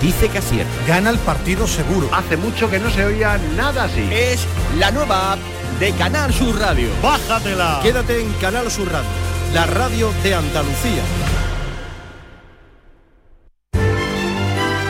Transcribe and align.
dice 0.00 0.28
que 0.28 0.38
acierta. 0.38 0.72
Gana 0.86 1.10
el 1.10 1.18
partido 1.18 1.66
seguro. 1.66 2.08
Hace 2.12 2.36
mucho 2.36 2.70
que 2.70 2.78
no 2.78 2.90
se 2.90 3.04
oía 3.04 3.38
nada 3.56 3.84
así. 3.84 4.08
Es 4.12 4.46
la 4.78 4.90
nueva 4.90 5.32
app 5.32 5.38
de 5.80 5.92
Canal 5.92 6.32
Sur 6.32 6.58
Radio. 6.58 6.88
¡Bájatela! 7.02 7.80
Quédate 7.82 8.20
en 8.20 8.32
Canal 8.34 8.70
Sur 8.70 8.90
Radio, 8.90 9.08
la 9.54 9.66
radio 9.66 10.12
de 10.22 10.34
Andalucía. 10.34 11.02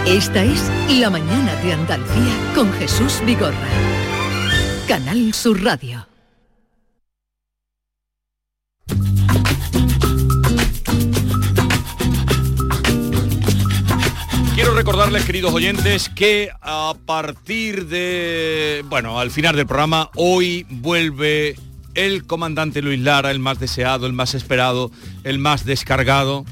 Esta 0.07 0.43
es 0.43 0.71
La 0.89 1.11
Mañana 1.11 1.55
de 1.57 1.75
Andalucía 1.75 2.33
con 2.55 2.73
Jesús 2.73 3.21
Vigorra. 3.27 3.69
Canal 4.89 5.35
Sur 5.35 5.63
Radio. 5.63 6.08
Quiero 14.59 14.75
recordarles, 14.75 15.25
queridos 15.25 15.55
oyentes, 15.55 16.09
que 16.09 16.51
a 16.61 16.93
partir 17.07 17.87
de, 17.87 18.85
bueno, 18.89 19.21
al 19.21 19.31
final 19.31 19.55
del 19.55 19.67
programa, 19.69 20.11
hoy 20.17 20.67
vuelve 20.69 21.55
el 21.95 22.27
comandante 22.27 22.83
Luis 22.83 22.99
Lara, 22.99 23.31
el 23.31 23.39
más 23.39 23.61
deseado, 23.61 24.05
el 24.05 24.15
más 24.15 24.35
esperado, 24.35 24.91
el 25.23 25.39
más 25.39 25.65
descargado, 25.65 26.45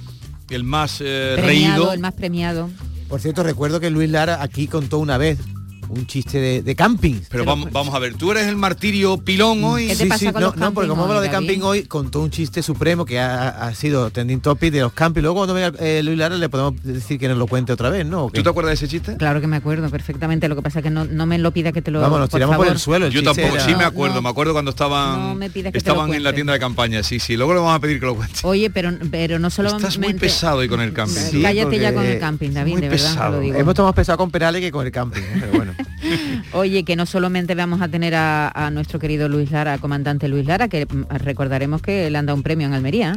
el 0.50 0.62
más 0.62 1.00
eh, 1.00 1.32
Premiado, 1.34 1.78
reído. 1.78 1.92
el 1.94 1.98
más 1.98 2.12
premiado. 2.12 2.70
Por 3.08 3.20
cierto, 3.20 3.42
recuerdo 3.42 3.80
que 3.80 3.90
Luis 3.90 4.08
Lara 4.08 4.40
aquí 4.40 4.68
contó 4.68 4.98
una 4.98 5.18
vez 5.18 5.40
un 5.88 6.06
chiste 6.06 6.38
de, 6.40 6.62
de 6.62 6.74
camping. 6.74 7.20
Pero 7.30 7.44
vamos, 7.44 7.70
vamos 7.72 7.94
a 7.94 7.98
ver, 7.98 8.14
tú 8.14 8.30
eres 8.32 8.46
el 8.46 8.56
martirio 8.56 9.18
pilón 9.18 9.62
hoy. 9.64 9.88
¿Qué 9.88 9.96
te 9.96 10.06
pasa 10.06 10.32
con 10.32 10.40
no, 10.42 10.48
los 10.48 10.56
no, 10.56 10.72
porque 10.72 10.88
como 10.88 11.04
hablo 11.04 11.20
de 11.20 11.30
camping 11.30 11.60
hoy, 11.62 11.82
contó 11.84 12.20
un 12.20 12.30
chiste 12.30 12.62
supremo 12.62 13.04
que 13.04 13.18
ha, 13.20 13.48
ha 13.48 13.74
sido 13.74 14.10
trending 14.10 14.40
topic 14.40 14.72
de 14.72 14.80
los 14.80 14.92
camping. 14.92 15.22
Luego 15.22 15.36
cuando 15.36 15.54
venga 15.54 15.72
eh, 15.80 16.02
Luis 16.02 16.18
Lara 16.18 16.36
le 16.36 16.48
podemos 16.48 16.82
decir 16.82 17.18
que 17.18 17.28
nos 17.28 17.38
lo 17.38 17.46
cuente 17.46 17.72
otra 17.72 17.90
vez, 17.90 18.06
¿no? 18.06 18.30
¿Tú 18.32 18.42
te 18.42 18.48
acuerdas 18.48 18.70
de 18.78 18.86
ese 18.86 18.88
chiste? 18.88 19.16
Claro 19.16 19.40
que 19.40 19.46
me 19.46 19.56
acuerdo 19.56 19.88
perfectamente, 19.90 20.48
lo 20.48 20.56
que 20.56 20.62
pasa 20.62 20.80
es 20.80 20.82
que 20.82 20.90
no, 20.90 21.04
no 21.04 21.26
me 21.26 21.38
lo 21.38 21.50
pida 21.52 21.72
que 21.72 21.82
te 21.82 21.90
lo 21.90 22.00
Vamos, 22.00 22.18
nos 22.20 22.28
por 22.30 22.38
tiramos 22.38 22.56
por, 22.56 22.68
el 22.68 22.78
suelo. 22.78 23.06
el 23.06 23.12
Yo 23.12 23.22
tampoco, 23.22 23.54
era- 23.54 23.64
sí 23.64 23.74
me 23.74 23.84
acuerdo, 23.84 24.16
no. 24.16 24.22
me 24.22 24.28
acuerdo 24.28 24.52
cuando 24.52 24.70
estaban 24.70 25.20
No 25.20 25.34
me 25.34 25.50
pidas 25.50 25.72
que 25.72 25.78
estaban 25.78 26.12
en 26.14 26.22
la 26.22 26.32
tienda 26.32 26.52
de 26.52 26.58
campaña, 26.58 27.02
sí, 27.02 27.18
sí, 27.20 27.36
luego 27.36 27.54
le 27.54 27.60
vamos 27.60 27.74
a 27.76 27.80
pedir 27.80 28.00
que 28.00 28.06
lo 28.06 28.14
cuente. 28.14 28.40
Oye, 28.42 28.70
pero, 28.70 28.92
pero 29.10 29.38
no 29.38 29.50
solo 29.50 29.68
Estás 29.76 29.98
muy 29.98 30.14
pesado 30.14 30.58
hoy 30.58 30.68
con 30.68 30.80
el 30.80 30.92
camping. 30.92 31.14
Sí, 31.20 31.42
Cállate 31.42 31.78
ya 31.78 31.92
con 31.94 32.04
el 32.04 32.18
camping, 32.18 32.50
David, 32.50 32.72
muy 32.72 32.80
de 32.82 32.88
verdad 32.88 33.04
te 33.04 33.10
pesado. 33.12 33.32
lo 33.36 33.40
digo. 33.40 33.56
Hemos 33.58 33.74
tomado 33.74 33.92
pesado 33.94 34.18
con 34.18 34.30
Perales 34.30 34.60
que 34.60 34.70
con 34.72 34.84
el 34.86 34.92
camping, 34.92 35.20
¿eh? 35.20 35.36
pero 35.40 35.52
bueno. 35.52 35.74
Oye, 36.52 36.84
que 36.84 36.96
no 36.96 37.06
solamente 37.06 37.54
vamos 37.54 37.80
a 37.80 37.88
tener 37.88 38.14
a, 38.14 38.70
nuestro 38.72 38.98
querido 38.98 39.28
Luis 39.28 39.50
Lara, 39.50 39.78
comandante 39.78 40.28
Luis 40.28 40.46
Lara, 40.46 40.68
que 40.68 40.86
mm, 40.86 41.04
recordaremos 41.10 41.82
que 41.82 42.10
le 42.10 42.18
han 42.18 42.26
dado 42.26 42.36
un 42.36 42.42
premio 42.42 42.66
en 42.66 42.74
Almería. 42.74 43.16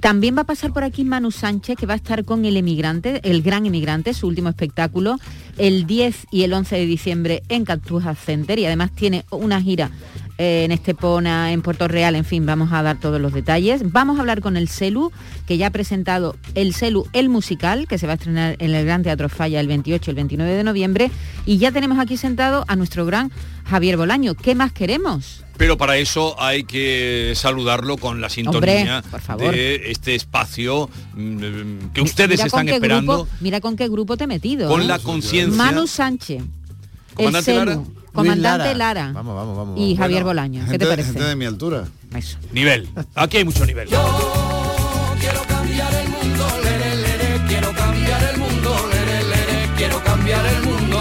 También 0.00 0.36
va 0.36 0.42
a 0.42 0.44
pasar 0.44 0.72
por 0.72 0.84
aquí 0.84 1.04
Manu 1.04 1.30
Sánchez, 1.30 1.76
que 1.76 1.86
va 1.86 1.94
a 1.94 1.96
estar 1.96 2.24
con 2.24 2.44
El 2.44 2.56
Emigrante, 2.56 3.20
El 3.22 3.42
Gran 3.42 3.66
Emigrante, 3.66 4.14
su 4.14 4.26
último 4.26 4.48
espectáculo, 4.48 5.18
el 5.58 5.86
10 5.86 6.26
y 6.30 6.42
el 6.42 6.52
11 6.52 6.76
de 6.76 6.86
diciembre 6.86 7.42
en 7.48 7.64
Cartuja 7.64 8.14
Center. 8.14 8.58
Y 8.58 8.66
además 8.66 8.90
tiene 8.92 9.24
una 9.30 9.60
gira 9.60 9.90
en 10.38 10.70
Estepona, 10.72 11.52
en 11.52 11.62
Puerto 11.62 11.88
Real, 11.88 12.14
en 12.14 12.24
fin, 12.24 12.44
vamos 12.44 12.70
a 12.72 12.82
dar 12.82 13.00
todos 13.00 13.20
los 13.20 13.32
detalles. 13.32 13.90
Vamos 13.92 14.18
a 14.18 14.20
hablar 14.20 14.40
con 14.40 14.56
el 14.56 14.68
CELU, 14.68 15.10
que 15.46 15.56
ya 15.56 15.68
ha 15.68 15.70
presentado 15.70 16.36
el 16.54 16.74
CELU, 16.74 17.06
el 17.14 17.28
musical, 17.28 17.86
que 17.88 17.96
se 17.98 18.06
va 18.06 18.12
a 18.12 18.16
estrenar 18.16 18.56
en 18.58 18.74
el 18.74 18.84
Gran 18.84 19.02
Teatro 19.02 19.28
Falla 19.28 19.60
el 19.60 19.66
28 19.68 20.10
y 20.10 20.12
el 20.12 20.16
29 20.16 20.52
de 20.52 20.64
noviembre. 20.64 21.10
Y 21.46 21.58
ya 21.58 21.72
tenemos 21.72 21.98
aquí 21.98 22.16
sentado 22.16 22.64
a 22.68 22.76
nuestro 22.76 23.06
gran 23.06 23.30
Javier 23.64 23.96
Bolaño. 23.96 24.34
¿Qué 24.34 24.54
más 24.54 24.72
queremos? 24.72 25.42
Pero 25.56 25.78
para 25.78 25.96
eso 25.96 26.38
hay 26.38 26.64
que 26.64 27.32
saludarlo 27.34 27.96
con 27.96 28.20
la 28.20 28.28
sintonía 28.28 28.98
Hombre, 28.98 29.10
por 29.10 29.20
favor. 29.22 29.54
de 29.54 29.90
este 29.90 30.14
espacio 30.14 30.90
mm, 31.14 31.92
que 31.94 32.02
ustedes 32.02 32.32
Mira 32.38 32.44
están 32.46 32.68
esperando 32.68 33.24
grupo- 33.24 33.28
mira 33.40 33.60
con 33.62 33.74
qué 33.74 33.88
grupo 33.88 34.18
te 34.18 34.24
he 34.24 34.26
metido. 34.26 34.68
con 34.68 34.82
¿eh? 34.82 34.84
la 34.84 34.98
conciencia. 34.98 35.56
Manu 35.56 35.86
Sánchez, 35.86 36.42
el 36.42 37.14
Comandante 37.14 37.44
CELU, 37.52 37.64
Lara. 37.64 37.80
Comandante 38.16 38.74
Lara, 38.74 39.12
Vamos, 39.12 39.36
vamos, 39.36 39.56
vamos. 39.56 39.78
y. 39.80 39.96
Javier 39.96 40.22
Bueno, 40.24 40.40
Bolaño. 40.40 40.60
¿Qué 40.64 40.70
gente- 40.70 40.84
te 40.84 40.90
parece? 40.90 41.12
gente 41.12 41.24
de 41.24 41.36
mi 41.36 41.44
altura. 41.44 41.84
Eso. 42.14 42.38
Nivel. 42.52 42.88
Aquí 43.14 43.36
hay 43.38 43.44
mucho 43.44 43.64
nivel. 43.66 43.88
Quiero 43.88 45.42
cambiar 45.48 45.94
el 45.94 46.08
mundo, 46.08 46.46
lere, 46.64 46.96
lere, 46.96 47.40
quiero 47.48 47.72
cambiar 47.72 48.22
el 48.32 48.38
mundo, 48.38 48.76
lere, 48.92 49.68
quiero 49.76 50.02
cambiar 50.04 50.46
el 50.46 50.62
mundo. 50.62 50.98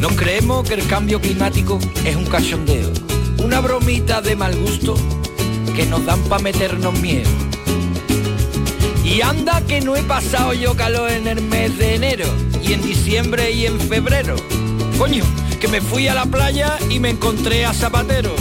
Nos 0.00 0.12
creemos 0.12 0.68
que 0.68 0.74
el 0.74 0.86
cambio 0.86 1.20
climático 1.20 1.78
es 2.04 2.14
un 2.16 2.26
cachondeo, 2.26 2.92
una 3.42 3.60
bromita 3.60 4.20
de 4.20 4.36
mal 4.36 4.54
gusto 4.56 4.94
que 5.74 5.86
nos 5.86 6.04
dan 6.06 6.20
para 6.24 6.42
meternos 6.42 6.92
miedo. 7.00 7.28
Y 9.04 9.22
anda 9.22 9.62
que 9.62 9.80
no 9.80 9.96
he 9.96 10.02
pasado 10.02 10.52
yo 10.52 10.74
calor 10.76 11.10
en 11.10 11.26
el 11.26 11.40
mes 11.40 11.78
de 11.78 11.94
enero, 11.94 12.26
y 12.62 12.74
en 12.74 12.82
diciembre 12.82 13.50
y 13.52 13.66
en 13.66 13.80
febrero. 13.80 14.36
Coño, 14.98 15.22
que 15.60 15.68
me 15.68 15.80
fui 15.80 16.08
a 16.08 16.14
la 16.14 16.26
playa 16.26 16.76
y 16.90 16.98
me 16.98 17.10
encontré 17.10 17.64
a 17.64 17.72
Zapatero. 17.72 18.34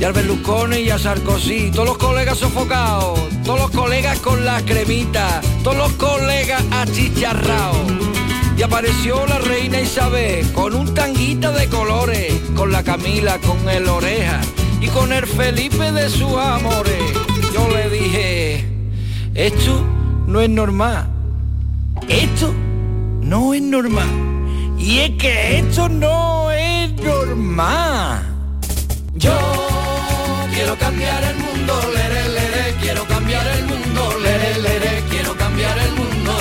Y 0.00 0.02
al 0.02 0.12
Berlusconi 0.12 0.78
y 0.78 0.90
a 0.90 0.98
Sarkozy, 0.98 1.70
todos 1.70 1.86
los 1.86 1.98
colegas 1.98 2.38
sofocados, 2.38 3.20
todos 3.44 3.60
los 3.60 3.70
colegas 3.70 4.18
con 4.18 4.44
la 4.44 4.60
cremita, 4.62 5.40
todos 5.62 5.76
los 5.76 5.92
colegas 5.92 6.64
achicharrados. 6.72 7.92
Y 8.58 8.62
apareció 8.62 9.24
la 9.26 9.38
reina 9.38 9.80
Isabel 9.80 10.50
con 10.52 10.74
un 10.74 10.92
tanguita 10.94 11.52
de 11.52 11.68
colores, 11.68 12.34
con 12.56 12.72
la 12.72 12.82
Camila, 12.82 13.38
con 13.38 13.68
el 13.68 13.88
oreja 13.88 14.40
y 14.80 14.88
con 14.88 15.12
el 15.12 15.26
Felipe 15.28 15.92
de 15.92 16.10
sus 16.10 16.36
amores. 16.38 17.02
Yo 17.54 17.68
le 17.68 17.88
dije, 17.88 18.64
esto 19.34 19.86
no 20.26 20.40
es 20.40 20.50
normal, 20.50 21.06
esto 22.08 22.52
no 23.20 23.54
es 23.54 23.62
normal. 23.62 24.31
Y 24.82 24.98
es 24.98 25.10
que 25.12 25.58
esto 25.60 25.88
no 25.88 26.50
es 26.50 26.92
normal. 27.00 28.22
Yo 29.14 29.32
quiero 30.52 30.76
cambiar 30.76 31.22
el 31.22 31.36
mundo, 31.36 31.80
lere, 31.94 32.28
lere, 32.28 32.74
quiero 32.80 33.04
cambiar 33.06 33.46
el 33.46 33.64
mundo, 33.66 34.18
lere, 34.20 34.58
lere, 34.60 35.04
quiero 35.08 35.36
cambiar 35.36 35.78
el 35.78 35.92
mundo. 35.92 36.32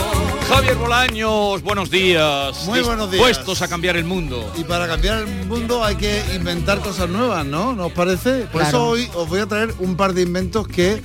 Javier 0.50 0.76
Bolaños, 0.76 1.62
buenos 1.62 1.92
días. 1.92 2.66
Muy 2.66 2.82
buenos 2.82 3.12
días. 3.12 3.26
Dispuestos 3.28 3.62
a 3.62 3.68
cambiar 3.68 3.96
el 3.96 4.06
mundo. 4.06 4.52
Y 4.58 4.64
para 4.64 4.88
cambiar 4.88 5.20
el 5.20 5.46
mundo 5.46 5.84
hay 5.86 5.96
que 5.96 6.24
inventar 6.36 6.80
cosas 6.80 7.10
nuevas, 7.10 7.46
¿no? 7.46 7.74
¿Nos 7.74 7.92
parece? 7.92 8.42
Por 8.52 8.62
Claro. 8.62 8.68
eso 8.68 8.88
hoy 8.88 9.10
os 9.14 9.30
voy 9.30 9.40
a 9.42 9.46
traer 9.46 9.74
un 9.80 9.96
par 9.96 10.14
de 10.14 10.24
inventos 10.24 10.68
que, 10.68 11.02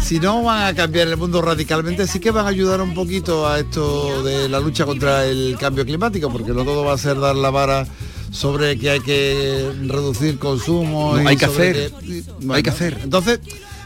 si 0.00 0.20
no 0.20 0.42
van 0.42 0.66
a 0.68 0.74
cambiar 0.74 1.08
el 1.08 1.16
mundo 1.16 1.42
radicalmente, 1.42 2.06
sí 2.06 2.20
que 2.20 2.30
van 2.30 2.46
a 2.46 2.48
ayudar 2.48 2.80
un 2.80 2.94
poquito 2.94 3.46
a 3.48 3.58
esto 3.58 4.22
de 4.22 4.48
la 4.48 4.60
lucha 4.60 4.84
contra 4.86 5.24
el 5.26 5.56
cambio 5.58 5.84
climático, 5.84 6.30
porque 6.30 6.52
no 6.52 6.64
todo 6.64 6.84
va 6.84 6.92
a 6.94 6.98
ser 6.98 7.18
dar 7.18 7.34
la 7.36 7.50
vara 7.50 7.86
sobre 8.30 8.78
que 8.78 8.90
hay 8.90 9.00
que 9.00 9.72
reducir 9.86 10.38
consumo. 10.38 11.16
No, 11.16 11.22
y 11.22 11.26
hay 11.26 11.36
que 11.36 11.44
hacer. 11.46 11.92
que- 11.92 12.22
Hay 12.50 12.62
que 12.62 12.70
hacer. 12.70 13.00
Entonces, 13.02 13.40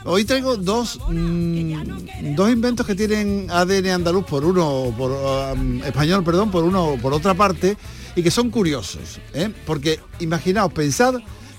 hoy 0.04 0.24
traigo 0.24 0.56
dos, 0.56 0.98
mm, 1.08 2.34
dos 2.34 2.50
inventos 2.50 2.86
que 2.86 2.94
tienen 2.94 3.46
ADN 3.50 3.90
andaluz 3.90 4.24
por 4.26 4.44
uno, 4.44 4.92
por 4.98 5.12
um, 5.12 5.82
español, 5.84 6.22
perdón, 6.24 6.50
por 6.50 6.64
uno, 6.64 6.96
por 7.00 7.12
otra 7.14 7.32
parte, 7.34 7.76
y 8.16 8.22
que 8.22 8.30
son 8.30 8.50
curiosos. 8.50 9.20
¿eh? 9.32 9.50
Porque 9.64 10.00
imaginaos, 10.18 10.72
pensad 10.72 11.14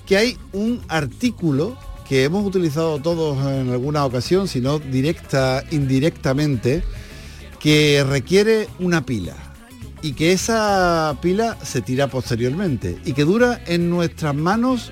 que 0.06 0.18
hay 0.18 0.38
un 0.54 0.82
artículo 0.88 1.78
que 2.12 2.26
hemos 2.26 2.46
utilizado 2.46 3.00
todos 3.00 3.38
en 3.54 3.70
alguna 3.70 4.04
ocasión, 4.04 4.50
si 4.50 4.60
no 4.60 4.80
directa, 4.80 5.64
indirectamente, 5.72 6.84
que 7.58 8.04
requiere 8.06 8.68
una 8.80 9.06
pila 9.06 9.34
y 10.02 10.12
que 10.12 10.34
esa 10.34 11.18
pila 11.22 11.58
se 11.64 11.80
tira 11.80 12.10
posteriormente 12.10 13.00
y 13.06 13.14
que 13.14 13.24
dura 13.24 13.62
en 13.66 13.90
nuestras 13.90 14.36
manos 14.36 14.92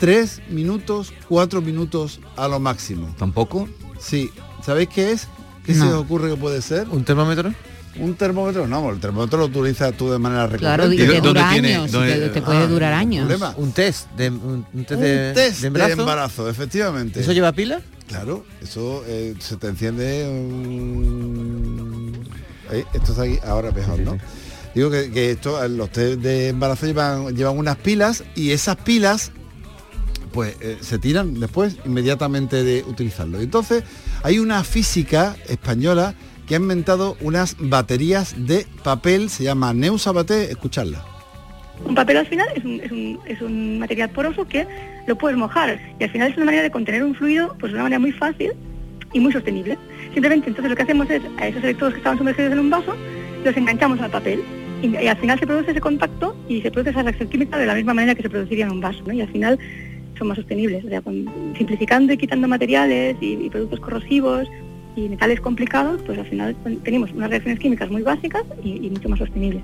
tres 0.00 0.42
minutos, 0.50 1.12
cuatro 1.28 1.62
minutos 1.62 2.18
a 2.34 2.48
lo 2.48 2.58
máximo. 2.58 3.14
¿Tampoco? 3.16 3.68
Sí. 4.00 4.32
¿Sabéis 4.60 4.88
qué 4.88 5.12
es? 5.12 5.28
¿Qué 5.64 5.72
se 5.72 5.84
os 5.84 5.94
ocurre 5.94 6.30
que 6.30 6.36
puede 6.36 6.62
ser? 6.62 6.88
¿Un 6.88 7.04
termómetro? 7.04 7.54
Un 7.98 8.14
termómetro, 8.14 8.66
no, 8.66 8.90
el 8.90 9.00
termómetro 9.00 9.38
lo 9.38 9.46
utilizas 9.46 9.94
tú 9.96 10.10
de 10.10 10.18
manera 10.18 10.46
recurrente. 10.46 10.64
Claro, 10.66 10.92
y 10.92 10.96
¿Y 10.96 11.06
te 11.06 11.20
dura 11.20 11.50
tiene- 11.52 11.76
años, 11.76 11.90
te, 11.90 12.28
te 12.30 12.42
puede 12.42 12.58
Ah, 12.58 12.66
durar 12.66 12.92
años. 12.92 13.26
problema. 13.26 13.54
Un 13.56 13.72
test 13.72 14.10
de 14.12 14.30
un, 14.30 14.64
test 14.86 14.90
Un 14.92 15.00
de, 15.00 15.32
test 15.34 15.60
de 15.60 15.66
embarazo. 15.68 16.00
embarazo, 16.00 16.48
efectivamente. 16.50 17.20
¿Eso 17.20 17.32
lleva 17.32 17.52
pila? 17.52 17.80
Claro, 18.08 18.44
eso 18.62 19.02
eh, 19.06 19.34
se 19.40 19.56
te 19.56 19.66
enciende 19.68 20.26
un... 21.06 22.12
Eh, 22.70 22.84
Esto 22.94 23.12
está 23.12 23.22
aquí, 23.24 23.38
ahora 23.46 23.70
mejor, 23.70 23.98
¿no? 24.00 24.18
Digo 24.74 24.90
que, 24.90 25.10
que 25.10 25.30
esto, 25.32 25.62
eh, 25.64 25.68
los 25.68 25.90
test 25.90 26.20
de 26.20 26.48
embarazo 26.48 26.86
llevan, 26.86 27.34
llevan 27.34 27.56
unas 27.58 27.76
pilas 27.76 28.24
y 28.34 28.50
esas 28.50 28.76
pilas 28.76 29.32
pues 30.32 30.54
eh, 30.60 30.76
se 30.82 30.98
tiran 30.98 31.40
después 31.40 31.76
inmediatamente 31.86 32.62
de 32.62 32.84
utilizarlo. 32.86 33.40
Entonces 33.40 33.84
hay 34.22 34.38
una 34.38 34.62
física 34.64 35.34
española 35.48 36.14
que 36.46 36.54
ha 36.54 36.58
inventado 36.58 37.16
unas 37.20 37.56
baterías 37.58 38.46
de 38.46 38.66
papel, 38.82 39.28
se 39.28 39.44
llama 39.44 39.74
Neusa 39.74 40.12
Baté, 40.12 40.50
escucharla. 40.50 41.04
Un 41.84 41.94
papel 41.94 42.16
al 42.16 42.26
final 42.26 42.48
es 42.54 42.64
un, 42.64 43.20
es, 43.26 43.42
un, 43.42 43.78
material 43.78 44.08
poroso 44.10 44.46
que 44.46 44.66
lo 45.06 45.16
puedes 45.16 45.36
mojar 45.36 45.78
y 45.98 46.04
al 46.04 46.10
final 46.10 46.30
es 46.30 46.36
una 46.36 46.46
manera 46.46 46.62
de 46.62 46.70
contener 46.70 47.02
un 47.04 47.14
fluido 47.14 47.54
pues 47.60 47.72
de 47.72 47.76
una 47.76 47.82
manera 47.82 47.98
muy 47.98 48.12
fácil 48.12 48.52
y 49.12 49.20
muy 49.20 49.32
sostenible. 49.32 49.76
Simplemente 50.14 50.48
entonces 50.48 50.70
lo 50.70 50.76
que 50.76 50.82
hacemos 50.84 51.10
es 51.10 51.22
a 51.36 51.48
esos 51.48 51.62
electrodos 51.62 51.94
que 51.94 51.98
estaban 51.98 52.18
sumergidos 52.18 52.52
en 52.52 52.60
un 52.60 52.70
vaso 52.70 52.96
los 53.44 53.56
enganchamos 53.56 54.00
al 54.00 54.10
papel 54.10 54.42
y, 54.82 54.96
al 55.06 55.16
final 55.18 55.38
se 55.38 55.46
produce 55.46 55.70
ese 55.70 55.80
contacto 55.80 56.36
y 56.48 56.62
se 56.62 56.70
produce 56.70 56.90
esa 56.90 57.02
reacción 57.02 57.28
química 57.28 57.58
de 57.58 57.66
la 57.66 57.74
misma 57.74 57.94
manera 57.94 58.14
que 58.14 58.22
se 58.22 58.30
produciría 58.30 58.66
en 58.66 58.72
un 58.72 58.80
vaso 58.80 59.02
¿no? 59.06 59.12
y 59.12 59.20
al 59.20 59.28
final 59.28 59.58
son 60.18 60.28
más 60.28 60.36
sostenibles, 60.36 60.82
o 60.84 60.88
sea, 60.88 61.02
simplificando 61.56 62.12
y 62.12 62.16
quitando 62.16 62.48
materiales 62.48 63.16
y 63.20 63.50
productos 63.50 63.80
corrosivos 63.80 64.48
y 64.96 65.08
metales 65.10 65.40
complicados, 65.40 66.00
pues 66.06 66.18
al 66.18 66.26
final 66.26 66.56
tenemos 66.82 67.10
unas 67.12 67.28
reacciones 67.30 67.60
químicas 67.60 67.90
muy 67.90 68.02
básicas 68.02 68.42
y, 68.64 68.86
y 68.86 68.90
mucho 68.90 69.08
más 69.10 69.18
sostenibles. 69.18 69.62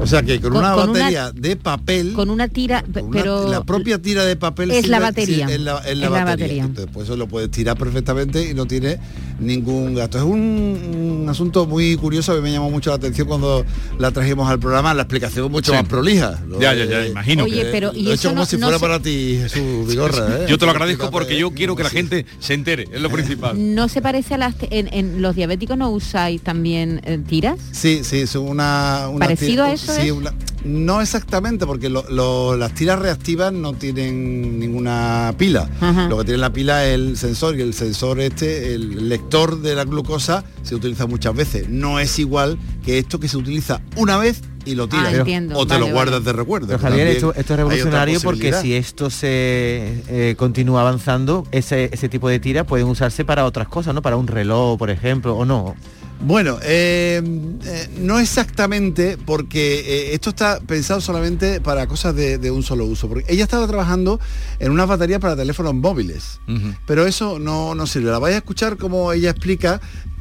O 0.00 0.06
sea 0.06 0.22
que 0.22 0.40
con, 0.40 0.52
Con- 0.52 0.60
una 0.60 0.74
con 0.74 0.90
una- 0.90 0.98
batería 1.00 1.32
de 1.32 1.56
papel, 1.56 2.12
Con 2.14 2.30
una 2.30 2.48
tira, 2.48 2.84
una- 2.94 3.10
pero 3.10 3.48
la 3.50 3.64
propia 3.64 4.00
tira 4.00 4.24
de 4.24 4.36
papel 4.36 4.70
es 4.70 4.88
la 4.88 5.00
batería. 5.00 5.48
sí, 5.48 5.54
es 5.54 5.60
la, 5.60 5.78
es 5.78 5.84
la 5.84 5.90
Es 5.90 5.98
la 5.98 6.08
batería. 6.10 6.24
batería. 6.24 6.64
Entonces, 6.64 6.90
pues 6.94 7.04
eso 7.08 7.16
lo 7.16 7.26
puedes 7.26 7.50
tirar 7.50 7.76
perfectamente 7.76 8.48
y 8.48 8.54
no 8.54 8.66
tiene 8.66 8.98
ningún 9.42 9.94
gasto. 9.94 10.18
Es 10.18 10.24
un, 10.24 11.20
un 11.22 11.28
asunto 11.28 11.66
muy 11.66 11.96
curioso, 11.96 12.32
a 12.32 12.36
mí 12.36 12.40
me 12.42 12.52
llamó 12.52 12.70
mucho 12.70 12.90
la 12.90 12.96
atención 12.96 13.26
cuando 13.28 13.64
la 13.98 14.10
trajimos 14.10 14.48
al 14.50 14.58
programa, 14.58 14.94
la 14.94 15.02
explicación 15.02 15.46
es 15.46 15.50
mucho 15.50 15.72
Sí. 15.72 15.78
más 15.78 15.88
prolija. 15.88 16.40
Lo 16.48 16.60
Ya, 16.60 16.74
ya, 16.74 16.84
ya, 16.84 17.06
imagino. 17.06 17.44
Oye, 17.44 17.66
pero 17.72 17.92
y 17.94 18.02
lo 18.04 18.10
he 18.12 18.14
hecho 18.14 18.28
como 18.30 18.40
no- 18.42 18.46
si 18.46 18.56
no 18.56 18.66
fuera 18.66 18.78
se- 18.78 18.82
para 18.82 19.00
ti, 19.00 19.38
Jesús 19.42 19.88
Vigorra. 19.88 20.26
¿eh? 20.42 20.46
Yo 20.48 20.58
te 20.58 20.64
lo 20.64 20.70
agradezco 20.72 21.10
porque 21.10 21.38
yo 21.38 21.50
quiero 21.52 21.76
que 21.76 21.82
la 21.82 21.90
gente 21.90 22.26
se 22.40 22.54
entere, 22.54 22.86
es 22.92 23.00
lo 23.00 23.10
principal. 23.10 23.74
no 23.74 23.88
se 23.88 24.00
parece 24.02 24.34
a 24.34 24.38
las 24.38 24.54
que 24.54 24.68
en, 24.70 24.92
en 24.92 25.22
los 25.22 25.34
diabéticos 25.36 25.76
no 25.76 25.90
usáis 25.90 26.42
también 26.42 27.00
eh, 27.04 27.18
tiras. 27.26 27.58
Sí, 27.72 28.00
sí, 28.04 28.18
es 28.20 28.34
una... 28.34 29.08
una 29.10 29.26
¿Parecido 29.26 29.64
tira- 29.64 29.66
a 29.66 29.72
eso 29.72 29.92
sí, 29.94 30.06
es? 30.08 30.12
una- 30.12 30.34
no 30.64 31.00
exactamente, 31.00 31.66
porque 31.66 31.88
lo- 31.88 32.04
lo- 32.10 32.56
las 32.56 32.72
tiras 32.74 32.98
reactivas 32.98 33.52
no 33.52 33.72
tienen 33.72 34.58
ninguna 34.58 35.34
pila. 35.38 35.68
Ajá. 35.80 36.08
Lo 36.08 36.18
que 36.18 36.24
tiene 36.24 36.38
la 36.38 36.52
pila 36.52 36.86
es 36.86 36.94
el 36.94 37.16
sensor 37.16 37.56
y 37.58 37.62
el 37.62 37.74
sensor 37.74 38.20
este, 38.20 38.74
el 38.74 39.08
lector 39.08 39.60
de 39.60 39.74
la 39.74 39.84
glucosa, 39.84 40.44
se 40.62 40.74
utiliza 40.74 41.06
muchas 41.06 41.34
veces. 41.34 41.68
No 41.68 41.98
es 42.00 42.18
igual 42.18 42.58
que 42.84 42.98
esto 42.98 43.18
que 43.20 43.28
se 43.28 43.36
utiliza 43.36 43.80
una 43.96 44.16
vez 44.16 44.42
y 44.64 44.74
lo 44.76 44.88
tiras. 44.88 45.12
Ah. 45.14 45.22
O 45.54 45.66
te 45.66 45.74
Vale, 45.74 45.86
lo 45.86 45.92
guardas 45.92 46.20
vale. 46.20 46.24
de 46.26 46.32
recuerdo. 46.34 46.66
Pero 46.68 46.78
Javier, 46.78 47.08
esto, 47.08 47.34
esto 47.34 47.52
es 47.54 47.56
revolucionario 47.58 48.20
porque 48.20 48.52
si 48.52 48.74
esto 48.74 49.10
se 49.10 50.02
eh, 50.08 50.34
continúa 50.36 50.82
avanzando, 50.82 51.46
ese, 51.50 51.90
ese 51.92 52.08
tipo 52.08 52.28
de 52.28 52.38
tiras 52.38 52.64
pueden 52.66 52.86
usarse 52.86 53.24
para 53.24 53.44
otras 53.44 53.66
cosas, 53.68 53.94
¿no? 53.94 54.02
Para 54.02 54.16
un 54.16 54.26
reloj, 54.28 54.78
por 54.78 54.90
ejemplo, 54.90 55.36
o 55.36 55.44
no. 55.44 55.74
Bueno, 56.24 56.58
eh, 56.62 57.20
eh, 57.64 57.88
no 57.98 58.20
exactamente, 58.20 59.18
porque 59.26 59.80
eh, 59.80 60.14
esto 60.14 60.30
está 60.30 60.60
pensado 60.60 61.00
solamente 61.00 61.60
para 61.60 61.88
cosas 61.88 62.14
de, 62.14 62.38
de 62.38 62.50
un 62.52 62.62
solo 62.62 62.84
uso. 62.84 63.08
Porque 63.08 63.24
ella 63.26 63.42
estaba 63.42 63.66
trabajando 63.66 64.20
en 64.60 64.70
unas 64.70 64.86
baterías 64.86 65.20
para 65.20 65.34
teléfonos 65.34 65.74
móviles, 65.74 66.40
pero 66.86 67.06
eso 67.06 67.40
no, 67.40 67.74
no 67.74 67.86
sirve. 67.88 68.10
La 68.10 68.20
vais 68.20 68.34
a 68.36 68.38
escuchar 68.38 68.76
como 68.76 69.12
ella 69.12 69.30
explica 69.30 69.80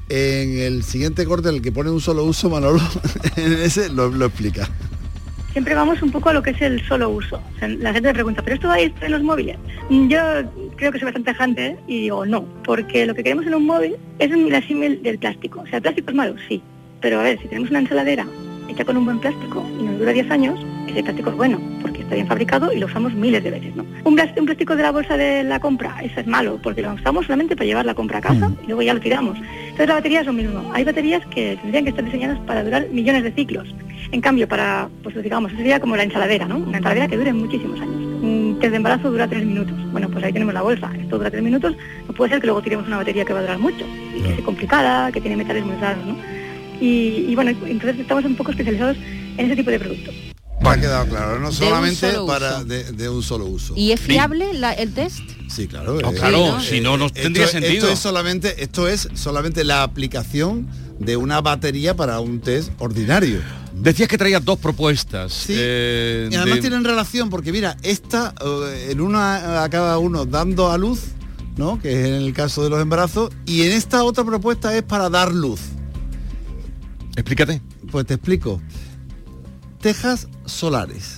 en 0.10 0.58
el 0.58 0.84
siguiente 0.84 1.24
corte, 1.26 1.50
en 1.50 1.56
el 1.56 1.62
que 1.62 1.72
pone 1.72 1.92
un 1.92 2.02
solo 2.02 2.24
uso, 2.24 2.50
Manolo, 2.50 2.82
en 3.36 3.54
ese 3.54 3.90
lo, 3.90 4.10
lo 4.10 4.26
explica. 4.26 4.68
siempre 5.54 5.76
vamos 5.76 6.02
un 6.02 6.12
poco 6.12 6.30
a 6.30 6.34
lo 6.34 6.42
que 6.42 6.50
es 6.50 6.62
el 6.62 6.86
solo 6.88 7.10
uso. 7.10 7.40
O 7.56 7.60
sea, 7.60 7.68
la 7.68 7.94
gente 7.94 8.10
me 8.10 8.14
pregunta, 8.16 8.42
¿pero 8.42 8.56
esto 8.56 8.68
va 8.68 8.74
a 8.76 8.82
ir 8.82 8.94
en 9.02 9.12
los 9.12 9.22
móviles? 9.22 9.58
Yo 9.90 10.20
creo 10.82 10.92
que 10.92 10.98
soy 10.98 11.06
bastante 11.06 11.32
tajante 11.32 11.78
y 11.86 12.02
digo 12.02 12.26
no, 12.26 12.44
porque 12.64 13.06
lo 13.06 13.14
que 13.14 13.22
queremos 13.22 13.46
en 13.46 13.54
un 13.54 13.68
móvil 13.68 13.98
es 14.18 14.32
un 14.32 14.44
milasímil 14.44 15.04
del 15.04 15.20
plástico. 15.20 15.62
O 15.62 15.68
sea, 15.68 15.78
¿el 15.78 15.84
plástico 15.84 16.10
es 16.10 16.16
malo? 16.16 16.36
Sí. 16.50 16.60
Pero 17.02 17.20
a 17.20 17.24
ver, 17.24 17.40
si 17.40 17.48
tenemos 17.48 17.70
una 17.70 17.80
ensaladera 17.80 18.26
hecha 18.68 18.84
con 18.84 18.98
un 18.98 19.06
buen 19.06 19.20
plástico 19.20 19.64
y 19.80 19.84
nos 19.84 20.00
dura 20.00 20.12
10 20.12 20.32
años, 20.32 20.60
ese 20.88 21.04
plástico 21.04 21.30
es 21.30 21.36
bueno, 21.36 21.62
porque 21.84 22.02
está 22.02 22.16
bien 22.16 22.26
fabricado 22.26 22.74
y 22.74 22.80
lo 22.80 22.88
usamos 22.88 23.14
miles 23.14 23.44
de 23.44 23.52
veces, 23.52 23.76
¿no? 23.76 23.86
Un, 24.04 24.16
plástico 24.16 24.76
de 24.76 24.82
la 24.82 24.92
bolsa 24.92 25.18
de 25.18 25.44
la 25.44 25.60
compra, 25.60 25.98
ese 26.02 26.22
es 26.22 26.28
malo, 26.28 26.60
porque 26.64 26.82
lo 26.82 26.94
usamos 26.94 27.28
solamente 27.28 27.56
para 27.56 27.68
llevar 27.68 27.86
la 27.86 27.94
compra 27.94 28.18
a 28.18 28.22
casa 28.22 28.52
y 28.64 28.66
luego 28.66 28.82
ya 28.82 28.96
lo 28.96 29.02
tiramos. 29.02 29.38
Entonces 29.38 29.88
la 29.88 29.94
batería 29.94 30.22
es 30.22 30.26
lo 30.26 30.34
mismo. 30.34 30.72
Hay 30.74 30.84
baterías 30.84 31.24
que 31.28 31.58
tendrían 31.62 31.84
que 31.84 31.92
estar 31.92 32.04
diseñadas 32.04 32.40
para 32.40 32.64
durar 32.64 32.88
millones 32.90 33.24
de 33.24 33.32
ciclos. 33.34 33.68
En 34.12 34.22
cambio, 34.22 34.48
para, 34.48 34.90
pues 35.04 35.22
digamos, 35.22 35.52
eso 35.52 35.60
sería 35.60 35.80
como 35.80 35.96
la 35.96 36.04
ensaladera, 36.04 36.48
¿no? 36.48 36.58
Una 36.58 36.78
ensaladera 36.78 37.08
que 37.08 37.18
dure 37.18 37.34
muchísimos 37.34 37.80
años. 37.80 38.11
Test 38.22 38.72
de 38.72 38.78
embarazo 38.78 39.10
dura 39.10 39.28
tres 39.28 39.46
minutos. 39.46 39.76
Bueno, 39.92 40.08
pues 40.10 40.24
ahí 40.24 40.32
tenemos 40.32 40.54
la 40.54 40.62
bolsa. 40.62 40.92
Esto 40.96 41.18
dura 41.18 41.32
tres 41.32 41.44
minutos. 41.44 41.76
No 42.08 42.14
puede 42.14 42.32
ser 42.32 42.40
que 42.40 42.48
luego 42.48 42.62
tiremos 42.62 42.88
una 42.88 42.98
batería 42.98 43.26
que 43.26 43.34
va 43.34 43.40
a 43.40 43.42
durar 43.42 43.58
mucho 43.58 43.86
y 44.16 44.22
que 44.22 44.36
sea 44.36 44.46
complicada, 44.46 45.12
que 45.12 45.22
tiene 45.22 45.38
metales 45.38 45.66
muy 45.66 45.76
raros, 45.78 46.06
¿no? 46.06 46.16
Y, 46.80 47.26
y 47.28 47.36
bueno, 47.36 47.52
entonces 47.66 48.00
estamos 48.00 48.24
un 48.26 48.36
poco 48.36 48.52
especializados 48.52 48.98
en 49.38 49.46
ese 49.46 49.56
tipo 49.56 49.72
de 49.72 49.80
productos. 49.80 50.31
Ha 50.64 50.78
quedado 50.80 51.06
claro, 51.08 51.40
no 51.40 51.52
solamente 51.52 52.12
solo 52.12 52.28
para 52.28 52.64
de, 52.64 52.84
de 52.94 53.10
un 53.10 53.24
solo 53.24 53.46
uso. 53.46 53.74
¿Y 53.76 53.92
es 53.92 54.00
fiable 54.00 54.54
la- 54.54 54.74
el 54.74 54.94
test? 54.94 55.20
Sí, 55.50 55.68
claro. 55.68 56.00
No, 56.00 56.12
eh, 56.12 56.14
claro, 56.16 56.60
eh, 56.60 56.62
si 56.68 56.80
no, 56.82 56.98
no 56.98 57.10
tendría 57.10 57.48
sentido. 57.48 57.74
Esto 57.88 57.90
es 57.92 58.00
solamente, 58.00 58.64
esto 58.64 58.88
es 58.88 59.10
solamente 59.16 59.64
la 59.64 59.84
aplicación 59.84 60.68
de 61.00 61.18
una 61.18 61.42
batería 61.42 61.96
para 61.96 62.20
un 62.20 62.40
test 62.40 62.72
ordinario. 62.80 63.40
Decías 63.74 64.08
que 64.08 64.18
traías 64.18 64.46
dos 64.46 64.60
propuestas. 64.60 65.34
Sí. 65.34 65.54
eh, 65.58 66.30
Y 66.32 66.36
además 66.36 66.56
de- 66.56 66.62
tienen 66.62 66.84
relación, 66.84 67.30
porque 67.30 67.52
mira, 67.52 67.76
esta, 67.82 68.34
en 68.88 69.02
una 69.02 69.64
acaba 69.64 69.98
uno 69.98 70.26
dando 70.26 70.72
a 70.72 70.78
luz, 70.78 71.00
¿no? 71.58 71.80
Que 71.82 71.92
es 72.02 72.08
en 72.08 72.14
el 72.14 72.34
caso 72.34 72.64
de 72.64 72.70
los 72.70 72.80
embarazos, 72.82 73.32
y 73.46 73.64
en 73.64 73.72
esta 73.72 74.04
otra 74.04 74.24
propuesta 74.24 74.76
es 74.78 74.84
para 74.84 75.10
dar 75.10 75.34
luz. 75.34 75.60
Explícate. 77.16 77.62
Pues 77.92 78.06
te 78.06 78.14
explico. 78.14 78.62
Tejas 79.82 80.28
solares. 80.46 81.18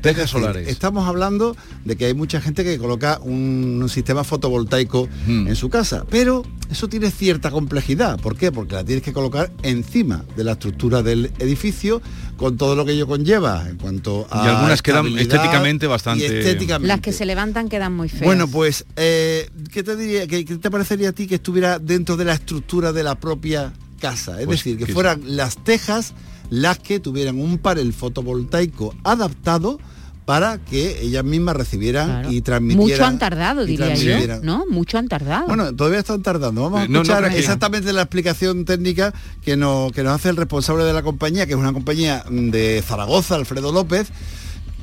Tejas 0.00 0.24
Es 0.24 0.32
decir, 0.32 0.40
solares. 0.40 0.68
Estamos 0.68 1.06
hablando 1.06 1.56
de 1.84 1.94
que 1.96 2.06
hay 2.06 2.14
mucha 2.14 2.40
gente 2.40 2.64
que 2.64 2.76
coloca 2.76 3.20
un, 3.22 3.78
un 3.80 3.88
sistema 3.88 4.24
fotovoltaico 4.24 5.08
Hmm. 5.26 5.46
en 5.46 5.54
su 5.54 5.70
casa, 5.70 6.04
pero 6.10 6.42
eso 6.72 6.88
tiene 6.88 7.12
cierta 7.12 7.52
complejidad. 7.52 8.18
¿Por 8.18 8.36
qué? 8.36 8.50
Porque 8.50 8.74
la 8.74 8.82
tienes 8.84 9.04
que 9.04 9.12
colocar 9.12 9.52
encima 9.62 10.24
de 10.36 10.42
la 10.42 10.52
estructura 10.52 11.02
del 11.04 11.30
edificio 11.38 12.02
con 12.36 12.56
todo 12.56 12.74
lo 12.74 12.84
que 12.84 12.92
ello 12.92 13.06
conlleva 13.06 13.68
en 13.68 13.76
cuanto 13.76 14.26
a 14.32 14.44
Y 14.44 14.48
algunas 14.48 14.82
quedan 14.82 15.06
estéticamente 15.16 15.86
bastante- 15.86 16.40
estéticamente. 16.40 16.88
Las 16.88 17.00
que 17.00 17.12
se 17.12 17.24
levantan 17.24 17.68
quedan 17.68 17.92
muy 17.92 18.08
feas. 18.08 18.24
Bueno, 18.24 18.48
pues, 18.48 18.84
eh, 18.96 19.48
¿qué 19.70 19.84
te 19.84 19.94
diría? 19.94 20.26
¿Qué, 20.26 20.44
qué 20.44 20.56
te 20.56 20.68
parecería 20.72 21.10
a 21.10 21.12
ti 21.12 21.28
que 21.28 21.36
estuviera 21.36 21.78
dentro 21.78 22.16
de 22.16 22.24
la 22.24 22.34
estructura 22.34 22.92
de 22.92 23.04
la 23.04 23.14
propia 23.14 23.72
casa? 24.00 24.40
Es 24.40 24.46
Pues, 24.46 24.58
decir, 24.64 24.78
que 24.78 24.86
que- 24.86 24.92
fueran 24.92 25.20
las 25.24 25.62
tejas 25.62 26.12
las 26.52 26.78
que 26.78 27.00
tuvieran 27.00 27.40
un 27.40 27.56
panel 27.56 27.94
fotovoltaico 27.94 28.94
adaptado 29.04 29.78
para 30.26 30.58
que 30.58 31.00
ellas 31.02 31.24
mismas 31.24 31.56
recibieran 31.56 32.06
Claro. 32.08 32.30
y 32.32 32.42
transmitieran. 32.42 32.90
Mucho 32.90 33.04
han 33.06 33.18
tardado, 33.18 33.64
diría 33.64 33.94
yo. 33.94 34.40
¿No? 34.42 34.66
Mucho 34.68 34.98
han 34.98 35.08
tardado. 35.08 35.46
Bueno, 35.46 35.74
todavía 35.74 36.00
están 36.00 36.22
tardando. 36.22 36.62
Vamos 36.62 36.80
a 36.80 36.84
Eh, 36.84 36.88
no, 36.88 36.98
no, 36.98 37.02
escuchar 37.02 37.24
exactamente 37.36 37.90
la 37.94 38.02
explicación 38.02 38.66
técnica 38.66 39.14
que 39.42 39.56
nos, 39.56 39.90
que 39.92 40.02
nos 40.02 40.12
hace 40.14 40.28
el 40.28 40.36
responsable 40.36 40.84
de 40.84 40.92
la 40.92 41.02
compañía, 41.02 41.46
que 41.46 41.52
es 41.54 41.58
una 41.58 41.72
compañía 41.72 42.22
de 42.30 42.84
Zaragoza, 42.86 43.34
Alfredo 43.36 43.72
López, 43.72 44.08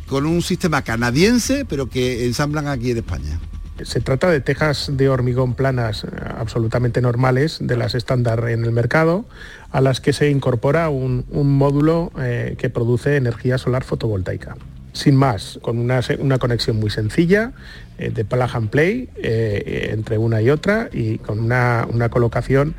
con 0.07 0.25
un 0.25 0.41
sistema 0.41 0.81
canadiense, 0.81 1.65
pero 1.65 1.87
que 1.87 2.25
ensamblan 2.25 2.67
aquí 2.67 2.89
en 2.91 2.97
España. 2.97 3.39
Se 3.83 4.01
trata 4.01 4.29
de 4.29 4.41
tejas 4.41 4.91
de 4.93 5.09
hormigón 5.09 5.53
planas 5.53 6.03
eh, 6.03 6.07
absolutamente 6.37 7.01
normales, 7.01 7.59
de 7.61 7.77
las 7.77 7.95
estándar 7.95 8.49
en 8.49 8.63
el 8.63 8.71
mercado, 8.71 9.25
a 9.71 9.81
las 9.81 10.01
que 10.01 10.13
se 10.13 10.29
incorpora 10.29 10.89
un, 10.89 11.25
módulo 11.31 12.11
eh, 12.19 12.55
que 12.57 12.69
produce 12.69 13.15
energía 13.15 13.57
solar 13.57 13.83
fotovoltaica. 13.83 14.55
Sin 14.93 15.15
más, 15.15 15.59
con 15.61 15.77
una, 15.77 16.01
una 16.19 16.39
conexión 16.39 16.77
muy 16.77 16.89
sencilla 16.89 17.53
eh, 17.97 18.09
de 18.09 18.25
plug 18.25 18.49
and 18.53 18.69
play 18.69 19.09
entre 19.15 20.17
una 20.17 20.41
y 20.41 20.49
otra 20.49 20.89
y 20.91 21.19
con 21.19 21.39
una, 21.39 21.87
una 21.89 22.09
colocación 22.09 22.75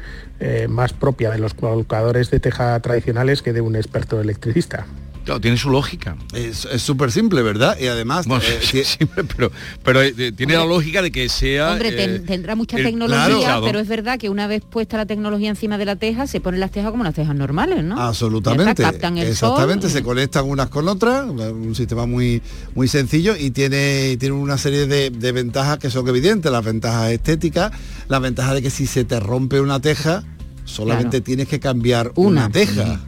más 0.68 0.94
propia 0.94 1.30
de 1.30 1.38
los 1.38 1.52
colocadores 1.52 2.30
de 2.30 2.40
teja 2.40 2.80
tradicionales 2.80 3.42
que 3.42 3.52
de 3.52 3.60
un 3.60 3.76
experto 3.76 4.20
electricista. 4.20 4.86
Claro, 5.30 5.40
tiene 5.40 5.56
su 5.58 5.70
lógica. 5.70 6.16
Es 6.34 6.66
súper 6.82 7.12
simple, 7.12 7.40
¿verdad? 7.42 7.78
Y 7.80 7.86
además... 7.86 8.26
Bueno, 8.26 8.42
eh, 8.44 8.58
sí, 8.84 8.98
pero, 9.36 9.52
pero 9.84 10.02
eh, 10.02 10.32
tiene 10.32 10.54
la 10.54 10.64
lógica 10.64 11.02
de 11.02 11.12
que 11.12 11.28
sea. 11.28 11.70
Hombre, 11.70 11.92
ten- 11.92 12.16
eh, 12.16 12.18
tendrá 12.26 12.56
mucha 12.56 12.76
el- 12.76 12.82
tecnología, 12.82 13.36
Claro. 13.38 13.62
pero 13.64 13.78
es 13.78 13.86
verdad 13.86 14.18
que 14.18 14.28
una 14.28 14.48
vez 14.48 14.62
puesta 14.68 14.96
la 14.96 15.06
tecnología 15.06 15.48
encima 15.48 15.78
de 15.78 15.84
la 15.84 15.94
teja, 15.94 16.26
se 16.26 16.40
ponen 16.40 16.58
las 16.58 16.72
tejas 16.72 16.90
como 16.90 17.04
las 17.04 17.14
tejas 17.14 17.36
normales, 17.36 17.84
¿no? 17.84 17.96
Absolutamente. 18.00 18.82
Captan 18.82 19.18
el 19.18 19.28
Exactamente, 19.28 19.82
sol. 19.86 19.98
se 19.98 20.02
conectan 20.02 20.46
unas 20.46 20.68
con 20.68 20.88
otras, 20.88 21.26
un 21.30 21.76
sistema 21.76 22.06
muy, 22.06 22.42
muy 22.74 22.88
sencillo 22.88 23.36
y 23.36 23.52
tiene, 23.52 24.16
tiene 24.18 24.34
una 24.34 24.58
serie 24.58 24.88
de, 24.88 25.10
de 25.10 25.30
ventajas 25.30 25.78
que 25.78 25.90
son 25.90 26.08
evidentes, 26.08 26.50
las 26.50 26.64
ventajas 26.64 27.12
estéticas, 27.12 27.70
la 28.08 28.18
ventaja 28.18 28.52
de 28.52 28.62
que 28.62 28.70
si 28.70 28.88
se 28.88 29.04
te 29.04 29.20
rompe 29.20 29.60
una 29.60 29.78
teja, 29.80 30.24
solamente 30.64 31.18
Claro. 31.18 31.24
tienes 31.24 31.46
que 31.46 31.60
cambiar 31.60 32.10
una, 32.16 32.46
Una. 32.46 32.50
teja. 32.50 32.98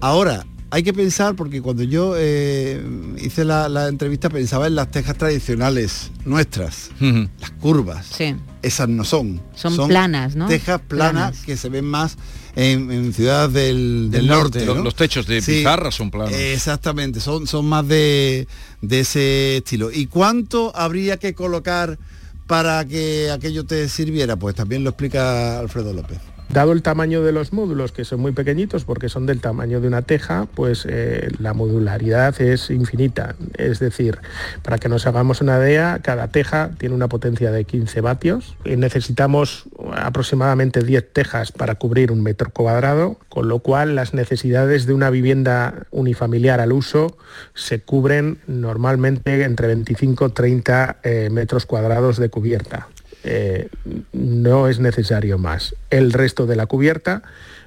Ahora, 0.00 0.46
hay 0.74 0.82
que 0.82 0.92
pensar, 0.92 1.36
porque 1.36 1.62
cuando 1.62 1.82
yo 1.84 2.14
eh, 2.16 2.82
hice 3.20 3.44
la, 3.44 3.68
la 3.68 3.86
entrevista 3.88 4.28
pensaba 4.28 4.66
en 4.66 4.74
las 4.74 4.90
tejas 4.90 5.16
tradicionales 5.16 6.10
nuestras, 6.24 6.90
las 7.38 7.50
curvas. 7.60 8.06
Sí. 8.06 8.34
Esas 8.62 8.88
no 8.88 9.04
son. 9.04 9.40
Son 9.54 9.86
planas, 9.88 10.34
¿no? 10.36 10.46
Tejas 10.48 10.80
planas, 10.80 11.12
Planas. 11.12 11.42
que 11.44 11.56
se 11.56 11.68
ven 11.68 11.84
más 11.84 12.16
en, 12.56 12.90
en 12.90 13.12
ciudades 13.12 13.52
del, 13.52 14.08
del 14.10 14.22
Del 14.22 14.26
norte, 14.26 14.58
norte. 14.60 14.66
los- 14.66 14.76
¿no? 14.78 14.82
los 14.82 14.94
techos 14.96 15.26
de 15.26 15.40
pizarra 15.42 15.90
son 15.92 16.10
planos. 16.10 16.32
Exactamente, 16.32 17.20
son, 17.20 17.46
son 17.46 17.66
más 17.66 17.86
de, 17.86 18.48
de 18.80 19.00
ese 19.00 19.58
estilo. 19.58 19.92
¿Y 19.92 20.06
cuánto 20.06 20.74
habría 20.74 21.18
que 21.18 21.34
colocar 21.34 21.98
para 22.46 22.84
que 22.84 23.30
aquello 23.30 23.64
te 23.64 23.88
sirviera? 23.88 24.36
Pues 24.36 24.54
también 24.56 24.82
lo 24.82 24.90
explica 24.90 25.58
Alfredo 25.60 25.92
López. 25.92 26.18
Dado 26.54 26.70
el 26.70 26.82
tamaño 26.82 27.24
de 27.24 27.32
los 27.32 27.52
módulos, 27.52 27.90
que 27.90 28.04
son 28.04 28.20
muy 28.20 28.30
pequeñitos 28.30 28.84
porque 28.84 29.08
son 29.08 29.26
del 29.26 29.40
tamaño 29.40 29.80
de 29.80 29.88
una 29.88 30.02
teja, 30.02 30.46
pues 30.54 30.86
eh, 30.88 31.28
la 31.40 31.52
modularidad 31.52 32.40
es 32.40 32.70
infinita. 32.70 33.34
Es 33.58 33.80
decir, 33.80 34.20
para 34.62 34.78
que 34.78 34.88
nos 34.88 35.04
hagamos 35.08 35.40
una 35.40 35.58
idea, 35.58 35.98
cada 36.00 36.28
teja 36.28 36.70
tiene 36.78 36.94
una 36.94 37.08
potencia 37.08 37.50
de 37.50 37.64
15 37.64 38.00
vatios. 38.02 38.56
Y 38.64 38.76
necesitamos 38.76 39.64
aproximadamente 39.96 40.84
10 40.84 41.12
tejas 41.12 41.50
para 41.50 41.74
cubrir 41.74 42.12
un 42.12 42.22
metro 42.22 42.50
cuadrado, 42.50 43.18
con 43.28 43.48
lo 43.48 43.58
cual 43.58 43.96
las 43.96 44.14
necesidades 44.14 44.86
de 44.86 44.94
una 44.94 45.10
vivienda 45.10 45.88
unifamiliar 45.90 46.60
al 46.60 46.70
uso 46.70 47.18
se 47.54 47.80
cubren 47.80 48.38
normalmente 48.46 49.42
entre 49.42 49.66
25 49.66 50.28
y 50.28 50.30
30 50.30 50.98
eh, 51.02 51.30
metros 51.32 51.66
cuadrados 51.66 52.18
de 52.18 52.28
cubierta 52.28 52.86
eh, 53.24 53.68
no 54.12 54.68
es 54.68 54.78
necesario 54.80 55.38
más. 55.38 55.74
El 55.90 56.12
resto 56.12 56.46
de 56.46 56.56
la 56.56 56.66
cubierta 56.66 57.22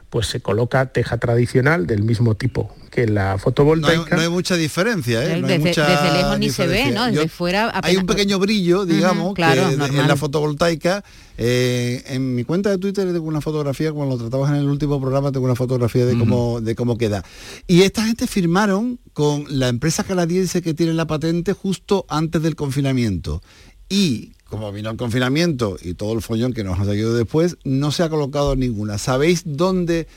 pues 0.10 0.28
se 0.28 0.40
coloca 0.40 0.86
teja 0.86 1.18
tradicional 1.18 1.86
del 1.86 2.02
mismo 2.02 2.34
tipo 2.36 2.74
que 2.92 3.08
la 3.08 3.26
No 3.26 3.32
hay, 3.34 3.40
fotovoltaica. 3.40 4.16
no 4.16 4.22
hay 4.22 4.30
mucha 4.30 4.56
diferencia, 4.56 5.22
¿eh? 5.26 5.42
No 5.42 5.48
hay 5.48 5.58
Desde, 5.58 5.68
mucha 5.68 5.86
desde 5.86 6.18
lejos 6.18 6.40
ni 6.40 6.50
se 6.50 6.66
ve. 6.66 6.92
¿no? 6.92 7.06
Desde 7.08 7.24
Yo- 7.24 7.28
fuera 7.28 7.78
hay 7.84 7.98
un 7.98 8.06
pequeño 8.06 8.40
brillo, 8.40 8.86
digamos, 8.86 9.34
claro, 9.36 9.68
que 9.68 10.00
en 10.00 10.08
la 10.08 10.16
fotovoltaica. 10.16 11.04
Eh, 11.38 12.04
en 12.08 12.36
mi 12.36 12.46
cuenta 12.46 12.70
de 12.70 12.78
Twitter 12.78 13.06
tengo 13.12 13.26
una 13.28 13.42
fotografía, 13.42 13.92
como 13.92 14.06
lo 14.06 14.18
tratamos 14.18 14.50
en 14.50 14.56
el 14.56 14.70
último 14.70 15.00
programa, 15.02 15.34
tengo 15.34 15.46
una 15.46 15.56
fotografía 15.56 16.06
de 16.06 16.18
cómo, 16.18 16.62
de 16.62 16.74
cómo 16.74 16.98
queda. 16.98 17.26
Y 17.68 17.82
esta 17.82 18.06
gente 18.06 18.28
firmaron 18.28 19.00
con 19.12 19.44
la 19.50 19.68
empresa 19.68 20.06
canadiense 20.06 20.62
que 20.62 20.74
tiene 20.74 20.94
la 20.94 21.06
patente 21.06 21.52
justo 21.52 22.06
antes 22.08 22.42
del 22.42 22.56
confinamiento. 22.56 23.44
Y 23.90 24.32
como 24.50 24.72
vino 24.72 24.90
el 24.90 24.98
confinamiento 24.98 25.78
y 25.82 25.94
todo 25.94 26.14
el 26.14 26.22
follón 26.22 26.54
que 26.54 26.64
nos 26.64 26.80
ha 26.80 26.86
seguido 26.86 27.14
después, 27.14 27.58
no 27.64 27.92
se 27.92 28.04
ha 28.04 28.10
colocado 28.10 28.56
ninguna. 28.56 28.98
¿Sabéis 28.98 29.44
dónde 29.46 30.08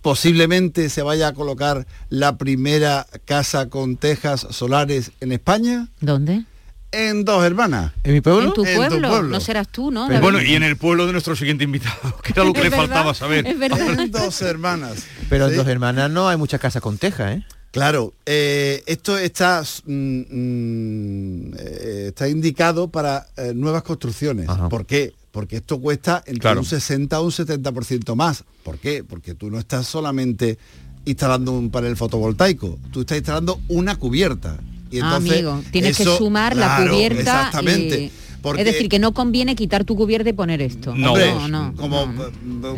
posiblemente 0.00 0.88
se 0.88 1.02
vaya 1.02 1.28
a 1.28 1.34
colocar 1.34 1.86
la 2.08 2.38
primera 2.38 3.06
casa 3.24 3.68
con 3.68 3.96
tejas 3.96 4.46
solares 4.50 5.12
en 5.20 5.32
España? 5.32 5.88
¿Dónde? 6.00 6.44
En 6.92 7.24
dos 7.24 7.42
hermanas. 7.42 7.92
¿En 8.04 8.12
mi 8.12 8.20
pueblo? 8.20 8.48
En 8.48 8.52
tu 8.52 8.64
En 8.64 8.74
tu 8.74 9.00
pueblo. 9.00 9.22
No 9.22 9.40
serás 9.40 9.68
tú, 9.68 9.90
¿no? 9.90 10.06
Pero 10.08 10.20
bueno, 10.20 10.42
y 10.42 10.54
en 10.54 10.62
el 10.62 10.76
pueblo 10.76 11.06
de 11.06 11.12
nuestro 11.12 11.34
siguiente 11.34 11.64
invitado, 11.64 12.18
que 12.22 12.32
era 12.32 12.44
lo 12.44 12.52
que 12.52 12.62
le 12.62 12.68
verdad, 12.68 12.86
faltaba 12.86 13.14
saber. 13.14 13.46
Es 13.46 13.58
verdad. 13.58 13.98
En 13.98 14.10
dos 14.10 14.42
hermanas. 14.42 15.06
Pero 15.30 15.46
¿Sí? 15.46 15.52
en 15.52 15.58
dos 15.58 15.68
hermanas 15.68 16.10
no 16.10 16.28
hay 16.28 16.36
muchas 16.36 16.60
casas 16.60 16.82
con 16.82 16.98
teja, 16.98 17.32
¿eh? 17.32 17.46
Claro, 17.72 18.12
eh, 18.26 18.82
esto 18.86 19.16
está, 19.16 19.62
mm, 19.86 19.92
mm, 19.92 21.54
eh, 21.58 22.04
está 22.08 22.28
indicado 22.28 22.88
para 22.88 23.26
eh, 23.36 23.52
nuevas 23.54 23.82
construcciones. 23.82 24.46
¿Por 24.68 24.84
qué? 24.86 25.12
Porque 25.30 25.56
esto 25.56 25.80
cuesta 25.80 26.22
entre 26.26 26.40
Claro. 26.40 26.60
un 26.60 26.66
60 26.66 27.18
o 27.18 27.24
un 27.24 27.30
70% 27.32 28.14
más. 28.14 28.44
¿Por 28.62 28.78
qué? 28.78 29.02
Porque 29.02 29.34
tú 29.34 29.50
no 29.50 29.58
estás 29.58 29.86
solamente 29.86 30.58
instalando 31.06 31.52
un 31.52 31.70
panel 31.70 31.96
fotovoltaico, 31.96 32.78
tú 32.92 33.00
estás 33.00 33.16
instalando 33.18 33.58
una 33.68 33.96
cubierta. 33.96 34.58
Y 34.90 34.98
Ah, 35.00 35.04
entonces, 35.16 35.32
amigo, 35.32 35.62
tienes 35.72 35.96
que 35.96 36.04
sumar 36.04 36.54
la 36.54 36.76
cubierta 36.86 37.20
Exactamente. 37.20 38.00
y- 38.04 38.12
Porque- 38.42 38.60
Es 38.62 38.66
decir, 38.66 38.88
que 38.88 38.98
no 38.98 39.14
conviene 39.14 39.54
quitar 39.54 39.84
tu 39.84 39.94
cubierta 39.96 40.28
y 40.28 40.32
poner 40.32 40.60
esto. 40.60 40.94
No, 40.96 41.12
Hombre, 41.12 41.32
no, 41.32 41.48
no. 41.48 41.74
como 41.76 42.04
no. 42.06 42.24
eh, 42.26 42.30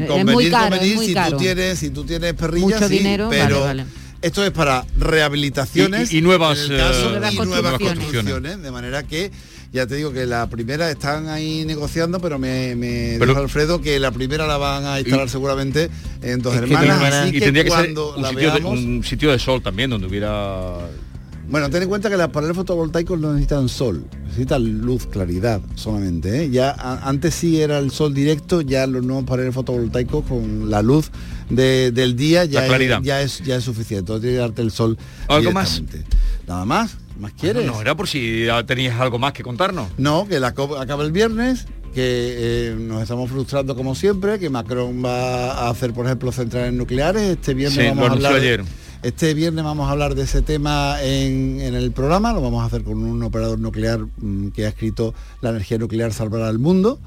Es 0.02 0.06
convenir, 0.08 0.24
muy 0.34 0.50
caro, 0.50 0.66
es 0.66 0.70
convenir, 0.78 0.96
muy 0.96 1.06
si 1.06 1.14
caro. 1.14 1.30
tú 1.32 1.42
tienes, 1.42 1.78
si 1.78 1.90
tú 1.90 2.04
tienes 2.04 2.34
perrillas, 2.34 2.80
Mucho 2.82 2.88
sí, 2.88 2.98
dinero, 2.98 3.28
vale, 3.28 3.40
pero 3.42 3.60
vale. 3.62 3.84
Esto 4.24 4.44
es 4.44 4.50
para 4.50 4.84
rehabilitaciones 4.98 6.12
Y- 6.12 6.16
y- 6.16 6.18
y 6.18 6.22
nuevas, 6.22 6.58
caso, 6.58 6.74
eh, 6.74 7.10
Nuevas 7.10 7.32
y 7.34 7.36
nuevas 7.36 7.72
construcciones. 7.72 7.98
construcciones, 7.98 8.62
de 8.62 8.70
manera 8.70 9.02
que 9.02 9.30
ya 9.72 9.86
te 9.86 9.96
digo 9.96 10.12
que 10.12 10.24
la 10.26 10.48
primera 10.48 10.90
están 10.90 11.28
ahí 11.28 11.64
negociando, 11.64 12.20
pero 12.20 12.38
me, 12.38 12.74
me 12.76 13.16
Pero- 13.18 13.32
dijo 13.32 13.40
Alfredo 13.40 13.80
que 13.80 13.98
la 13.98 14.12
primera 14.12 14.46
la 14.46 14.56
van 14.56 14.84
a 14.86 15.00
instalar 15.00 15.28
seguramente 15.28 15.90
en 16.22 16.40
dos 16.40 16.52
que 16.54 16.58
hermanas, 16.60 17.02
así 17.14 17.28
y 17.30 17.32
que 17.32 17.40
tendría 17.40 17.64
que 17.64 17.70
ser 17.70 17.78
cuando 17.80 18.14
un 18.16 18.22
la 18.22 18.28
sitio, 18.30 18.48
de, 18.52 18.54
veamos, 18.60 18.78
un 18.78 19.04
sitio 19.04 19.30
de 19.32 19.38
sol 19.38 19.62
también, 19.62 19.90
donde 19.90 20.06
hubiera... 20.06 20.78
bueno, 21.48 21.68
ten 21.70 21.82
en 21.82 21.88
cuenta 21.88 22.08
que 22.10 22.16
los 22.16 22.28
paneles 22.30 22.56
fotovoltaicos 22.56 23.18
no 23.18 23.32
necesitan 23.32 23.68
sol, 23.68 24.04
necesitan 24.26 24.78
luz, 24.80 25.06
claridad 25.06 25.60
solamente. 25.74 26.44
¿eh? 26.44 26.50
Ya 26.50 26.70
a- 26.70 27.08
antes 27.08 27.34
sí 27.34 27.60
era 27.60 27.78
el 27.78 27.90
sol 27.90 28.14
directo, 28.14 28.60
ya 28.60 28.86
los 28.86 29.04
nuevos 29.04 29.24
paneles 29.24 29.54
fotovoltaicos 29.54 30.24
con 30.26 30.70
la 30.70 30.82
luz 30.82 31.10
de- 31.50 31.90
del 31.92 32.16
día 32.16 32.44
ya 32.44 32.66
es, 32.66 33.02
ya 33.02 33.20
es 33.22 33.38
ya 33.44 33.56
es 33.56 33.64
suficiente. 33.64 34.12
Tiene 34.20 34.34
que 34.36 34.40
darte 34.40 34.62
el 34.62 34.70
sol. 34.70 34.96
¿Algo 35.28 35.52
más? 35.52 35.82
Nada 36.46 36.64
más. 36.64 36.96
¿Más 37.18 37.32
quieres? 37.32 37.64
No, 37.64 37.80
era 37.80 37.94
por 37.94 38.08
si 38.08 38.46
tenías 38.66 38.98
algo 39.00 39.18
más 39.20 39.32
que 39.32 39.44
contarnos. 39.44 39.86
No, 39.98 40.26
que 40.26 40.40
la 40.40 40.48
acaba 40.48 41.04
el 41.04 41.12
viernes, 41.12 41.66
que 41.94 42.02
eh, 42.72 42.76
nos 42.76 43.02
estamos 43.02 43.30
frustrando 43.30 43.76
como 43.76 43.94
siempre, 43.94 44.40
que 44.40 44.50
Macron 44.50 45.00
va 45.04 45.52
a 45.52 45.70
hacer, 45.70 45.92
por 45.92 46.06
ejemplo, 46.06 46.32
centrales 46.32 46.72
nucleares. 46.72 47.22
Este 47.38 47.54
viernes 47.54 47.78
Sí, 47.80 47.88
vamos 47.88 48.08
a 48.08 48.12
hablar. 48.14 48.32
de- 48.32 48.38
ayer. 48.40 48.64
Este 49.04 49.34
viernes 49.34 49.62
vamos 49.62 49.86
a 49.86 49.90
hablar 49.90 50.14
de 50.14 50.22
ese 50.22 50.40
tema 50.40 50.96
en, 51.02 51.60
el 51.60 51.92
programa, 51.92 52.32
lo 52.32 52.40
vamos 52.40 52.62
a 52.62 52.64
hacer 52.68 52.84
con 52.84 53.04
un 53.04 53.22
operador 53.22 53.58
nuclear 53.58 54.06
mm, 54.16 54.48
que 54.48 54.64
ha 54.64 54.70
escrito 54.70 55.12
La 55.42 55.50
energía 55.50 55.76
nuclear 55.76 56.10
salvará 56.14 56.48
al 56.48 56.58
mundo. 56.58 56.98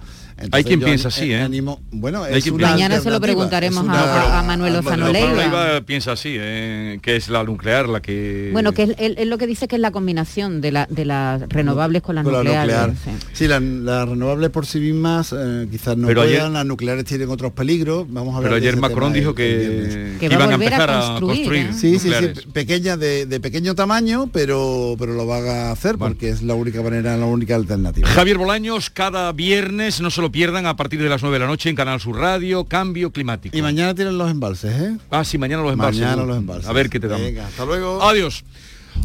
Hay 0.51 0.63
quien 0.63 0.79
piensa 0.82 1.08
así, 1.08 1.32
eh, 1.32 1.41
animo- 1.41 1.79
bueno, 1.91 2.25
es 2.25 2.46
una. 2.51 2.72
Mañana 2.72 3.00
se 3.01 3.10
lo 3.10 3.20
preguntaremos 3.20 3.88
a- 3.88 4.39
a 4.39 4.44
Manuel 4.44 4.74
Lozano 4.74 5.12
Leiva. 5.12 5.82
Piensa 5.86 6.12
así, 6.13 6.36
¿eh? 6.39 7.00
que 7.01 7.15
es 7.15 7.29
la 7.29 7.44
nuclear 7.44 7.88
la 7.89 8.01
que... 8.01 8.50
Bueno, 8.53 8.72
que 8.74 8.84
es, 8.84 8.89
él- 9.00 9.15
él 9.17 9.29
lo 9.29 9.38
que 9.38 9.48
dice 9.48 9.67
que 9.67 9.75
es 9.75 9.82
la 9.82 9.91
combinación 9.91 10.62
de, 10.62 10.72
la, 10.72 10.88
de 10.89 11.06
las 11.06 11.41
renovables 11.50 12.01
con 12.01 12.15
las 12.15 12.24
con 12.24 12.34
la 12.34 12.39
nucleares. 12.39 12.75
nuclear. 12.88 12.96
sí. 13.20 13.25
Sí, 13.34 13.48
las 13.48 13.62
renovables 14.10 14.50
por 14.50 14.65
sí 14.65 14.79
mismas 14.79 15.34
eh, 15.38 15.67
quizás 15.72 15.98
no 15.98 16.08
Pero 16.08 16.22
puedan, 16.22 16.36
ayer- 16.41 16.51
las 16.51 16.65
nucleares 16.65 17.06
tienen 17.06 17.29
otros 17.29 17.51
peligros. 17.53 18.06
Vamos 18.10 18.34
a 18.34 18.38
hablar 18.38 18.51
Pero 18.53 18.56
ayer 18.62 18.77
Macron 18.77 19.13
dijo 19.13 19.34
que, 19.34 20.15
a 20.22 20.25
iban 20.25 20.41
a 20.41 20.46
a 20.51 20.53
empezar 20.53 20.89
a 20.89 21.00
construir, 21.08 21.36
construir. 21.38 21.65
¿eh? 21.67 21.74
Sí, 21.74 21.79
sí, 21.94 22.00
sí, 22.00 22.08
nucleares. 22.10 22.44
pe- 22.46 22.51
pequeñas 22.51 23.00
de, 23.00 23.25
de 23.25 23.39
pequeño 23.39 23.75
tamaño, 23.75 24.29
pero 24.32 24.96
pero 25.00 25.13
lo 25.13 25.25
van 25.25 25.48
a 25.48 25.72
hacer 25.72 25.98
porque 25.98 26.29
es 26.29 26.41
la 26.41 26.53
única 26.56 26.82
manera, 26.82 27.15
la 27.17 27.25
única 27.25 27.56
alternativa. 27.56 28.08
Javier 28.10 28.38
Bolaños, 28.38 28.89
cada 28.89 29.32
viernes, 29.32 30.01
no 30.01 30.10
se 30.12 30.22
lo 30.27 30.31
pierdan, 30.31 30.65
a 30.65 30.75
partir 30.75 31.01
de 31.01 31.07
las 31.07 31.22
9 31.22 31.36
de 31.36 31.39
la 31.39 31.48
noche 31.48 31.69
en 31.69 31.75
Canal 31.77 32.01
Sur 32.01 32.17
Radio, 32.17 32.65
Cambio 32.65 33.12
Climático. 33.13 33.57
Y 33.57 33.62
mañana 33.62 33.96
tienen 33.96 34.17
los 34.17 34.29
embalses, 34.29 34.74
¿eh? 34.77 34.98
Ah, 35.10 35.24
sí, 35.24 35.38
mañana 35.38 35.63
los 35.63 35.72
embalses. 35.72 36.01
Mañana 36.01 36.15
seguro. 36.15 36.34
los 36.34 36.38
embalses. 36.38 36.69
A 36.69 36.74
ver 36.74 36.89
qué 36.89 37.00
te 37.00 37.07
dan. 37.07 37.22
Venga, 37.22 37.48
hasta 37.48 37.63
luego. 37.63 38.03
Adiós. 38.03 38.43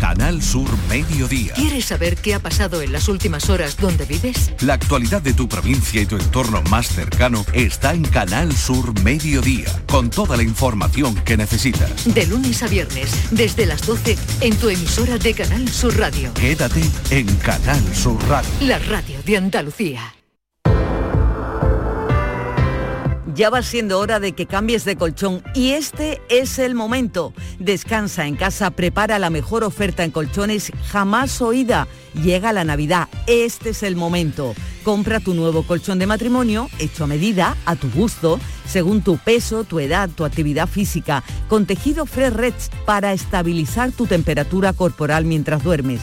Canal 0.01 0.43
Sur 0.43 0.69
Mediodía. 0.89 1.53
¿Quieres 1.55 1.85
saber 1.85 2.17
qué 2.17 2.35
ha 2.35 2.41
pasado 2.41 2.83
en 2.83 2.91
las 2.91 3.07
últimas 3.07 3.51
horas 3.51 3.77
donde 3.77 4.05
vives? 4.05 4.51
La 4.63 4.75
actualidad 4.75 5.23
de 5.23 5.33
tu 5.33 5.49
provincia 5.49 6.01
y 6.01 6.07
tu 6.07 6.17
entorno 6.17 6.61
más 6.71 6.89
cercano 6.89 7.45
está 7.53 7.95
en 7.95 8.03
Canal 8.03 8.53
Sur 8.53 9.01
Mediodía, 9.03 9.71
con 9.87 10.11
toda 10.11 10.37
la 10.37 10.43
información 10.43 11.15
que 11.25 11.37
necesitas. 11.37 12.13
De 12.13 12.27
lunes 12.27 12.65
a 12.65 12.67
viernes, 12.67 13.13
desde 13.31 13.65
las 13.67 13.87
12, 13.87 14.19
en 14.41 14.57
tu 14.57 14.71
emisora 14.71 15.19
de 15.19 15.35
Canal 15.35 15.69
Sur 15.69 15.97
Radio. 15.97 16.35
Quédate 16.35 16.83
en 17.11 17.27
Canal 17.37 17.95
Sur 17.95 18.21
Radio. 18.29 18.51
La 18.63 18.81
radio 18.81 19.19
de 19.25 19.37
Andalucía. 19.37 20.15
Ya 23.35 23.49
va 23.49 23.63
siendo 23.63 23.99
hora 23.99 24.21
de 24.21 24.33
que 24.33 24.45
cambies 24.45 24.85
de 24.85 24.97
colchón 24.97 25.43
y 25.55 25.71
este 25.71 26.21
es 26.29 26.59
el 26.59 26.75
momento. 26.75 27.33
Descansa 27.59 28.27
en 28.27 28.37
casa, 28.37 28.71
prepara 28.71 29.19
la 29.19 29.31
mejor 29.31 29.65
oferta 29.65 30.05
en 30.05 30.11
colchones 30.11 30.71
jamás 30.89 31.41
oída. 31.41 31.89
Llega 32.23 32.53
la 32.53 32.65
Navidad, 32.65 33.09
este 33.27 33.71
es 33.71 33.83
el 33.83 33.97
momento. 33.97 34.55
Compra 34.85 35.19
tu 35.19 35.33
nuevo 35.33 35.63
colchón 35.63 35.99
de 35.99 36.07
matrimonio 36.07 36.69
hecho 36.79 37.05
a 37.05 37.07
medida, 37.07 37.57
a 37.65 37.75
tu 37.75 37.91
gusto, 37.91 38.39
según 38.67 39.01
tu 39.01 39.17
peso, 39.17 39.65
tu 39.65 39.81
edad, 39.81 40.11
tu 40.11 40.27
actividad 40.27 40.69
física, 40.69 41.25
con 41.49 41.65
tejido 41.65 42.05
Fresh 42.05 42.35
Reds 42.35 42.71
para 42.85 43.15
estabilizar 43.15 43.93
tu 43.93 44.07
temperatura 44.07 44.75
corporal 44.75 45.25
mientras 45.25 45.63
duermes. 45.63 46.01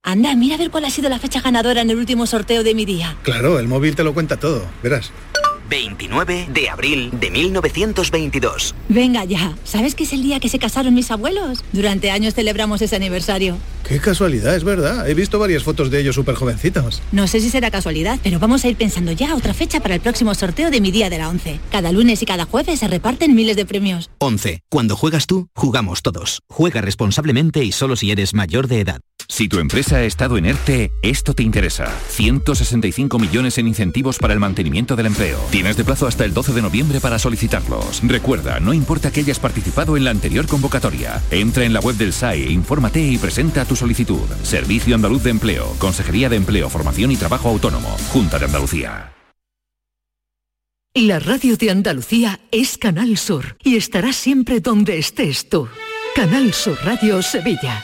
Anda, 0.02 0.34
mira 0.38 0.56
a 0.56 0.60
ver 0.60 0.72
cuál 0.72 0.86
ha 0.86 0.90
sido 0.90 1.10
la 1.10 1.20
fecha 1.20 1.42
ganadora 1.42 1.82
en 1.82 1.90
el 1.90 1.98
último 1.98 2.26
sorteo 2.26 2.64
de 2.64 2.74
mi 2.74 2.86
día. 2.86 3.18
Claro, 3.24 3.60
el 3.60 3.68
móvil 3.68 3.98
te 3.98 4.06
lo 4.06 4.14
cuenta 4.14 4.38
todo, 4.38 4.64
verás. 4.82 5.12
29 5.72 6.50
de 6.54 6.70
abril 6.70 7.10
de 7.14 7.32
1922. 7.32 8.76
Venga 8.90 9.24
ya, 9.24 9.56
¿sabes 9.64 9.96
que 9.96 10.04
es 10.04 10.12
el 10.12 10.22
día 10.22 10.42
que 10.42 10.50
se 10.50 10.60
casaron 10.60 10.94
mis 10.94 11.10
abuelos? 11.12 11.64
Durante 11.72 12.12
años 12.12 12.34
celebramos 12.34 12.82
ese 12.82 12.98
aniversario. 12.98 13.58
Qué 13.88 14.00
casualidad, 14.00 14.54
es 14.54 14.66
verdad. 14.66 15.10
He 15.10 15.14
visto 15.14 15.40
varias 15.40 15.64
fotos 15.64 15.90
de 15.90 16.02
ellos 16.02 16.16
súper 16.16 16.36
jovencitos. 16.36 17.02
No 17.14 17.26
sé 17.26 17.40
si 17.40 17.50
será 17.50 17.72
casualidad, 17.72 18.20
pero 18.22 18.38
vamos 18.38 18.66
a 18.66 18.68
ir 18.68 18.76
pensando 18.76 19.14
ya 19.14 19.34
otra 19.34 19.54
fecha 19.54 19.80
para 19.80 19.96
el 19.96 20.02
próximo 20.02 20.36
sorteo 20.36 20.72
de 20.72 20.82
mi 20.82 20.92
día 20.92 21.10
de 21.10 21.18
la 21.18 21.30
11. 21.30 21.62
Cada 21.72 21.94
lunes 21.94 22.22
y 22.22 22.26
cada 22.26 22.44
jueves 22.44 22.80
se 22.80 22.90
reparten 22.90 23.34
miles 23.34 23.56
de 23.56 23.66
premios. 23.66 24.10
11. 24.20 24.64
Cuando 24.70 24.98
juegas 24.98 25.26
tú, 25.26 25.48
jugamos 25.56 26.02
todos. 26.02 26.42
Juega 26.50 26.82
responsablemente 26.82 27.64
y 27.64 27.72
solo 27.72 27.96
si 27.96 28.12
eres 28.12 28.34
mayor 28.34 28.68
de 28.68 28.82
edad. 28.82 29.00
Si 29.32 29.48
tu 29.48 29.60
empresa 29.60 29.96
ha 29.96 30.04
estado 30.04 30.38
en 30.38 30.46
ERTE, 30.46 30.92
esto 31.04 31.34
te 31.34 31.44
interesa. 31.44 31.90
165 32.10 33.18
millones 33.18 33.58
en 33.58 33.68
incentivos 33.68 34.18
para 34.18 34.34
el 34.34 34.42
mantenimiento 34.42 34.98
del 34.98 35.06
empleo. 35.06 35.40
Tienes 35.62 35.78
de 35.78 35.86
plazo 35.86 36.08
hasta 36.08 36.26
el 36.26 36.34
12 36.34 36.54
de 36.54 36.62
noviembre 36.64 37.00
para 37.00 37.20
solicitarlos. 37.20 38.02
Recuerda, 38.02 38.60
no 38.60 38.74
importa 38.74 39.12
que 39.12 39.20
hayas 39.20 39.38
participado 39.38 39.96
en 39.96 40.04
la 40.04 40.10
anterior 40.10 40.48
convocatoria. 40.48 41.22
Entra 41.30 41.66
en 41.66 41.72
la 41.72 41.80
web 41.80 41.96
del 41.98 42.14
SAE, 42.14 42.50
infórmate 42.50 43.00
y 43.00 43.20
presenta 43.20 43.64
tu 43.64 43.76
solicitud. 43.76 44.28
Servicio 44.42 44.96
Andaluz 44.96 45.22
de 45.22 45.30
Empleo, 45.30 45.76
Consejería 45.78 46.30
de 46.30 46.38
Empleo, 46.38 46.68
Formación 46.68 47.12
y 47.12 47.16
Trabajo 47.16 47.50
Autónomo, 47.50 47.96
Junta 48.12 48.40
de 48.40 48.46
Andalucía. 48.46 49.14
La 50.96 51.20
radio 51.20 51.56
de 51.56 51.70
Andalucía 51.70 52.40
es 52.50 52.80
Canal 52.80 53.16
Sur 53.20 53.56
y 53.64 53.76
estará 53.76 54.14
siempre 54.14 54.62
donde 54.62 54.98
estés 54.98 55.48
tú. 55.48 55.68
Canal 56.16 56.56
Sur 56.56 56.80
Radio 56.84 57.22
Sevilla. 57.22 57.84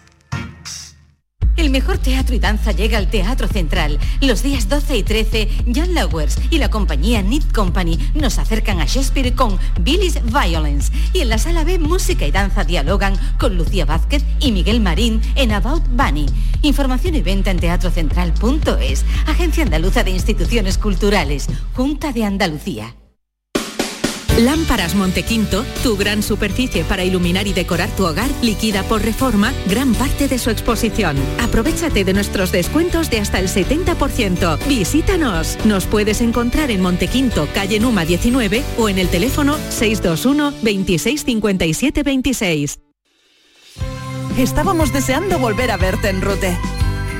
El 1.57 1.69
mejor 1.69 1.97
teatro 1.97 2.33
y 2.33 2.39
danza 2.39 2.71
llega 2.71 2.97
al 2.97 3.09
Teatro 3.09 3.47
Central. 3.47 3.99
Los 4.21 4.41
días 4.41 4.69
12 4.69 4.97
y 4.97 5.03
13, 5.03 5.49
Jan 5.73 5.93
Lowers 5.93 6.37
y 6.49 6.57
la 6.57 6.69
compañía 6.69 7.21
Knit 7.21 7.51
Company 7.51 7.99
nos 8.13 8.39
acercan 8.39 8.79
a 8.79 8.85
Shakespeare 8.85 9.35
con 9.35 9.59
Billy's 9.81 10.19
Violence. 10.23 10.91
Y 11.13 11.19
en 11.19 11.29
la 11.29 11.37
sala 11.37 11.63
B, 11.63 11.77
música 11.77 12.25
y 12.25 12.31
danza 12.31 12.63
dialogan 12.63 13.15
con 13.37 13.57
Lucía 13.57 13.85
Vázquez 13.85 14.23
y 14.39 14.51
Miguel 14.51 14.79
Marín 14.79 15.21
en 15.35 15.51
About 15.51 15.83
Bunny. 15.89 16.27
Información 16.61 17.15
y 17.15 17.21
venta 17.21 17.51
en 17.51 17.59
teatrocentral.es. 17.59 19.05
Agencia 19.27 19.63
Andaluza 19.63 20.03
de 20.03 20.11
Instituciones 20.11 20.77
Culturales. 20.77 21.47
Junta 21.73 22.13
de 22.13 22.23
Andalucía. 22.23 22.95
Lámparas 24.39 24.95
Montequinto, 24.95 25.65
tu 25.83 25.97
gran 25.97 26.23
superficie 26.23 26.85
para 26.85 27.03
iluminar 27.03 27.47
y 27.47 27.53
decorar 27.53 27.89
tu 27.89 28.05
hogar, 28.05 28.29
liquida 28.41 28.81
por 28.83 29.01
reforma 29.01 29.53
gran 29.67 29.93
parte 29.93 30.29
de 30.29 30.39
su 30.39 30.49
exposición. 30.49 31.17
Aprovechate 31.41 32.05
de 32.05 32.13
nuestros 32.13 32.51
descuentos 32.51 33.09
de 33.09 33.19
hasta 33.19 33.39
el 33.39 33.49
70%. 33.49 34.57
Visítanos. 34.67 35.57
Nos 35.65 35.85
puedes 35.85 36.21
encontrar 36.21 36.71
en 36.71 36.81
Montequinto, 36.81 37.47
calle 37.53 37.79
Numa 37.79 38.05
19 38.05 38.63
o 38.77 38.87
en 38.87 38.99
el 38.99 39.09
teléfono 39.09 39.57
621 39.69 40.53
26 40.61 41.23
57 41.25 42.03
26. 42.03 42.79
Estábamos 44.37 44.93
deseando 44.93 45.39
volver 45.39 45.71
a 45.71 45.77
verte 45.77 46.07
en 46.07 46.21
Rute. 46.21 46.57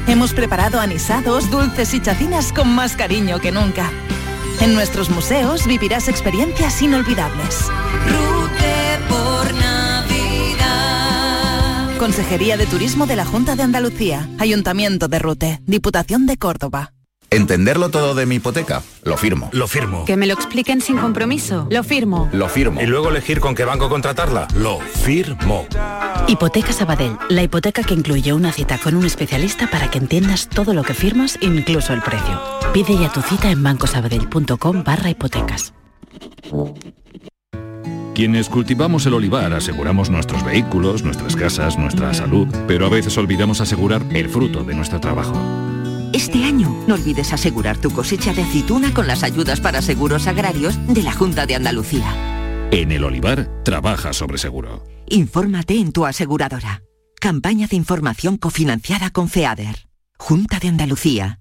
Hemos 0.07 0.33
preparado 0.33 0.79
anisados, 0.79 1.51
dulces 1.51 1.93
y 1.93 2.01
chacinas 2.01 2.53
con 2.53 2.73
más 2.73 2.95
cariño 2.95 3.39
que 3.39 3.51
nunca. 3.51 3.91
En 4.61 4.73
nuestros 4.75 5.09
museos 5.09 5.65
vivirás 5.65 6.07
experiencias 6.07 6.79
inolvidables. 6.83 7.65
Rute 8.05 8.99
por 9.09 9.51
Navidad. 9.55 10.67
Consejería 11.97 12.57
de 12.57 12.67
Turismo 12.67 13.07
de 13.07 13.15
la 13.15 13.25
Junta 13.25 13.55
de 13.55 13.63
Andalucía, 13.63 14.29
Ayuntamiento 14.37 15.07
de 15.07 15.17
Rute, 15.17 15.61
Diputación 15.65 16.27
de 16.27 16.37
Córdoba. 16.37 16.93
¿Entenderlo 17.31 17.89
todo 17.89 18.13
de 18.13 18.27
mi 18.27 18.35
hipoteca? 18.35 18.83
Lo 19.03 19.17
firmo. 19.17 19.49
Lo 19.51 19.67
firmo. 19.67 20.05
Que 20.05 20.15
me 20.15 20.27
lo 20.27 20.33
expliquen 20.35 20.79
sin 20.79 20.97
compromiso. 20.97 21.65
Lo 21.71 21.83
firmo. 21.83 22.29
Lo 22.31 22.47
firmo. 22.47 22.81
Y 22.81 22.85
luego 22.85 23.09
elegir 23.09 23.39
con 23.39 23.55
qué 23.55 23.65
banco 23.65 23.89
contratarla. 23.89 24.47
Lo 24.53 24.79
firmo. 24.79 25.65
Hipoteca 26.27 26.71
Sabadell, 26.71 27.17
la 27.29 27.41
hipoteca 27.41 27.83
que 27.83 27.95
incluye 27.95 28.31
una 28.33 28.51
cita 28.51 28.77
con 28.77 28.95
un 28.95 29.05
especialista 29.05 29.67
para 29.71 29.89
que 29.89 29.97
entiendas 29.97 30.49
todo 30.49 30.75
lo 30.75 30.83
que 30.83 30.93
firmas, 30.93 31.39
incluso 31.41 31.93
el 31.93 32.01
precio. 32.01 32.60
Pide 32.73 32.97
ya 32.97 33.11
tu 33.11 33.21
cita 33.21 33.51
en 33.51 33.61
bancosabadell.com 33.63 34.83
barra 34.85 35.09
hipotecas. 35.09 35.73
Quienes 38.15 38.47
cultivamos 38.47 39.05
el 39.05 39.13
olivar 39.13 39.51
aseguramos 39.53 40.09
nuestros 40.09 40.45
vehículos, 40.45 41.03
nuestras 41.03 41.35
casas, 41.35 41.77
nuestra 41.77 42.13
salud, 42.13 42.47
pero 42.67 42.85
a 42.85 42.89
veces 42.89 43.17
olvidamos 43.17 43.59
asegurar 43.59 44.05
el 44.13 44.29
fruto 44.29 44.63
de 44.63 44.73
nuestro 44.73 45.01
trabajo. 45.01 45.33
Este 46.13 46.45
año 46.45 46.83
no 46.87 46.95
olvides 46.95 47.33
asegurar 47.33 47.77
tu 47.77 47.91
cosecha 47.91 48.33
de 48.33 48.43
aceituna 48.43 48.93
con 48.93 49.07
las 49.07 49.23
ayudas 49.23 49.59
para 49.59 49.81
seguros 49.81 50.27
agrarios 50.27 50.75
de 50.87 51.03
la 51.03 51.11
Junta 51.11 51.45
de 51.45 51.55
Andalucía. 51.55 52.69
En 52.71 52.91
el 52.91 53.03
olivar, 53.03 53.49
trabaja 53.63 54.13
sobre 54.13 54.37
seguro. 54.37 54.83
Infórmate 55.07 55.75
en 55.75 55.91
tu 55.91 56.05
aseguradora. 56.05 56.83
Campaña 57.19 57.67
de 57.67 57.75
información 57.75 58.37
cofinanciada 58.37 59.09
con 59.09 59.27
FEADER. 59.27 59.87
Junta 60.17 60.59
de 60.59 60.69
Andalucía. 60.69 61.40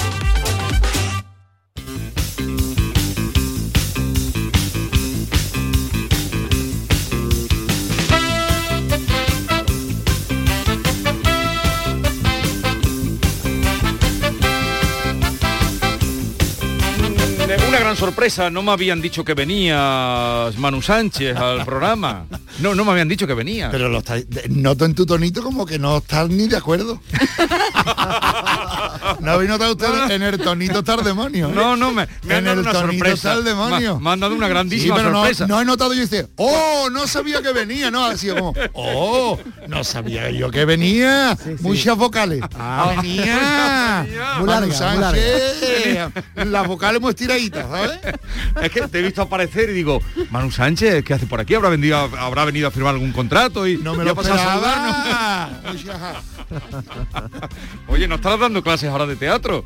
Gran 17.91 17.97
sorpresa. 17.97 18.49
No 18.49 18.63
me 18.63 18.71
habían 18.71 19.01
dicho 19.01 19.23
que 19.25 19.33
venías, 19.33 20.55
Manu 20.57 20.81
Sánchez, 20.81 21.35
al 21.35 21.65
programa. 21.65 22.25
No, 22.59 22.73
no 22.75 22.85
me 22.85 22.91
habían 22.91 23.07
dicho 23.09 23.27
que 23.27 23.33
venía. 23.33 23.69
Pero 23.71 23.89
lo 23.89 23.99
estáis- 24.01 24.25
noto 24.49 24.85
en 24.85 24.95
tu 24.95 25.05
tonito 25.05 25.41
como 25.43 25.65
que 25.65 25.77
no 25.79 25.97
estás 25.97 26.29
ni 26.29 26.47
de 26.47 26.57
acuerdo. 26.57 27.01
¿No 29.19 29.31
habéis 29.31 29.49
notado 29.49 29.71
ustedes? 29.73 30.09
En 30.11 30.23
el 30.23 30.37
tonito 30.39 30.79
está 30.79 30.93
el 30.95 31.03
demonio. 31.03 31.49
¿eh? 31.49 31.53
No, 31.53 31.75
no, 31.75 31.91
me, 31.91 32.07
me 32.23 32.35
han 32.35 32.39
en 32.39 32.45
dado 32.45 32.59
el 32.61 32.67
una 32.67 32.71
tonito 32.71 32.93
sorpresa. 33.05 33.13
está 33.15 33.33
el 33.33 33.43
demonio. 33.43 33.97
Me, 33.97 34.03
me 34.05 34.09
han 34.11 34.19
dado 34.19 34.35
una 34.35 34.47
grandísima 34.47 34.95
Sí, 34.95 34.99
pero 34.99 35.11
no, 35.11 35.19
sorpresa. 35.19 35.47
no 35.47 35.61
he 35.61 35.65
notado 35.65 35.93
yo 35.93 36.01
dice, 36.01 36.27
oh, 36.37 36.89
no 36.91 37.07
sabía 37.07 37.41
que 37.41 37.51
venía, 37.51 37.91
no, 37.91 38.05
así 38.05 38.29
como, 38.29 38.53
oh, 38.73 39.37
no 39.67 39.83
sabía 39.83 40.29
yo 40.31 40.49
que 40.49 40.65
venía. 40.65 41.37
Muchas 41.59 41.97
vocales. 41.97 42.41
Ah, 42.57 42.93
venía. 43.01 44.05
Muy 44.39 44.47
Manu 44.47 44.67
muy 44.67 44.75
Sánchez. 44.75 46.11
Las 46.35 46.67
vocales 46.67 47.01
muy 47.01 47.09
estiraditas, 47.09 47.65
Es 48.61 48.71
que 48.71 48.87
te 48.87 48.99
he 48.99 49.01
visto 49.01 49.21
aparecer 49.21 49.69
y 49.69 49.73
digo, 49.73 50.01
Manu 50.29 50.51
Sánchez, 50.51 51.03
¿qué 51.03 51.13
hace 51.13 51.25
por 51.27 51.39
aquí? 51.39 51.53
¿Habrá 51.53 51.69
venido 51.69 51.97
a, 51.97 52.03
habrá 52.25 52.45
venido 52.45 52.67
a 52.67 52.71
firmar 52.71 52.93
algún 52.93 53.11
contrato? 53.11 53.67
Y 53.67 53.77
No 53.77 53.95
me 53.95 54.03
lo 54.03 54.15
pasado 54.15 54.35
a 54.35 55.49
saludarnos. 55.63 56.21
Oye, 57.87 58.07
¿no 58.07 58.15
estás 58.15 58.39
dando 58.39 58.63
clases 58.63 58.89
ahora 58.89 59.05
de 59.05 59.15
teatro? 59.15 59.65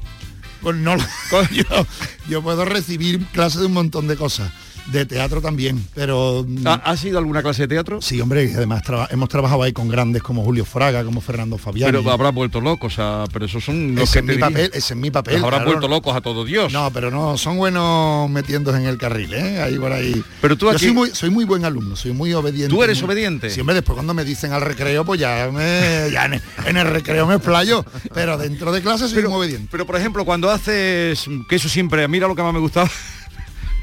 Pues 0.62 0.76
no, 0.76 0.96
yo, 1.52 1.88
yo 2.28 2.42
puedo 2.42 2.66
recibir 2.66 3.26
clases 3.28 3.62
de 3.62 3.68
un 3.68 3.74
montón 3.74 4.08
de 4.08 4.16
cosas. 4.16 4.52
De 4.92 5.04
teatro 5.06 5.42
también, 5.42 5.84
pero... 5.96 6.46
mm, 6.48 6.68
¿Ha- 6.68 6.74
¿Has 6.86 7.04
ido 7.04 7.18
a 7.18 7.20
alguna 7.20 7.42
clase 7.42 7.64
de 7.64 7.68
teatro? 7.70 8.02
Sí, 8.04 8.22
hombre, 8.22 8.46
y 8.46 8.54
además 8.54 8.84
traba- 8.84 9.08
hemos 9.10 9.30
trabajado 9.30 9.64
ahí 9.64 9.74
con 9.74 9.88
grandes 9.88 10.22
como 10.22 10.44
Julio 10.44 10.64
Fraga, 10.64 11.04
como 11.04 11.22
Fernando 11.22 11.58
Fabián. 11.58 11.92
Pero 11.92 12.12
habrás 12.12 12.34
vuelto 12.36 12.62
loco, 12.62 12.86
o 12.86 12.90
sea, 12.92 13.24
pero 13.34 13.46
esos 13.46 13.64
son 13.64 13.96
los 13.96 14.04
ese 14.10 14.14
que 14.14 14.20
es 14.20 14.26
te 14.28 14.34
mi 14.36 14.40
papel, 14.40 14.70
ese 14.74 14.94
es 14.94 14.96
mi 14.96 15.10
papel. 15.10 15.40
Claro. 15.42 15.66
vuelto 15.66 15.88
locos 15.88 16.16
a 16.16 16.22
todo 16.22 16.46
Dios. 16.46 16.72
No, 16.72 16.92
pero 16.92 17.10
no, 17.10 17.36
son 17.36 17.58
buenos 17.58 18.30
metiéndose 18.30 18.78
en 18.78 18.86
el 18.86 19.00
carril, 19.00 19.34
¿eh? 19.34 19.60
Ahí 19.60 19.78
por 19.80 19.92
ahí. 19.92 20.24
Pero 20.40 20.56
tú 20.56 20.66
Yo 20.68 20.72
aquí- 20.74 20.86
soy 20.86 20.94
muy, 20.94 21.10
soy 21.10 21.30
muy 21.32 21.46
buen 21.46 21.66
alumno, 21.66 21.96
soy 21.96 22.12
muy 22.14 22.32
obediente. 22.34 22.70
¿Tú 22.74 22.84
eres 22.84 23.00
muy- 23.02 23.06
obediente? 23.12 23.50
Sí, 23.50 23.62
hombre, 23.62 23.74
después 23.74 23.96
cuando 23.96 24.14
me 24.14 24.24
dicen 24.24 24.54
al 24.54 24.62
recreo, 24.62 25.04
pues 25.04 25.20
ya, 25.20 25.50
me, 25.52 26.12
ya 26.12 26.26
en, 26.26 26.40
en 26.68 26.78
el 26.78 26.86
recreo 26.88 27.26
me 27.26 27.36
explayo. 27.36 27.84
Pero 28.14 28.38
dentro 28.38 28.72
de 28.72 28.82
clase 28.84 29.10
soy 29.10 29.24
muy 29.24 29.34
obediente. 29.34 29.68
Pero 29.72 29.88
por 29.88 29.96
ejemplo, 29.96 30.26
cuando 30.26 30.52
haces, 30.52 31.26
que 31.50 31.56
eso 31.56 31.70
siempre, 31.70 32.08
mira 32.08 32.28
lo 32.28 32.36
que 32.36 32.44
más 32.44 32.54
me 32.54 32.60
gustaba. 32.60 32.88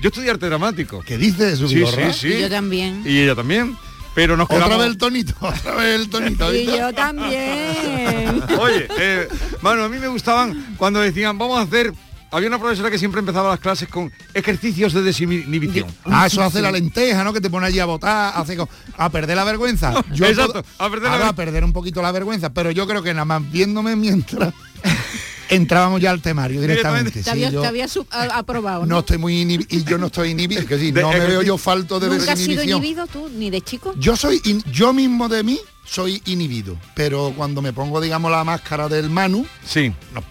Yo 0.03 0.09
estudié 0.09 0.31
arte 0.31 0.47
dramático. 0.47 1.01
¿Qué 1.07 1.17
dices, 1.17 1.59
Sí, 1.61 1.75
Vigorra? 1.77 2.12
sí, 2.12 2.29
sí. 2.29 2.35
Y 2.35 2.41
yo 2.41 2.51
también. 2.51 3.03
Y 3.07 3.19
ella 3.21 3.35
también. 3.37 3.77
Pero 4.15 4.37
nos 4.37 4.45
Otra 4.45 4.59
quedamos... 4.59 4.79
vez 4.79 4.87
el 4.88 4.99
tonito, 4.99 5.35
otra 5.41 5.75
vez 5.77 6.01
el 6.01 6.11
tonito. 6.11 6.53
Y 6.55 6.67
yo 6.67 6.93
también. 6.93 8.43
Oye, 8.61 8.88
eh, 8.99 9.29
mano, 9.62 9.85
a 9.85 9.88
mí 9.88 9.99
me 9.99 10.09
gustaban 10.09 10.75
cuando 10.77 11.01
decían, 11.01 11.38
vamos 11.38 11.59
a 11.59 11.62
hacer... 11.62 11.93
Había 12.35 12.49
una 12.49 12.59
profesora 12.59 12.91
que 12.91 12.99
siempre 12.99 13.19
empezaba 13.21 13.51
las 13.51 13.61
clases 13.61 13.88
con 13.88 14.11
ejercicios 14.33 14.95
de 14.95 15.03
desinhibición. 15.03 15.87
Ah, 16.07 16.27
eso 16.27 16.43
hace 16.43 16.62
la 16.62 16.73
lenteja, 16.73 17.23
¿no? 17.25 17.33
Que 17.35 17.43
te 17.43 17.51
pone 17.51 17.67
allí 17.67 17.79
a 17.79 17.85
votar, 17.85 18.33
hace 18.35 18.57
a 18.97 19.11
perder 19.11 19.37
la 19.37 19.45
vergüenza. 19.45 19.93
Yo 20.15 20.25
Exacto, 20.27 20.62
puedo- 20.62 20.65
a 20.79 20.91
perder 20.91 21.11
la 21.11 21.17
ver- 21.19 21.27
a 21.27 21.33
perder 21.35 21.62
un 21.65 21.75
poquito 21.75 22.01
la 22.01 22.11
vergüenza, 22.11 22.49
pero 22.55 22.71
yo 22.71 22.87
creo 22.87 23.03
que 23.03 23.12
nada 23.12 23.27
más 23.27 23.53
viéndome 23.53 23.97
mientras 23.97 24.55
entrábamos 25.55 26.01
ya 26.01 26.11
al 26.11 26.21
temario 26.23 26.61
directamente. 26.61 27.23
Te 27.23 27.23
Sí, 27.33 27.41
yo 27.41 27.61
te 27.61 27.67
había 27.67 27.87
aprobado, 28.35 28.81
no 28.83 28.87
¿no? 28.95 28.99
estoy 29.01 29.19
muy 29.19 29.41
inhibido 29.41 29.69
y 29.71 29.85
yo 29.85 29.99
no 29.99 30.07
estoy 30.07 30.31
inhibido, 30.31 30.67
que 30.67 30.79
sí, 30.79 30.93
no 30.93 31.11
me 31.11 31.21
veo 31.21 31.43
yo 31.43 31.59
falto 31.59 32.01
de 32.01 32.09
¿Nunca 32.09 32.33
has 32.33 32.38
sido 32.38 32.62
inhibido 32.62 33.07
tú, 33.07 33.29
ni 33.29 33.51
de 33.51 33.61
chico? 33.61 33.95
Yo 33.99 34.17
soy 34.17 34.41
in- 34.45 34.62
yo 34.73 34.93
mismo 34.93 35.29
de 35.29 35.43
mí 35.43 35.59
soy 35.85 36.23
inhibido, 36.27 36.77
pero 36.95 37.33
cuando 37.37 37.61
me 37.62 37.73
pongo 37.73 38.01
digamos 38.01 38.31
la 38.31 38.45
máscara 38.45 38.88
del 38.88 39.11
Manu, 39.11 39.47
Sí, 39.67 39.93
no, 40.15 40.23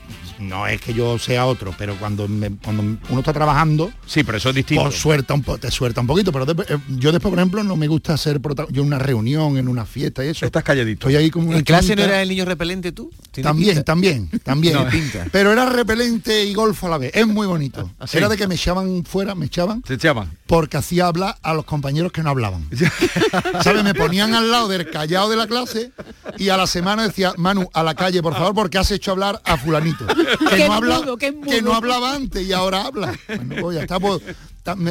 no 0.41 0.67
es 0.67 0.82
que 0.82 0.93
yo 0.93 1.17
sea 1.19 1.45
otro, 1.45 1.73
pero 1.77 1.95
cuando, 1.97 2.27
me- 2.27 2.51
cuando 2.58 2.84
uno 3.10 3.19
está 3.19 3.32
trabajando, 3.34 3.91
sí, 4.06 4.23
pero 4.23 4.38
eso 4.38 4.49
es 4.49 4.56
distinto. 4.56 4.84
pues 4.84 4.95
suelta 4.99 5.34
un 5.34 5.43
po- 5.43 5.58
te 5.58 5.69
suelta 5.71 6.01
un 6.01 6.08
poquito, 6.08 6.32
pero 6.32 6.45
de- 6.45 6.63
eh, 6.73 6.77
yo 6.89 7.12
después, 7.12 7.30
por 7.32 7.39
ejemplo, 7.39 7.63
no 7.63 7.75
me 7.75 7.88
gusta 7.88 8.17
ser 8.17 8.39
yo 8.71 8.82
en 8.82 8.88
una 8.88 8.99
reunión, 8.99 9.58
en 9.58 9.67
una 9.67 9.86
fiesta 9.86 10.25
y 10.25 10.30
eso. 10.30 10.45
Estás 10.45 10.63
calladito. 10.63 11.08
Estoy 11.08 11.15
ahí 11.15 11.30
como 11.32 11.49
una 11.49 11.58
¿En 11.60 11.63
clase 11.63 11.95
no 11.95 12.04
era 12.04 12.21
el 12.21 12.30
niño 12.30 12.45
repelente 12.45 12.91
tú? 12.91 13.12
¿Tiene 13.32 13.47
También, 13.49 13.69
pinta? 13.75 13.84
también, 13.84 14.30
también. 14.43 14.73
No. 14.73 14.86
Pero 15.32 15.51
era 15.51 15.65
repelente 15.67 16.43
y 16.45 16.54
golfo 16.54 16.88
a 16.88 16.89
la 16.91 16.97
vez. 16.97 17.12
Es 17.13 17.27
muy 17.27 17.47
bonito. 17.47 17.89
¿Ah, 17.99 18.08
sí? 18.08 18.17
Era 18.17 18.27
de 18.30 18.38
que 18.38 18.47
me 18.47 18.56
echaban 18.56 19.04
fuera, 19.06 19.36
me 19.36 19.45
echaban, 19.45 19.84
Se 19.88 19.97
llaman. 19.97 20.38
porque 20.47 20.77
hacía 20.77 21.06
hablar 21.08 21.38
a 21.41 21.54
los 21.54 21.65
compañeros 21.65 22.12
que 22.12 22.23
no 22.23 22.30
hablaban. 22.30 22.67
¿Sabes? 23.63 23.84
Me 23.84 23.93
ponían 23.93 24.34
al 24.34 24.51
lado 24.51 24.67
del 24.67 24.89
callado 24.89 25.30
de 25.30 25.38
la 25.38 25.47
clase 25.47 25.91
y 26.38 26.49
a 26.49 26.58
la 26.58 26.67
semana 26.67 27.04
decía, 27.08 27.34
Manu, 27.38 27.69
a 27.73 27.84
la 27.84 27.95
calle, 27.95 28.21
por 28.21 28.34
favor, 28.34 28.54
porque 28.54 28.77
has 28.77 28.91
hecho 28.91 29.12
hablar 29.12 29.41
a 29.45 29.58
fulanito. 29.58 30.06
Que, 30.55 30.67
no, 30.67 30.73
habla, 30.73 30.99
mudo, 30.99 31.17
que 31.17 31.27
es 31.27 31.35
mudo. 31.35 31.49
que 31.49 31.61
no 31.61 31.73
hablaba 31.73 32.15
antes 32.15 32.45
y 32.47 32.53
ahora 32.53 32.85
habla. 32.85 33.13
Bueno, 33.27 33.55
pues 33.61 33.75
ya 33.77 33.81
está, 33.83 33.99
pues, 33.99 34.21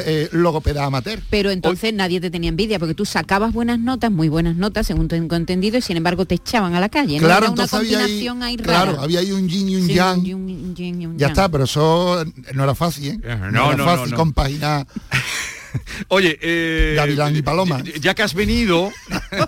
eh, 0.05 0.29
logopeda 0.33 0.85
amateur. 0.85 1.21
Pero 1.31 1.51
entonces 1.51 1.95
nadie 1.95 2.21
te 2.21 2.31
tenía 2.31 2.49
envidia, 2.49 2.79
porque 2.79 2.95
tú 2.95 3.05
sacabas 3.05 3.53
buenas 3.53 3.79
notas, 3.79 4.11
muy 4.11 4.29
buenas 4.29 4.57
notas, 4.57 4.87
según 4.87 5.07
tengo 5.09 5.37
entendido, 5.37 5.79
y 5.79 5.83
sin 5.83 5.97
embargo 5.97 6.25
te 6.27 6.35
echaban 6.37 6.75
a 6.75 6.81
la 6.81 6.89
calle. 6.89 7.19
¿no? 7.21 7.27
Claro, 7.27 7.47
Era 7.47 7.53
una 7.53 7.63
entonces 7.65 7.75
había 7.75 7.99
ahí, 7.99 8.05
combinación 8.05 8.43
ahí 8.43 8.57
rara. 8.57 8.83
claro, 8.85 9.01
había 9.03 9.21
ahí 9.21 9.33
un 9.33 9.49
yin 9.49 9.69
y 9.69 9.77
un 9.77 9.87
Sí, 9.87 9.95
yang. 9.95 10.19
un 10.19 10.25
yin- 10.25 10.75
yin 10.75 11.03
y 11.03 11.07
un 11.07 11.13
Ya 11.15 11.27
yang. 11.27 11.31
está, 11.31 11.49
pero 11.49 11.65
eso 11.65 12.25
no 12.55 12.65
era 12.65 12.75
fácil, 12.75 13.07
¿eh? 13.13 13.21
Eh, 13.23 13.37
No, 13.37 13.51
no, 13.51 13.67
era 13.69 13.77
no, 13.77 13.85
fácil 13.85 14.05
no, 14.05 14.11
no. 14.11 14.17
compaginar 14.17 14.87
Oye, 16.09 16.39
eh, 16.41 16.95
Gavilán 16.97 17.37
y 17.37 17.43
Paloma. 17.43 17.83
ya- 17.83 17.93
Ya 18.01 18.15
que 18.15 18.23
has 18.23 18.35
venido, 18.35 18.91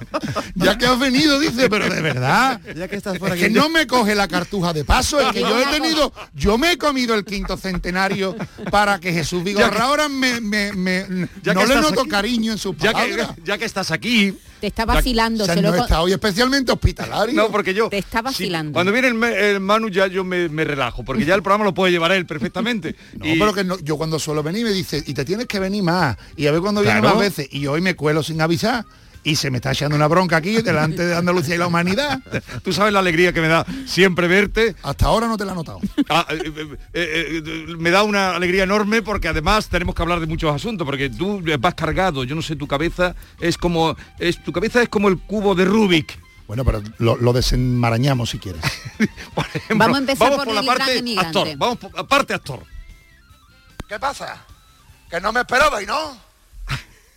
Ya 0.55 0.77
que 0.79 0.87
has 0.87 0.99
venido, 0.99 1.39
dice, 1.41 1.69
pero 1.69 1.89
de 1.89 2.01
verdad. 2.01 2.61
Ya 2.77 2.89
que 2.89 2.97
estás 2.97 3.19
por 3.19 3.29
Es 3.29 3.35
aquí. 3.35 3.43
que 3.43 3.51
no 3.51 3.69
me 3.69 3.87
coge 3.87 4.15
la 4.15 4.29
cartuja 4.29 4.73
de 4.73 4.85
paso, 4.85 5.21
es 5.21 5.33
que 5.33 5.41
yo 5.41 5.59
he 5.61 5.67
tenido, 5.67 6.13
yo 6.35 6.59
me 6.59 6.73
he 6.73 6.79
comido 6.79 7.15
el 7.15 7.25
quinto 7.25 7.57
centenario 7.57 8.37
para 8.71 9.01
que 9.01 9.13
Jesús 9.13 9.43
Vigorra 9.43 9.85
ahora 9.85 10.09
me, 10.09 10.41
me- 10.41 10.73
me- 10.73 11.29
Ya 11.43 11.55
no 11.55 11.61
que 11.63 11.67
le 11.69 11.75
noto 11.81 12.01
aquí, 12.03 12.11
cariño 12.11 12.53
en 12.53 12.59
sus 12.59 12.77
ya 12.77 12.93
que, 12.95 13.27
ya 13.45 13.59
que 13.59 13.65
estás 13.65 13.91
aquí, 13.91 14.37
Te 14.63 14.69
está 14.69 14.85
vacilando. 14.85 15.45
Se 15.45 15.61
lo 15.61 15.73
no 15.73 15.75
está 15.83 16.01
hoy 16.03 16.13
especialmente 16.13 16.71
hospitalario. 16.71 17.35
no, 17.35 17.51
porque 17.51 17.75
yo... 17.75 17.89
Te 17.89 17.99
está 17.99 18.23
vacilando. 18.23 18.73
cuando 18.73 18.93
viene 18.93 19.09
el, 19.09 19.59
Manu 19.59 19.89
ya 19.89 20.07
yo 20.07 20.23
me, 20.23 20.49
me 20.49 20.63
relajo, 20.63 21.05
porque 21.05 21.25
ya 21.25 21.35
el 21.35 21.43
programa 21.43 21.65
lo 21.65 21.75
puede 21.75 21.91
llevar 21.91 22.13
él 22.13 22.27
perfectamente. 22.27 22.95
No, 23.19 23.27
Y- 23.27 23.41
pero 23.41 23.53
que 23.53 23.65
no- 23.65 23.81
yo 23.81 23.97
cuando 23.97 24.21
suelo 24.21 24.41
venir 24.45 24.65
me 24.65 24.71
dice, 24.71 25.03
y 25.05 25.15
te 25.15 25.25
tienes 25.25 25.49
que 25.49 25.59
venir 25.59 25.83
más. 25.83 26.17
Y 26.37 26.47
a 26.47 26.53
ver 26.53 26.61
cuando 26.61 26.81
viene 26.81 27.01
Claro. 27.01 27.17
más 27.17 27.25
veces. 27.25 27.49
Y 27.53 27.67
hoy 27.67 27.81
me 27.81 27.97
cuelo 27.97 28.23
sin 28.23 28.41
avisar. 28.41 28.85
Y 29.25 29.37
se 29.37 29.51
me 29.51 29.59
está 29.59 29.71
echando 29.71 29.95
una 29.95 30.09
bronca 30.09 30.37
aquí 30.37 30.63
delante 30.63 31.07
de 31.07 31.15
Andalucía 31.15 31.55
y 31.55 31.59
la 31.59 31.69
humanidad. 31.69 32.21
Tú 32.65 32.73
sabes 32.73 32.93
la 32.93 32.99
alegría 32.99 33.33
que 33.33 33.41
me 33.41 33.49
da 33.49 33.65
siempre 33.87 34.27
verte. 34.27 34.75
Hasta 34.83 35.07
ahora 35.07 35.29
no 35.29 35.37
te 35.37 35.45
la 35.45 35.53
he 35.53 35.55
notado. 35.55 35.81
Ah, 36.09 36.27
eh, 36.31 36.43
eh, 36.93 37.43
eh, 37.45 37.75
me 37.79 37.91
da 37.91 38.03
una 38.03 38.35
alegría 38.35 38.65
enorme 38.65 39.03
porque 39.03 39.29
además 39.29 39.69
tenemos 39.69 39.95
que 39.95 40.03
hablar 40.03 40.19
de 40.21 40.27
muchos 40.27 40.55
asuntos 40.55 40.85
porque 40.85 41.09
tú 41.09 41.43
vas 41.59 41.75
cargado 41.75 42.25
yo 42.25 42.35
no 42.35 42.43
sé 42.43 42.57
tu 42.57 42.67
cabeza 42.67 43.15
es 43.41 43.57
como 43.57 43.97
es 44.19 44.43
tu 44.43 44.53
cabeza 44.53 44.83
es 44.83 44.89
como 44.89 45.09
el 45.09 45.19
cubo 45.19 45.55
de 45.55 45.65
Rubik 45.65 46.19
Bueno, 46.47 46.65
pero 46.65 46.83
lo, 46.99 47.17
lo 47.17 47.33
desenmarañamos 47.33 48.31
si 48.31 48.39
quieres. 48.39 48.63
por 49.35 49.47
ejemplo. 49.47 49.79
Vamos 49.79 49.97
a 49.97 50.01
empezar 50.01 50.31
Vamos 50.31 50.45
por 50.45 50.55
la 50.55 50.63
parte 50.63 51.05
actor 51.17 51.49
vamos 51.57 51.79
por 51.79 51.95
la 51.95 52.05
parte 52.05 52.35
actor 52.35 52.65
¿Qué 53.89 53.99
pasa? 53.99 54.45
Que 55.11 55.21
no 55.21 55.33
me 55.33 55.41
esperabais, 55.41 55.87
¿no? 55.87 56.17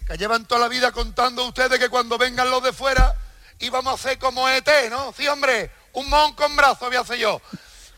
Que 0.08 0.18
llevan 0.18 0.46
toda 0.46 0.62
la 0.62 0.68
vida 0.68 0.92
contando 0.92 1.46
ustedes 1.46 1.80
que 1.80 1.90
cuando 1.90 2.18
vengan 2.18 2.50
los 2.50 2.64
de 2.64 2.74
fuera 2.74 3.16
íbamos 3.60 3.92
a 3.92 3.96
hacer 3.96 4.20
como 4.20 4.48
ET, 4.50 4.70
¿no? 4.90 5.14
Sí, 5.14 5.28
hombre, 5.28 5.72
un 5.94 6.10
mon 6.10 6.34
con 6.34 6.56
brazo 6.56 6.88
voy 6.88 6.96
a 6.96 7.04
yo. 7.16 7.42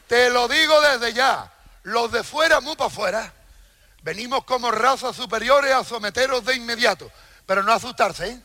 Te 0.07 0.29
lo 0.29 0.47
digo 0.47 0.79
desde 0.81 1.13
ya, 1.13 1.51
los 1.83 2.11
de 2.11 2.23
fuera, 2.23 2.61
muy 2.61 2.75
para 2.75 2.87
afuera, 2.87 3.33
venimos 4.03 4.45
como 4.45 4.71
razas 4.71 5.15
superiores 5.15 5.73
a 5.73 5.83
someteros 5.83 6.45
de 6.45 6.55
inmediato. 6.55 7.11
Pero 7.45 7.63
no 7.63 7.73
asustarse, 7.73 8.27
¿eh? 8.27 8.41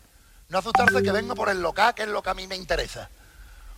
No 0.49 0.59
asustarse 0.59 1.03
que 1.03 1.13
vengo 1.13 1.35
por 1.35 1.49
el 1.49 1.61
local, 1.61 1.95
que 1.95 2.03
es 2.03 2.09
lo 2.09 2.23
que 2.23 2.31
a 2.31 2.35
mí 2.35 2.47
me 2.47 2.57
interesa. 2.57 3.09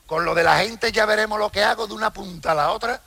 Con 0.07 0.25
lo 0.25 0.35
de 0.35 0.45
la 0.45 0.59
gente 0.59 0.93
ya 0.93 1.07
veremos 1.07 1.39
lo 1.39 1.51
que 1.51 1.63
hago 1.63 1.87
de 1.87 1.95
una 1.95 2.13
punta 2.13 2.53
a 2.53 2.55
la 2.55 2.71
otra. 2.73 3.01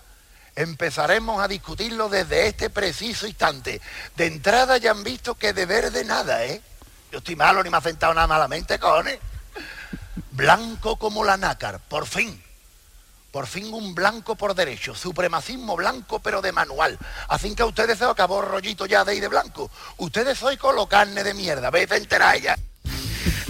Empezaremos 0.57 1.39
a 1.39 1.47
discutirlo 1.47 2.09
desde 2.09 2.47
este 2.47 2.71
preciso 2.71 3.27
instante. 3.27 3.79
De 4.15 4.25
entrada 4.25 4.77
ya 4.77 4.89
han 4.89 5.03
visto 5.03 5.35
que 5.35 5.53
de 5.53 5.67
verde 5.67 6.03
nada, 6.03 6.43
¿eh? 6.45 6.59
Yo 7.11 7.19
estoy 7.19 7.35
malo 7.35 7.61
ni 7.61 7.69
me 7.69 7.77
ha 7.77 7.81
sentado 7.81 8.11
nada 8.15 8.25
malamente, 8.25 8.79
cojones. 8.79 9.19
Blanco 10.31 10.97
como 10.97 11.23
la 11.23 11.37
nácar, 11.37 11.79
por 11.87 12.07
fin. 12.07 12.41
Por 13.29 13.45
fin 13.45 13.71
un 13.71 13.93
blanco 13.93 14.35
por 14.35 14.55
derecho. 14.55 14.95
Supremacismo 14.95 15.75
blanco 15.75 16.19
pero 16.23 16.41
de 16.41 16.51
manual. 16.51 16.97
Así 17.27 17.53
que 17.53 17.61
a 17.61 17.67
ustedes 17.67 17.99
se 17.99 18.05
acabó 18.05 18.41
rollito 18.41 18.87
ya 18.87 19.05
de 19.05 19.13
ir 19.13 19.21
de 19.21 19.27
blanco. 19.27 19.69
Ustedes 19.97 20.39
sois 20.39 20.57
con 20.57 20.75
lo 20.75 20.87
carne 20.87 21.23
de 21.23 21.35
mierda. 21.35 21.69
¿Veis 21.69 21.91
enterar 21.91 22.41
ya? 22.41 22.57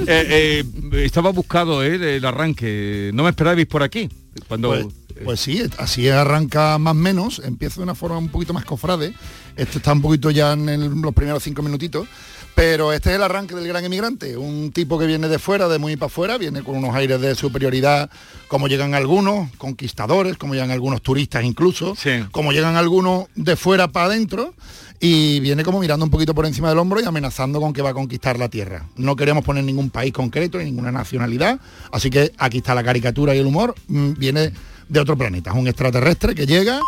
Eh, 0.05 0.63
eh, 0.65 1.05
estaba 1.05 1.31
buscado 1.31 1.83
eh, 1.83 2.17
el 2.17 2.25
arranque 2.25 3.11
no 3.13 3.23
me 3.23 3.29
esperabais 3.29 3.65
por 3.65 3.81
aquí 3.81 4.09
cuando 4.47 4.69
Pues, 5.15 5.25
pues 5.25 5.39
sí, 5.39 5.63
así 5.77 6.07
arranca 6.09 6.77
más 6.77 6.93
menos, 6.95 7.41
empieza 7.43 7.77
de 7.77 7.83
una 7.83 7.95
forma 7.95 8.17
un 8.19 8.29
poquito 8.29 8.53
más 8.53 8.65
cofrade, 8.65 9.13
esto 9.55 9.79
está 9.79 9.93
un 9.93 10.01
poquito 10.01 10.29
ya 10.29 10.53
en 10.53 10.69
el- 10.69 10.89
los 11.01 11.13
primeros 11.13 11.41
cinco 11.43 11.61
minutitos, 11.63 12.07
Pero 12.55 12.91
este 12.91 13.11
es 13.11 13.17
el 13.17 13.21
arranque 13.21 13.53
del 13.53 13.67
gran 13.67 13.85
emigrante, 13.85 14.35
un 14.35 14.71
tipo 14.71 14.97
que 14.97 15.05
viene 15.05 15.27
de 15.27 15.37
fuera, 15.37 15.67
de 15.67 15.77
muy 15.77 15.95
para 15.95 16.07
afuera, 16.07 16.39
viene 16.39 16.63
con 16.63 16.75
unos 16.75 16.95
aires 16.95 17.21
de 17.21 17.35
superioridad, 17.35 18.09
como 18.47 18.67
llegan 18.67 18.95
algunos, 18.95 19.51
conquistadores, 19.59 20.37
como 20.37 20.55
llegan 20.55 20.71
algunos 20.71 21.03
turistas 21.03 21.43
incluso, 21.43 21.93
como 22.31 22.51
llegan 22.53 22.75
algunos 22.75 23.25
de 23.35 23.55
fuera 23.55 23.89
para 23.89 24.07
adentro, 24.07 24.55
y 24.99 25.39
viene 25.39 25.63
como 25.63 25.79
mirando 25.79 26.05
un 26.05 26.11
poquito 26.11 26.33
por 26.33 26.45
encima 26.45 26.69
del 26.69 26.79
hombro 26.79 26.99
y 26.99 27.05
amenazando 27.05 27.59
con 27.59 27.73
que 27.73 27.81
va 27.81 27.89
a 27.89 27.93
conquistar 27.93 28.39
la 28.39 28.49
tierra. 28.49 28.87
No 28.95 29.15
queremos 29.15 29.43
poner 29.43 29.63
ningún 29.63 29.89
país 29.89 30.11
concreto, 30.11 30.57
ni 30.57 30.65
ninguna 30.65 30.91
nacionalidad, 30.91 31.59
así 31.91 32.09
que 32.09 32.31
aquí 32.37 32.57
está 32.57 32.73
la 32.73 32.83
caricatura 32.83 33.35
y 33.35 33.39
el 33.39 33.45
humor, 33.45 33.75
mm, 33.87 34.13
viene 34.17 34.51
de 34.89 34.99
otro 34.99 35.17
planeta, 35.17 35.51
es 35.51 35.57
un 35.57 35.67
extraterrestre 35.67 36.33
que 36.33 36.45
llega 36.45 36.79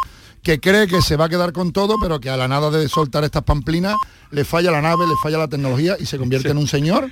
que 0.41 0.59
cree 0.59 0.87
que 0.87 1.01
se 1.01 1.17
va 1.17 1.25
a 1.25 1.29
quedar 1.29 1.51
con 1.51 1.73
todo, 1.73 1.95
pero 2.01 2.19
que 2.19 2.29
a 2.29 2.37
la 2.37 2.47
nada 2.47 2.71
de 2.71 2.87
soltar 2.87 3.23
estas 3.23 3.43
pamplinas 3.43 3.95
le 4.31 4.45
falla 4.45 4.71
la 4.71 4.81
nave, 4.81 5.05
le 5.05 5.15
falla 5.21 5.37
la 5.37 5.47
tecnología 5.47 5.97
y 5.99 6.05
se 6.05 6.17
convierte 6.17 6.49
en 6.49 6.57
un 6.57 6.67
señor 6.67 7.11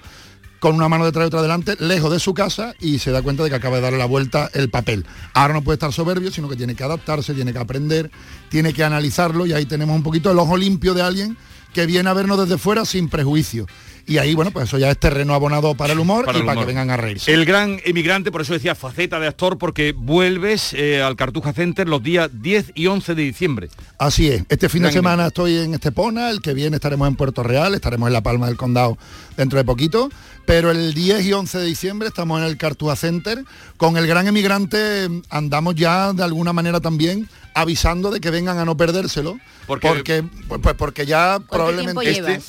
con 0.60 0.76
una 0.76 0.90
mano 0.90 1.06
detrás 1.06 1.26
y 1.26 1.28
otra 1.28 1.42
delante, 1.42 1.76
lejos 1.80 2.12
de 2.12 2.20
su 2.20 2.34
casa 2.34 2.74
y 2.80 3.00
se 3.00 3.12
da 3.12 3.22
cuenta 3.22 3.44
de 3.44 3.50
que 3.50 3.56
acaba 3.56 3.78
de 3.78 3.84
darle 3.84 3.98
la 3.98 4.06
vuelta 4.06 4.50
el 4.54 4.70
papel. 4.70 5.06
Ahora 5.34 5.54
no 5.54 5.62
puede 5.62 5.76
estar 5.76 5.94
soberbio, 5.94 6.32
sino 6.32 6.50
que 6.50 6.56
tiene 6.56 6.76
que 6.76 6.84
adaptarse, 6.84 7.34
tiene 7.34 7.54
que 7.54 7.60
aprender, 7.60 8.12
tiene 8.50 8.74
que 8.74 8.84
analizarlo 8.84 9.46
y 9.46 9.54
ahí 9.54 9.66
tenemos 9.66 9.96
un 9.96 10.04
poquito 10.04 10.32
el 10.32 10.40
ojo 10.40 10.58
limpio 10.58 10.94
de 10.94 11.02
alguien 11.02 11.38
que 11.74 11.86
viene 11.86 12.10
a 12.10 12.14
vernos 12.14 12.40
desde 12.40 12.58
fuera 12.58 12.86
sin 12.86 13.10
prejuicio 13.10 13.68
y 14.08 14.20
ahí, 14.20 14.36
bueno, 14.36 14.52
pues 14.52 14.70
eso 14.70 14.78
ya 14.78 14.90
es 14.90 14.98
terreno 14.98 15.34
abonado 15.34 15.76
para 15.76 15.92
el 15.92 16.00
humor 16.00 16.30
y 16.34 16.42
para 16.44 16.62
que 16.62 16.66
vengan 16.66 16.90
a 16.90 16.96
reírse. 16.96 17.34
El 17.34 17.44
gran 17.44 17.82
emigrante, 17.84 18.32
por 18.32 18.42
eso 18.42 18.54
decía 18.54 18.74
faceta 18.74 19.20
de 19.20 19.28
actor, 19.28 19.58
porque 19.58 19.92
vuelves 19.92 20.74
eh, 20.74 21.02
al 21.02 21.18
Cartuja 21.18 21.52
Center 21.52 21.90
los 21.90 22.02
días 22.02 22.30
10 22.34 22.72
y 22.74 22.88
11 22.88 23.16
de 23.16 23.22
diciembre. 23.22 23.70
Así 24.00 24.30
es. 24.30 24.44
Este 24.48 24.70
fin 24.70 24.84
de 24.84 24.94
semana 24.94 25.28
estoy 25.28 25.58
en 25.58 25.74
Estepona, 25.74 26.30
el 26.30 26.42
que 26.42 26.54
viene 26.54 26.78
estaremos 26.78 27.06
en 27.06 27.18
Puerto 27.18 27.44
Real, 27.44 27.76
estaremos 27.76 28.08
en 28.08 28.14
La 28.14 28.24
Palma 28.24 28.48
del 28.48 28.56
Condado 28.56 28.98
dentro 29.38 29.58
de 29.58 29.64
poquito, 29.64 30.10
pero 30.46 30.72
el 30.72 30.94
10 30.94 31.26
y 31.26 31.34
11 31.34 31.60
de 31.60 31.66
diciembre 31.66 32.08
estamos 32.10 32.42
en 32.42 32.48
el 32.48 32.58
Cartuja 32.58 32.96
Center. 32.96 33.46
Con 33.78 33.96
el 33.96 34.08
gran 34.08 34.28
emigrante 34.28 35.08
andamos 35.30 35.76
ya 35.76 36.12
de 36.12 36.24
alguna 36.24 36.52
manera 36.52 36.82
también 36.82 37.30
avisando 37.54 38.12
de 38.12 38.20
que 38.20 38.30
vengan 38.30 38.60
a 38.60 38.66
no 38.66 38.76
perdérselo 38.78 39.40
porque, 39.66 40.24
pues, 40.48 40.62
pues, 40.62 40.76
porque 40.76 41.06
ya 41.06 41.40
probablemente 41.50 42.12
este, 42.12 42.40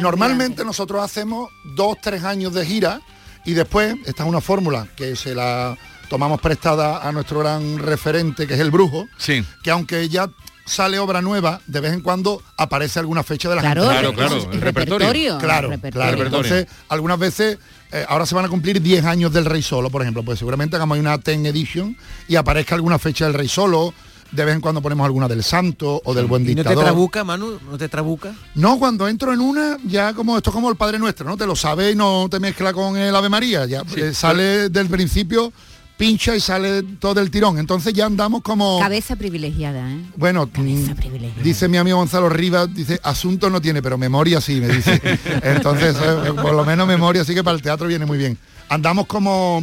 normalmente 0.00 0.64
nosotros 0.64 1.02
hacemos 1.02 1.50
dos 1.76 1.96
tres 2.02 2.24
años 2.24 2.52
de 2.52 2.66
gira 2.66 3.00
y 3.44 3.52
después 3.52 3.94
esta 4.06 4.24
es 4.24 4.28
una 4.28 4.40
fórmula 4.40 4.88
que 4.96 5.14
se 5.14 5.34
la 5.36 5.78
tomamos 6.08 6.40
prestada 6.40 7.06
a 7.06 7.12
nuestro 7.12 7.38
gran 7.38 7.78
referente 7.78 8.48
que 8.48 8.54
es 8.54 8.60
el 8.60 8.72
brujo 8.72 9.06
sí. 9.16 9.44
que 9.62 9.70
aunque 9.70 10.08
ya 10.08 10.28
sale 10.64 10.98
obra 10.98 11.22
nueva, 11.22 11.60
de 11.66 11.80
vez 11.80 11.92
en 11.92 12.00
cuando 12.00 12.42
aparece 12.56 12.98
alguna 12.98 13.22
fecha 13.22 13.48
de 13.48 13.56
la 13.56 13.62
claro, 13.62 13.82
gente. 13.82 13.98
Claro, 13.98 14.14
claro, 14.14 14.52
el, 14.52 14.60
repertorio. 14.60 15.38
Claro, 15.38 15.70
claro. 15.90 16.24
Entonces, 16.24 16.66
algunas 16.88 17.18
veces, 17.18 17.58
eh, 17.92 18.04
ahora 18.08 18.26
se 18.26 18.34
van 18.34 18.44
a 18.44 18.48
cumplir 18.48 18.80
10 18.80 19.04
años 19.04 19.32
del 19.32 19.44
Rey 19.44 19.62
Solo, 19.62 19.90
por 19.90 20.02
ejemplo, 20.02 20.22
pues 20.22 20.38
seguramente 20.38 20.76
hagamos 20.76 20.98
una 20.98 21.18
10 21.18 21.46
edition 21.46 21.96
y 22.28 22.36
aparezca 22.36 22.74
alguna 22.74 22.98
fecha 22.98 23.26
del 23.26 23.34
Rey 23.34 23.48
Solo, 23.48 23.92
de 24.32 24.44
vez 24.44 24.54
en 24.54 24.60
cuando 24.60 24.80
ponemos 24.80 25.04
alguna 25.04 25.26
del 25.26 25.42
santo 25.42 26.00
o 26.04 26.14
del 26.14 26.26
buen 26.26 26.44
dictador. 26.44 26.74
¿No 26.74 26.80
te 26.80 26.84
trabuca, 26.84 27.24
Manu? 27.24 27.58
¿No 27.68 27.76
te 27.76 27.88
trabuca? 27.88 28.32
No, 28.54 28.78
cuando 28.78 29.08
entro 29.08 29.32
en 29.32 29.40
una, 29.40 29.76
ya 29.84 30.14
como 30.14 30.36
esto 30.36 30.50
es 30.50 30.54
como 30.54 30.70
el 30.70 30.76
Padre 30.76 30.98
Nuestro, 30.98 31.26
¿no? 31.26 31.36
Te 31.36 31.46
lo 31.46 31.56
sabe 31.56 31.90
y 31.90 31.96
no 31.96 32.28
te 32.30 32.38
mezcla 32.38 32.72
con 32.72 32.96
el 32.96 33.14
Ave 33.14 33.28
María, 33.28 33.66
ya 33.66 33.82
eh, 33.96 34.12
sale 34.14 34.68
del 34.68 34.88
principio 34.88 35.52
pincha 36.00 36.34
y 36.34 36.40
sale 36.40 36.82
todo 36.98 37.20
el 37.20 37.30
tirón. 37.30 37.58
Entonces 37.58 37.92
ya 37.92 38.06
andamos 38.06 38.40
como... 38.40 38.78
Cabeza 38.80 39.16
privilegiada, 39.16 39.86
¿eh? 39.92 40.00
Bueno, 40.16 40.46
mm, 40.46 41.42
dice 41.42 41.68
mi 41.68 41.76
amigo 41.76 41.98
Gonzalo 41.98 42.30
Rivas, 42.30 42.74
dice, 42.74 42.98
asunto 43.02 43.50
no 43.50 43.60
tiene, 43.60 43.82
pero 43.82 43.98
memoria 43.98 44.40
sí, 44.40 44.62
me 44.62 44.68
dice. 44.68 44.98
Entonces, 45.42 45.94
eh, 46.02 46.32
por 46.32 46.54
lo 46.54 46.64
menos 46.64 46.88
memoria 46.88 47.22
sí 47.22 47.34
que 47.34 47.44
para 47.44 47.54
el 47.54 47.60
teatro 47.60 47.86
viene 47.86 48.06
muy 48.06 48.16
bien. 48.16 48.38
Andamos 48.70 49.06
como 49.06 49.62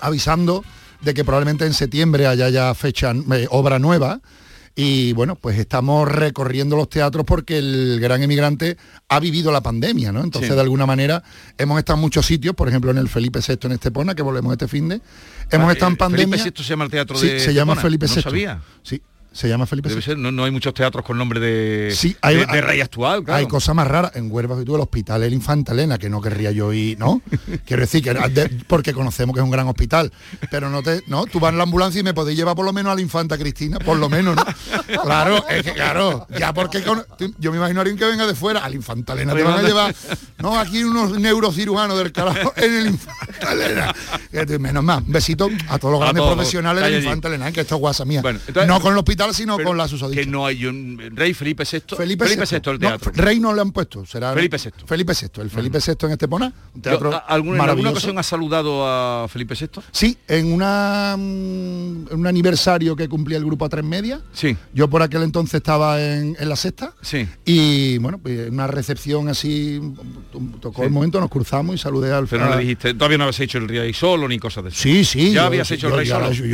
avisando 0.00 0.64
de 1.02 1.12
que 1.12 1.22
probablemente 1.22 1.66
en 1.66 1.74
septiembre 1.74 2.26
haya 2.26 2.48
ya 2.48 2.74
fecha, 2.74 3.12
eh, 3.34 3.46
obra 3.50 3.78
nueva. 3.78 4.20
Y 4.80 5.12
bueno, 5.12 5.34
pues 5.34 5.58
estamos 5.58 6.08
recorriendo 6.08 6.76
los 6.76 6.88
teatros 6.88 7.26
porque 7.26 7.58
el 7.58 7.98
gran 8.00 8.22
emigrante 8.22 8.76
ha 9.08 9.18
vivido 9.18 9.50
la 9.50 9.60
pandemia, 9.60 10.12
¿no? 10.12 10.22
Entonces, 10.22 10.54
de 10.54 10.60
alguna 10.60 10.86
manera, 10.86 11.24
hemos 11.58 11.80
estado 11.80 11.96
en 11.96 12.02
muchos 12.02 12.24
sitios, 12.24 12.54
por 12.54 12.68
ejemplo, 12.68 12.92
en 12.92 12.98
el 12.98 13.08
Felipe 13.08 13.40
VI 13.40 13.58
en 13.64 13.72
Estepona, 13.72 14.14
que 14.14 14.22
volvemos 14.22 14.52
este 14.52 14.68
fin 14.68 14.88
de. 14.88 15.00
Hemos 15.50 15.68
ah, 15.68 15.72
estado 15.72 15.90
en 15.90 15.96
pandemia. 15.96 16.38
Felipe 16.38 16.56
VI 16.56 16.62
se 16.62 16.68
llama 16.70 16.84
el 16.84 16.90
teatro 16.92 17.16
sí, 17.18 17.40
se 17.40 17.52
llama 17.52 17.74
Felipe 17.74 18.06
VI. 18.06 18.22
sabía. 18.22 18.62
Sí, 18.84 19.02
se 19.38 19.48
llama 19.48 19.66
Felipe 19.66 19.88
Debe 19.88 20.02
Ser, 20.02 20.18
no, 20.18 20.44
hay 20.44 20.50
muchos 20.50 20.74
teatros 20.74 21.04
con 21.04 21.16
nombre 21.16 21.38
de, 21.38 21.94
sí, 21.94 22.16
hay, 22.22 22.38
de, 22.38 22.60
rey 22.60 22.80
actual. 22.80 23.22
Hay 23.28 23.46
cosas 23.46 23.72
más 23.72 23.86
raras. 23.86 24.16
En 24.16 24.32
Huelva 24.32 24.56
tú 24.64 24.74
el 24.74 24.80
hospital 24.80 25.22
El 25.22 25.32
Infanta 25.32 25.72
Elena, 25.72 25.96
que 25.96 26.10
no 26.10 26.20
querría 26.20 26.50
yo 26.50 26.72
ir, 26.72 26.98
¿no? 26.98 27.22
Quiero 27.64 27.82
decir 27.82 28.02
que 28.02 28.14
porque 28.66 28.92
conocemos 28.92 29.34
que 29.34 29.40
es 29.40 29.44
un 29.44 29.52
gran 29.52 29.68
hospital. 29.68 30.12
Pero 30.50 30.70
no 30.70 30.82
te, 30.82 31.04
no, 31.06 31.24
tú 31.26 31.38
vas 31.38 31.52
en 31.52 31.58
la 31.58 31.62
ambulancia 31.62 32.00
y 32.00 32.02
me 32.02 32.14
podéis 32.14 32.36
llevar 32.36 32.56
por 32.56 32.64
lo 32.64 32.72
menos 32.72 32.90
a 32.90 32.96
la 32.96 33.00
infanta 33.00 33.38
Cristina, 33.38 33.78
por 33.78 33.96
lo 33.96 34.08
menos, 34.08 34.34
¿no? 34.34 34.44
claro, 35.04 35.48
es 35.48 35.62
que 35.62 35.72
claro, 35.72 36.26
ya 36.36 36.52
porque 36.52 36.82
yo 37.38 37.52
me 37.52 37.58
imagino 37.58 37.78
a 37.78 37.82
alguien 37.82 37.96
que 37.96 38.06
venga 38.06 38.26
de 38.26 38.34
fuera, 38.34 38.64
al 38.64 38.74
Infanta 38.74 39.12
Elena 39.12 39.34
te 39.34 39.42
van 39.44 39.58
a 39.60 39.62
llevar, 39.62 39.94
no, 40.38 40.58
aquí 40.58 40.82
unos 40.82 41.16
neurocirujanos 41.16 41.96
del 41.96 42.10
carajo 42.10 42.52
en 42.56 42.74
el 42.74 42.86
Infanta 42.88 43.52
Elena. 43.52 43.94
Menos 44.58 44.82
más, 44.82 45.02
un 45.02 45.12
besito 45.12 45.48
a 45.68 45.78
todos 45.78 45.92
los 45.92 46.00
grandes 46.00 46.24
profesionales 46.24 46.82
del 46.82 47.04
Infanta 47.04 47.28
Elena, 47.28 47.52
que 47.52 47.60
esto 47.60 47.76
es 47.76 47.80
guasa 47.80 48.04
mía. 48.04 48.20
no 48.66 48.80
con 48.80 48.92
el 48.92 48.98
hospital, 48.98 49.27
sino 49.32 49.58
con 49.58 49.76
la 49.76 49.88
que 50.12 50.26
no 50.26 50.46
hay 50.46 50.66
un 50.66 50.98
rey 51.14 51.34
Felipe 51.34 51.64
VI. 51.64 51.96
Felipe, 51.96 52.24
VI, 52.24 52.70
el 52.70 52.78
teatro. 52.78 53.12
rey 53.14 53.40
no 53.40 53.52
le 53.52 53.60
han 53.60 53.72
puesto, 53.72 54.04
será 54.04 54.32
Felipe 54.34 54.56
VI. 54.56 54.70
Felipe 54.86 55.12
VI, 55.12 55.42
el 55.42 55.50
Felipe 55.50 55.78
VI 55.78 56.06
en 56.06 56.10
Estepona, 56.12 56.52
un 56.74 56.82
teatro 56.82 57.10
¿En 57.12 57.60
alguna 57.60 57.90
ocasión 57.90 58.18
ha 58.18 58.22
saludado 58.22 58.86
a 58.86 59.28
Felipe 59.28 59.54
VI? 59.54 59.80
Sí, 59.92 60.18
en 60.26 60.52
una 60.52 61.16
mm, 61.18 62.08
un 62.10 62.26
aniversario 62.26 62.96
que 62.96 63.08
cumplía 63.08 63.38
el 63.38 63.44
grupo 63.44 63.64
a 63.64 63.68
tres 63.68 63.84
media. 63.84 64.20
Sí. 64.32 64.56
Yo 64.72 64.88
por 64.88 65.02
aquel 65.02 65.22
entonces 65.22 65.54
estaba 65.54 66.00
en, 66.02 66.36
la 66.40 66.56
sexta. 66.56 66.94
Sí. 67.02 67.26
Y 67.44 67.98
bueno, 67.98 68.18
pues 68.18 68.50
una 68.50 68.66
recepción 68.66 69.28
así, 69.28 69.80
tocó 70.60 70.84
el 70.84 70.90
momento, 70.90 71.20
nos 71.20 71.30
cruzamos 71.30 71.74
y 71.74 71.78
saludé 71.78 72.12
al 72.12 72.26
Pero 72.26 72.46
no 72.46 72.56
le 72.56 72.62
dijiste, 72.62 72.94
todavía 72.94 73.18
no 73.18 73.24
habías 73.24 73.40
hecho 73.40 73.58
el 73.58 73.68
rey 73.68 73.92
solo 73.92 74.28
ni 74.28 74.38
cosas 74.38 74.64
de 74.64 74.70
eso. 74.70 74.80
Sí, 74.80 75.04
sí. 75.04 75.32
Ya 75.32 75.46
habías 75.46 75.70
hecho 75.70 75.88
el 75.88 75.94
rey 75.94 76.06
solo. 76.06 76.32
Yo, 76.32 76.44
y 76.44 76.50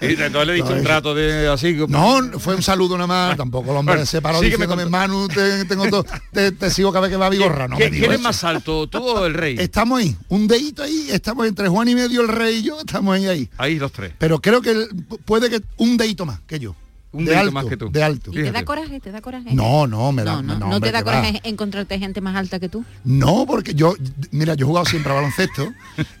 entonces 0.00 0.46
le 0.46 0.52
diste 0.54 0.72
un 0.72 0.82
trato 0.82 1.14
de 1.14 1.48
así. 1.48 1.76
No, 1.88 2.38
fue 2.38 2.54
un 2.54 2.62
saludo 2.62 2.96
nada 2.96 3.06
más, 3.06 3.36
tampoco 3.36 3.70
el 3.72 3.76
hombre 3.78 4.06
se 4.06 4.22
paró 4.22 4.40
sí 4.40 4.46
diciendo, 4.46 4.90
Manu, 4.90 5.28
te, 5.28 5.64
tengo 5.64 5.88
todo, 5.88 6.04
te, 6.32 6.70
sigo 6.70 6.92
cada 6.92 7.02
vez 7.02 7.10
que 7.10 7.16
va 7.16 7.26
a 7.26 7.30
Vigorra. 7.30 7.68
No 7.68 7.76
¿Quién 7.76 8.12
es 8.12 8.20
más 8.20 8.44
alto, 8.44 8.86
tú 8.86 8.98
o 8.98 9.26
el 9.26 9.34
rey? 9.34 9.56
Estamos 9.58 10.00
ahí, 10.00 10.16
un 10.28 10.46
dedito 10.46 10.82
ahí, 10.82 11.08
estamos 11.10 11.46
entre 11.46 11.68
Juan 11.68 11.88
y 11.88 11.94
medio, 11.94 12.20
el 12.20 12.28
rey 12.28 12.58
y 12.58 12.62
yo, 12.62 12.80
estamos 12.80 13.14
ahí. 13.14 13.26
Ahí, 13.26 13.50
ahí 13.58 13.78
los 13.78 13.92
tres. 13.92 14.12
Pero 14.18 14.40
creo 14.40 14.60
que 14.62 14.88
puede 15.24 15.50
que 15.50 15.60
un 15.76 15.96
dedito 15.96 16.24
más 16.26 16.40
que 16.46 16.58
yo. 16.58 16.74
Un 17.10 17.24
de 17.24 17.34
alto, 17.34 17.52
más 17.52 17.64
que 17.64 17.76
tú. 17.76 17.90
De 17.90 18.02
alto. 18.02 18.30
¿Y 18.32 18.34
te 18.34 18.52
da 18.52 18.64
coraje? 18.64 19.00
¿Te 19.00 19.10
da 19.10 19.22
coraje? 19.22 19.54
No, 19.54 19.86
no, 19.86 20.12
me 20.12 20.24
da. 20.24 20.42
No, 20.42 20.58
no, 20.58 20.68
no, 20.68 20.80
te 20.80 20.92
da 20.92 21.02
coraje 21.02 21.40
encontrarte 21.44 21.98
gente 21.98 22.20
más 22.20 22.36
alta 22.36 22.60
que 22.60 22.68
tú? 22.68 22.84
No, 23.04 23.46
porque 23.46 23.74
yo, 23.74 23.94
mira, 24.30 24.54
yo 24.54 24.66
he 24.66 24.68
jugado 24.68 24.84
siempre 24.84 25.12
a 25.12 25.14
baloncesto 25.14 25.72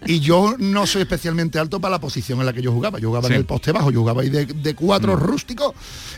y 0.06 0.20
yo 0.20 0.56
no 0.58 0.86
soy 0.86 1.02
especialmente 1.02 1.58
alto 1.58 1.78
para 1.78 1.92
la 1.92 2.00
posición 2.00 2.40
en 2.40 2.46
la 2.46 2.52
que 2.54 2.62
yo 2.62 2.72
jugaba. 2.72 2.98
Yo 2.98 3.08
jugaba 3.08 3.28
en 3.28 3.34
el 3.34 3.44
poste 3.44 3.72
bajo, 3.72 3.90
yo 3.90 4.00
jugaba 4.00 4.22
ahí 4.22 4.30
de, 4.30 4.74
cuatro 4.74 5.14
mm. 5.14 5.20
rústicos 5.20 5.74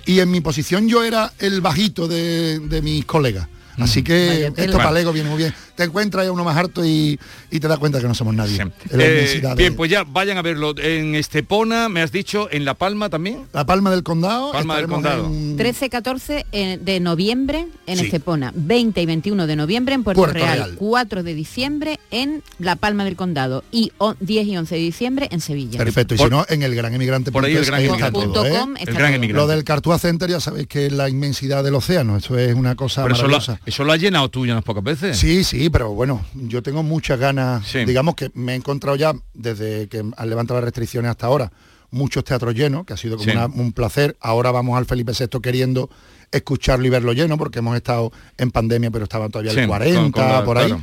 y 0.06 0.20
en 0.20 0.30
mi 0.30 0.40
posición 0.40 0.88
yo 0.88 1.02
era 1.02 1.33
el 1.38 1.61
bajito 1.61 2.06
de, 2.06 2.61
de 2.61 2.83
mis 2.83 3.04
colegas. 3.04 3.48
Así 3.78 4.02
que 4.02 4.52
esto 4.56 4.76
para 4.76 4.92
Lego 4.92 5.12
viene 5.12 5.30
muy 5.30 5.38
bien. 5.38 5.54
Te 5.80 5.84
encuentras 5.84 6.26
a 6.26 6.30
uno 6.30 6.44
más 6.44 6.58
harto 6.58 6.84
y, 6.84 7.18
te 7.48 7.58
das 7.66 7.78
cuenta 7.78 8.02
que 8.02 8.06
no 8.06 8.14
somos 8.14 8.34
nadie. 8.34 8.70
Eh, 8.90 9.42
bien, 9.56 9.74
pues 9.74 9.90
ya 9.90 10.04
vayan 10.04 10.36
a 10.36 10.42
verlo 10.42 10.74
en 10.76 11.14
Estepona, 11.14 11.88
me 11.88 12.02
has 12.02 12.12
dicho, 12.12 12.48
en 12.50 12.66
La 12.66 12.74
Palma 12.74 13.08
también. 13.08 13.46
La 13.54 13.64
Palma 13.64 13.90
del 13.90 14.02
Condado. 14.02 14.52
Palma 14.52 14.76
del 14.76 14.88
Condado. 14.88 15.30
13-14 15.30 16.44
eh, 16.52 16.78
de 16.82 17.00
noviembre 17.00 17.66
en 17.86 17.98
Estepona, 17.98 18.52
20 18.54 19.00
y 19.00 19.06
21 19.06 19.46
de 19.46 19.56
noviembre 19.56 19.94
en 19.94 20.04
Puerto, 20.04 20.26
Real, 20.26 20.74
4 20.76 21.22
de 21.22 21.32
diciembre 21.32 21.98
en 22.10 22.42
La 22.58 22.76
Palma 22.76 23.06
del 23.06 23.16
Condado 23.16 23.64
y 23.72 23.92
10 24.20 24.46
y 24.48 24.56
11 24.58 24.74
de 24.74 24.80
diciembre 24.82 25.28
en 25.30 25.40
Sevilla. 25.40 25.78
Perfecto, 25.78 26.14
y 26.14 26.18
si 26.18 26.28
no, 26.28 26.44
en 26.50 26.62
el 26.62 26.74
gran 26.74 26.92
emigrante. 26.92 27.32
Por 27.32 27.46
ahí 27.46 27.56
el 27.56 27.64
gran 27.64 27.82
emigrante. 27.82 29.28
Lo 29.32 29.46
del 29.46 29.64
Cartúa 29.64 29.98
Center 29.98 30.28
ya 30.28 30.40
sabéis 30.40 30.66
que 30.66 30.88
es 30.88 30.92
la 30.92 31.08
inmensidad 31.08 31.64
del 31.64 31.74
océano, 31.74 32.18
eso 32.18 32.36
es 32.38 32.54
una 32.54 32.74
cosa 32.74 33.06
maravillosa. 33.06 33.58
Eso 33.64 33.82
lo 33.84 33.92
ha 33.92 33.96
llenado 33.96 34.28
tú 34.28 34.44
ya 34.44 34.52
unas 34.52 34.64
pocas 34.64 34.84
veces. 34.84 35.16
Sí, 35.16 35.42
sí, 35.42 35.69
pero 35.70 35.92
bueno, 35.94 36.24
yo 36.35 36.62
tengo 36.62 36.83
muchas 36.83 37.18
ganas. 37.18 37.72
Digamos 37.72 38.14
que 38.14 38.30
me 38.35 38.52
he 38.52 38.56
encontrado 38.56 38.96
ya 38.96 39.14
desde 39.35 39.88
que 39.88 39.98
han 40.16 40.30
levantado 40.30 40.61
las 40.61 40.64
restricciones 40.64 41.11
hasta 41.11 41.26
ahora 41.26 41.52
muchos 41.90 42.24
teatros 42.24 42.54
llenos, 42.54 42.87
que 42.87 42.92
ha 42.92 42.96
sido 42.96 43.16
como 43.16 43.46
un 43.56 43.72
placer. 43.72 44.16
Ahora 44.20 44.50
vamos 44.50 44.78
al 44.78 44.87
Felipe 44.87 45.12
VI 45.18 45.40
queriendo 45.40 45.90
escucharlo 46.30 46.87
y 46.87 46.90
verlo 46.90 47.12
lleno, 47.12 47.37
porque 47.37 47.59
hemos 47.59 47.76
estado 47.76 48.12
en 48.38 48.50
pandemia, 48.50 48.90
pero 48.90 49.04
estaba 49.04 49.28
todavía 49.28 49.52
el 49.52 49.66
40 49.66 50.44
por 50.44 50.59
ahí. 50.59 50.74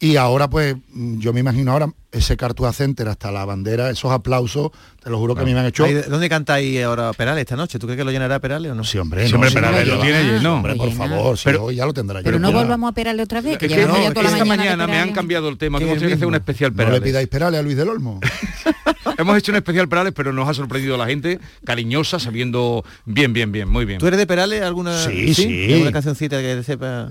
Y 0.00 0.16
ahora 0.16 0.48
pues 0.48 0.76
yo 0.92 1.32
me 1.32 1.40
imagino 1.40 1.72
ahora 1.72 1.92
ese 2.10 2.36
Cartuja 2.38 2.72
Center 2.72 3.06
hasta 3.08 3.30
la 3.30 3.44
bandera, 3.44 3.90
esos 3.90 4.10
aplausos, 4.10 4.70
te 5.02 5.10
lo 5.10 5.18
juro 5.18 5.34
que 5.34 5.42
a 5.42 5.44
mí 5.44 5.52
me 5.52 5.60
han 5.60 5.66
hecho... 5.66 5.84
¿Dónde 6.08 6.28
cantáis 6.30 6.82
ahora 6.82 7.12
Perales 7.12 7.42
esta 7.42 7.54
noche? 7.56 7.78
¿Tú 7.78 7.86
crees 7.86 7.98
que 7.98 8.04
lo 8.04 8.10
llenará 8.10 8.38
Perales 8.40 8.72
o 8.72 8.74
no? 8.74 8.82
Sí, 8.82 8.96
hombre, 8.98 9.28
Sí, 9.28 9.34
hombre, 9.34 9.50
sí, 9.50 9.54
Perales 9.54 9.86
lo 9.86 10.00
tiene 10.00 10.22
lleno. 10.24 10.54
Hombre, 10.54 10.74
por 10.74 10.88
Llena. 10.88 11.06
favor, 11.06 11.36
sí, 11.36 11.42
Pero- 11.44 11.64
hoy 11.64 11.76
ya 11.76 11.84
lo 11.84 11.92
tendrá 11.92 12.20
Pero 12.22 12.38
lleno. 12.38 12.50
no 12.50 12.58
volvamos 12.58 12.88
a 12.88 12.90
operarle 12.92 13.22
otra 13.22 13.40
vez, 13.42 13.58
que 13.58 13.66
Es 13.66 13.72
que 13.72 13.78
llevamos 13.78 13.98
no, 13.98 14.02
ya 14.04 14.08
es 14.08 14.14
toda 14.14 14.30
esta 14.30 14.44
mañana 14.46 14.76
me 14.76 14.82
han 14.84 14.88
Perales. 14.88 15.14
cambiado 15.14 15.48
el 15.50 15.58
tema, 15.58 15.78
hemos 15.78 15.90
tenido 15.90 16.08
que 16.08 16.14
hacer 16.14 16.26
un 16.26 16.34
especial 16.34 16.70
No 16.70 16.76
le 16.78 16.84
Perales. 16.84 17.02
pidáis 17.02 17.28
perales 17.28 17.60
a 17.60 17.62
Luis 17.62 17.76
del 17.76 17.88
Olmo. 17.90 18.20
hemos 19.18 19.36
hecho 19.36 19.52
un 19.52 19.56
especial 19.56 19.88
Perales, 19.88 20.12
pero 20.16 20.32
nos 20.32 20.48
ha 20.48 20.54
sorprendido 20.54 20.96
la 20.96 21.06
gente, 21.06 21.38
cariñosa, 21.64 22.18
sabiendo 22.18 22.84
bien, 23.04 23.32
bien, 23.32 23.52
bien, 23.52 23.68
muy 23.68 23.84
bien. 23.84 23.98
¿Tú 23.98 24.06
eres 24.06 24.18
de 24.18 24.26
Perales 24.26 24.62
alguna 24.62 24.96
Sí, 25.04 25.34
sí. 25.34 25.72
¿Alguna 25.74 25.92
cancioncita 25.92 26.40
que 26.40 26.62
sepa? 26.62 27.08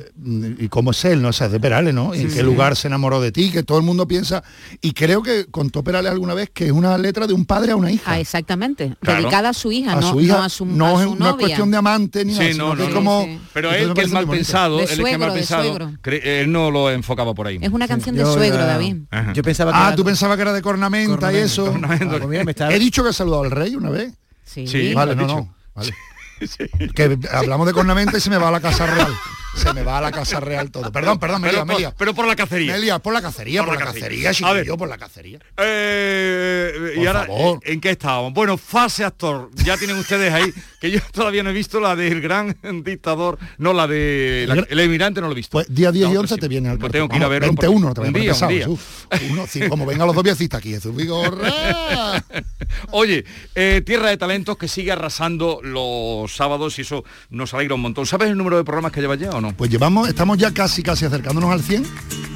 y 0.59 0.67
cómo 0.69 0.91
es 0.91 1.05
él, 1.05 1.21
¿no? 1.21 1.29
O 1.29 1.33
sea, 1.33 1.47
es 1.47 1.53
de 1.53 1.59
Perales, 1.59 1.93
¿no? 1.93 2.13
¿En 2.15 2.33
qué 2.33 2.41
lugar 2.43 2.75
se 2.75 2.87
enamoró 2.87 3.21
de 3.21 3.31
ti? 3.31 3.51
Que 3.51 3.61
todo 3.63 3.77
el 3.77 3.83
mundo 3.83 4.07
piensa. 4.07 4.43
Y 4.87 4.93
creo 4.93 5.21
que 5.21 5.47
contó 5.47 5.83
Perales 5.83 6.13
alguna 6.13 6.33
vez 6.33 6.49
que 6.53 6.67
es 6.67 6.71
una 6.71 6.97
letra 6.97 7.27
de 7.27 7.33
un 7.33 7.45
padre 7.45 7.73
a 7.73 7.75
una 7.75 7.91
hija. 7.91 8.09
Ah, 8.13 8.19
exactamente. 8.21 8.95
Claro. 9.01 9.19
Dedicada 9.19 9.49
a 9.49 9.53
su 9.53 9.69
hija, 9.69 9.91
a 9.91 9.95
no, 9.99 10.11
su 10.11 10.21
hija 10.21 10.37
no 10.37 10.43
a 10.43 10.49
su, 10.49 10.65
no, 10.65 10.85
a 10.85 11.03
es, 11.03 11.09
su 11.09 11.09
no 11.09 11.13
es 11.13 11.19
novia. 11.19 11.37
cuestión 11.37 11.71
de 11.71 11.77
amante 11.77 12.23
ni 12.23 12.31
nada, 12.31 12.45
Sí, 12.45 12.51
sino 12.53 12.67
no, 12.69 12.71
que 12.75 12.77
no, 12.77 12.83
es 12.83 12.89
no. 12.89 12.95
como 12.95 13.23
Sí. 13.25 13.39
Pero 13.53 13.71
él, 13.73 13.93
que 13.93 14.01
es 14.01 14.11
mal 14.13 14.27
pensado, 14.27 14.77
él 14.79 14.85
es 14.85 14.97
que 14.97 15.11
es 15.11 15.19
mal 15.19 15.33
pensado, 15.33 15.89
él 16.05 16.51
no 16.51 16.71
lo 16.71 16.89
enfocaba 16.89 17.33
por 17.33 17.47
ahí. 17.47 17.59
Es 17.61 17.69
una 17.69 17.85
canción 17.85 18.15
de 18.15 18.23
suegro, 18.23 18.55
era- 18.59 18.65
David. 18.65 18.95
Ajá. 19.11 19.33
Yo 19.33 19.43
pensaba 19.43 19.73
que 19.73 19.77
Ah, 19.77 19.87
era- 19.87 19.95
tú 19.97 20.05
pensabas 20.05 20.37
que 20.37 20.41
era 20.43 20.53
de 20.53 20.61
cornamenta, 20.61 21.11
y 21.11 21.15
Cornamenta. 21.17 21.43
eso. 21.45 21.75
Ah, 21.83 21.97
pues 22.19 22.27
mira, 22.29 22.43
me 22.45 22.51
estaba- 22.51 22.73
He 22.73 22.79
dicho 22.79 23.03
que 23.03 23.09
he 23.09 23.13
saludado 23.13 23.43
al 23.43 23.51
rey 23.51 23.75
una 23.75 23.89
vez. 23.89 24.13
Sí. 24.45 24.93
Vale, 24.93 25.15
no. 25.17 25.53
Vale. 25.75 25.93
Que 26.95 27.17
hablamos 27.33 27.65
de 27.67 27.73
cornamenta 27.73 28.17
y 28.17 28.21
se 28.21 28.29
me 28.29 28.37
va 28.37 28.47
a 28.49 28.51
la 28.51 28.59
casa 28.61 28.85
real. 28.85 29.11
Se 29.57 29.73
me 29.73 29.83
va 29.83 29.97
a 29.97 30.01
la 30.01 30.11
casa 30.11 30.39
real 30.39 30.71
todo. 30.71 30.91
Perdón, 30.91 31.19
perdón, 31.19 31.41
me 31.41 31.49
pero, 31.49 31.65
por, 31.65 31.77
lía. 31.77 31.93
pero 31.97 32.13
por 32.13 32.27
la 32.27 32.35
cacería. 32.35 32.73
Me 32.73 32.79
lía, 32.79 32.99
por 32.99 33.13
la 33.13 33.21
cacería, 33.21 33.61
Por 33.61 33.69
por, 33.69 33.79
la 33.79 33.85
la 33.85 33.91
cacería. 33.93 34.29
cacería, 34.29 34.49
A 34.49 34.53
ver. 34.53 34.61
chiquillo, 34.63 34.77
por 34.77 34.89
la 34.89 34.97
cacería. 34.97 35.39
Eh, 35.57 36.93
y 36.95 36.99
Por 36.99 37.07
ahora, 37.07 37.25
favor. 37.25 37.59
¿en 37.63 37.81
qué 37.81 37.89
estábamos? 37.91 38.33
Bueno, 38.33 38.57
fase 38.57 39.03
actor. 39.03 39.49
Ya 39.55 39.77
tienen 39.77 39.97
ustedes 39.97 40.33
ahí, 40.33 40.53
que 40.79 40.91
yo 40.91 40.99
todavía 41.11 41.43
no 41.43 41.49
he 41.49 41.53
visto 41.53 41.79
la 41.79 41.95
del 41.95 42.21
gran 42.21 42.55
dictador, 42.83 43.37
no 43.57 43.73
la 43.73 43.87
de 43.87 44.45
la- 44.47 44.65
el 44.69 44.79
emirante 44.79 45.21
no 45.21 45.27
lo 45.27 45.33
he 45.33 45.35
visto. 45.35 45.51
Pues 45.53 45.73
día 45.73 45.91
10 45.91 46.09
y 46.09 46.13
No, 46.13 46.19
11 46.21 46.35
sí. 46.35 46.39
te 46.41 46.47
viene 46.47 46.69
al 46.69 46.77
Pues 46.77 46.91
tengo 46.91 47.09
que 47.09 47.17
ir 47.17 47.23
a 47.23 47.27
verlo. 47.27 47.47
21, 47.47 47.93
porque- 47.93 47.93
te 47.93 47.99
voy 47.99 48.09
a 48.09 48.11
día, 48.23 48.31
empezar, 48.31 48.49
un 48.49 48.55
día. 48.55 48.69
Uf, 48.69 49.05
uno, 49.31 49.47
sí, 49.47 49.67
como 49.67 49.85
vengan 49.85 50.07
los 50.07 50.15
dos 50.15 50.23
viecitas 50.23 50.59
aquí. 50.59 50.75
Oye, 52.91 53.25
eh, 53.55 53.81
Tierra 53.85 54.09
de 54.09 54.17
Talentos 54.17 54.57
que 54.57 54.67
sigue 54.67 54.91
arrasando 54.91 55.59
los 55.63 56.35
sábados 56.35 56.77
y 56.79 56.81
eso 56.81 57.03
nos 57.29 57.53
alegra 57.53 57.75
un 57.75 57.81
montón. 57.81 58.05
¿Sabes 58.05 58.29
el 58.29 58.37
número 58.37 58.57
de 58.57 58.63
programas 58.63 58.91
que 58.91 59.01
lleva 59.01 59.15
ya 59.15 59.31
o 59.31 59.41
no? 59.41 59.46
Pues 59.55 59.69
llevamos, 59.71 60.07
estamos 60.09 60.37
ya 60.37 60.51
casi, 60.53 60.83
casi 60.83 61.05
acercándonos 61.05 61.51
al 61.51 61.61
100. 61.61 61.85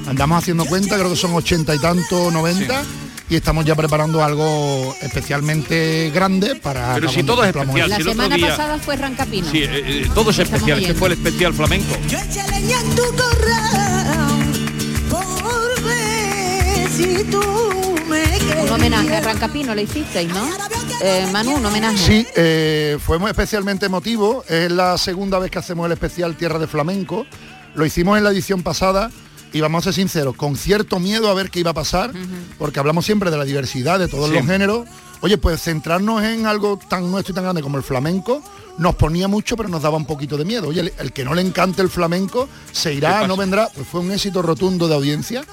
Andamos 0.06 0.38
haciendo 0.38 0.64
cuenta, 0.64 0.96
creo 0.96 1.10
que 1.10 1.16
son 1.16 1.32
80 1.34 1.74
y 1.74 1.78
tanto, 1.78 2.30
90. 2.30 2.82
Y 3.30 3.36
estamos 3.36 3.64
ya 3.64 3.74
preparando 3.74 4.22
algo 4.22 4.94
especialmente 5.00 6.10
grande 6.14 6.54
para... 6.56 6.94
Pero 6.94 7.08
si 7.08 7.22
todo 7.22 7.42
es 7.44 7.54
especial, 7.56 7.88
La 7.88 7.96
si 7.96 8.02
semana 8.02 8.36
día- 8.36 8.48
pasada 8.48 8.78
fue 8.78 8.96
Rancapino. 8.96 9.50
Sí, 9.50 9.58
eh, 9.62 9.70
eh, 9.72 10.10
todo 10.14 10.30
es 10.30 10.38
Estamos 10.38 10.60
especial. 10.60 10.80
Este 10.80 10.94
fue 10.94 11.08
el 11.08 11.14
especial 11.14 11.54
flamenco. 11.54 11.96
Yo 12.08 12.18
eché 12.18 12.42
leña 12.50 12.78
en 12.80 12.90
tu 12.94 13.02
corral 13.16 14.28
por 15.08 15.82
ver 15.84 16.88
si 16.90 17.24
tú 17.30 17.94
me 18.08 18.62
Un 18.62 18.68
homenaje 18.70 19.16
a. 19.16 19.20
Rancapino 19.22 19.74
le 19.74 19.82
hicisteis, 19.84 20.28
¿no? 20.28 20.46
Eh, 21.04 21.26
Manu, 21.32 21.56
un 21.56 21.66
homenaje. 21.66 21.98
Sí, 21.98 22.26
eh, 22.36 22.96
fue 23.04 23.18
muy 23.18 23.30
especialmente 23.30 23.86
emotivo. 23.86 24.44
Es 24.48 24.70
la 24.70 24.96
segunda 24.98 25.38
vez 25.38 25.50
que 25.50 25.58
hacemos 25.58 25.86
el 25.86 25.92
especial 25.92 26.36
Tierra 26.36 26.58
de 26.58 26.66
Flamenco. 26.68 27.26
Lo 27.74 27.84
hicimos 27.84 28.18
en 28.18 28.24
la 28.24 28.30
edición 28.30 28.62
pasada 28.62 29.10
y 29.52 29.60
vamos 29.60 29.82
a 29.82 29.84
ser 29.86 29.94
sinceros, 29.94 30.36
con 30.36 30.56
cierto 30.56 30.98
miedo 31.00 31.28
a 31.28 31.34
ver 31.34 31.50
qué 31.50 31.60
iba 31.60 31.72
a 31.72 31.74
pasar, 31.74 32.12
porque 32.58 32.78
hablamos 32.78 33.04
siempre 33.04 33.30
de 33.30 33.36
la 33.36 33.44
diversidad 33.44 33.98
de 33.98 34.08
todos 34.08 34.28
Sí. 34.30 34.36
los 34.36 34.46
géneros. 34.46 34.86
Oye, 35.20 35.38
pues 35.38 35.60
centrarnos 35.62 36.22
en 36.24 36.46
algo 36.46 36.78
tan 36.88 37.10
nuestro 37.10 37.32
y 37.32 37.34
tan 37.34 37.44
grande 37.44 37.62
como 37.62 37.76
el 37.76 37.82
flamenco 37.82 38.42
nos 38.78 38.94
ponía 38.96 39.28
mucho, 39.28 39.56
pero 39.56 39.68
nos 39.68 39.82
daba 39.82 39.96
un 39.96 40.06
poquito 40.06 40.36
de 40.36 40.44
miedo. 40.44 40.68
Oye, 40.68 40.80
el, 40.80 40.92
el 40.98 41.12
que 41.12 41.24
no 41.24 41.34
le 41.34 41.42
encante 41.42 41.82
el 41.82 41.90
flamenco 41.90 42.48
se 42.72 42.90
¿Qué 42.90 42.96
irá, 42.96 43.26
no 43.26 43.36
vendrá. 43.36 43.68
Pues 43.74 43.86
fue 43.86 44.00
un 44.00 44.10
éxito 44.12 44.40
rotundo 44.42 44.88
de 44.88 44.94
audiencia. 44.94 45.44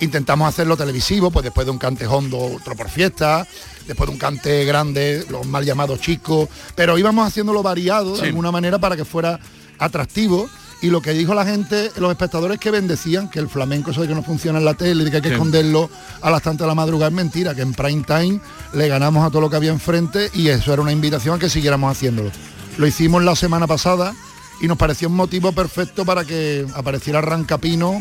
Intentamos 0.00 0.48
hacerlo 0.48 0.76
televisivo, 0.76 1.30
pues 1.30 1.44
después 1.44 1.66
de 1.66 1.72
un 1.72 1.78
cante 1.78 2.06
hondo, 2.06 2.38
otro 2.38 2.76
por 2.76 2.88
fiesta, 2.88 3.46
después 3.86 4.08
de 4.08 4.12
un 4.12 4.18
cante 4.18 4.64
grande, 4.64 5.24
los 5.28 5.44
mal 5.46 5.64
llamados 5.64 6.00
chicos, 6.00 6.48
pero 6.76 6.96
íbamos 6.98 7.26
haciéndolo 7.26 7.62
variado 7.62 8.12
de 8.12 8.20
Sí. 8.20 8.26
alguna 8.26 8.52
manera 8.52 8.78
para 8.78 8.96
que 8.96 9.04
fuera 9.04 9.40
atractivo. 9.78 10.48
Y 10.80 10.90
lo 10.90 11.02
que 11.02 11.12
dijo 11.12 11.34
la 11.34 11.44
gente, 11.44 11.90
los 11.96 12.08
espectadores 12.12 12.60
que 12.60 12.70
bendecían 12.70 13.28
que 13.28 13.40
el 13.40 13.48
flamenco, 13.48 13.90
eso 13.90 14.02
de 14.02 14.06
que 14.06 14.14
no 14.14 14.22
funciona 14.22 14.60
en 14.60 14.64
la 14.64 14.74
tele, 14.74 15.02
de 15.02 15.10
que 15.10 15.16
hay 15.16 15.22
que 15.22 15.28
Sí. 15.30 15.34
esconderlo 15.34 15.90
a 16.22 16.30
las 16.30 16.40
tantas 16.42 16.66
de 16.66 16.68
la 16.68 16.76
madrugada, 16.76 17.08
es 17.08 17.14
mentira, 17.16 17.52
que 17.56 17.62
en 17.62 17.74
prime 17.74 18.04
time 18.06 18.40
le 18.74 18.86
ganamos 18.86 19.26
a 19.26 19.30
todo 19.30 19.40
lo 19.40 19.50
que 19.50 19.56
había 19.56 19.72
enfrente 19.72 20.30
y 20.34 20.46
eso 20.48 20.72
era 20.72 20.80
una 20.80 20.92
invitación 20.92 21.34
a 21.34 21.38
que 21.40 21.48
siguiéramos 21.50 21.90
haciéndolo. 21.90 22.30
Lo 22.76 22.86
hicimos 22.86 23.24
la 23.24 23.34
semana 23.34 23.66
pasada 23.66 24.14
y 24.60 24.68
nos 24.68 24.78
pareció 24.78 25.08
un 25.08 25.16
motivo 25.16 25.50
perfecto 25.50 26.04
para 26.04 26.24
que 26.24 26.64
apareciera 26.74 27.20
Rancapino, 27.20 28.00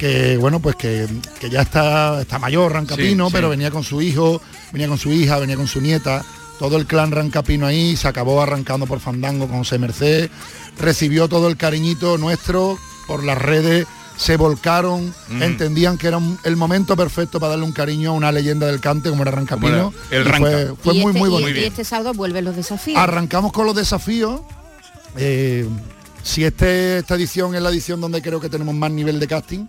que 0.00 0.38
bueno, 0.38 0.60
pues 0.60 0.76
que, 0.76 1.06
que 1.38 1.50
ya 1.50 1.60
está, 1.60 2.22
está 2.22 2.38
mayor 2.38 2.72
Rancapino, 2.72 3.26
Sí, 3.26 3.30
sí. 3.30 3.34
pero 3.34 3.50
venía 3.50 3.70
con 3.70 3.84
su 3.84 4.00
hijo, 4.00 4.40
venía 4.72 4.88
con 4.88 4.96
su 4.96 5.12
hija, 5.12 5.38
venía 5.38 5.56
con 5.56 5.66
su 5.66 5.78
nieta, 5.82 6.24
todo 6.58 6.78
el 6.78 6.86
clan 6.86 7.10
Rancapino 7.10 7.66
ahí, 7.66 7.96
se 7.96 8.08
acabó 8.08 8.40
arrancando 8.40 8.86
por 8.86 8.98
Fandango 9.00 9.46
con 9.46 9.58
José 9.58 9.78
Merced, 9.78 10.30
recibió 10.78 11.28
todo 11.28 11.48
el 11.48 11.58
cariñito 11.58 12.16
nuestro 12.16 12.78
por 13.06 13.22
las 13.24 13.36
redes, 13.36 13.86
se 14.16 14.38
volcaron, 14.38 15.08
Ujú. 15.08 15.42
entendían 15.42 15.98
que 15.98 16.06
era 16.06 16.16
un- 16.16 16.38
el 16.44 16.56
momento 16.56 16.96
perfecto 16.96 17.38
para 17.38 17.50
darle 17.50 17.66
un 17.66 17.72
cariño 17.72 18.10
a 18.10 18.12
una 18.14 18.32
leyenda 18.32 18.66
del 18.68 18.80
cante 18.80 19.10
como 19.10 19.20
era 19.20 19.32
Rancapino. 19.32 19.92
Como 19.92 19.94
era 20.10 20.18
el 20.18 20.24
Ranca. 20.24 20.74
Fue, 20.82 20.94
muy, 20.94 21.06
este, 21.12 21.18
muy 21.18 21.28
y- 21.28 21.32
bonito. 21.32 21.60
y 21.60 21.64
este 21.64 21.84
sábado 21.84 22.14
vuelven 22.14 22.46
los 22.46 22.56
desafíos. 22.56 22.98
Arrancamos 22.98 23.52
con 23.52 23.66
los 23.66 23.76
desafíos. 23.76 24.40
Eh, 25.18 25.66
si 26.22 26.44
este, 26.44 26.98
esta 26.98 27.16
edición 27.16 27.54
es 27.54 27.60
la 27.62 27.68
edición 27.70 28.00
donde 28.00 28.22
creo 28.22 28.40
que 28.40 28.48
tenemos 28.48 28.74
más 28.74 28.90
nivel 28.90 29.18
de 29.20 29.26
casting, 29.26 29.66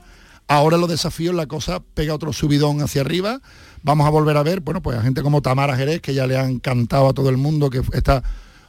ahora 0.48 0.78
los 0.78 0.90
desafíos 0.90 1.34
la 1.36 1.46
cosa 1.48 1.82
pega 1.94 2.14
otro 2.14 2.34
subidón 2.34 2.82
hacia 2.82 3.02
arriba. 3.02 3.42
Vamos 3.84 4.06
a 4.06 4.10
volver 4.10 4.38
a 4.38 4.44
ver, 4.44 4.60
bueno, 4.62 4.82
pues 4.82 4.98
a 4.98 5.02
gente 5.02 5.22
como 5.22 5.42
Tamara 5.42 5.76
Jerez, 5.76 6.02
que 6.02 6.14
ya 6.14 6.28
le 6.28 6.38
han 6.38 6.60
cantado 6.60 7.08
a 7.10 7.14
todo 7.14 7.30
el 7.30 7.38
mundo, 7.38 7.70
que 7.70 7.82
esta 7.94 8.22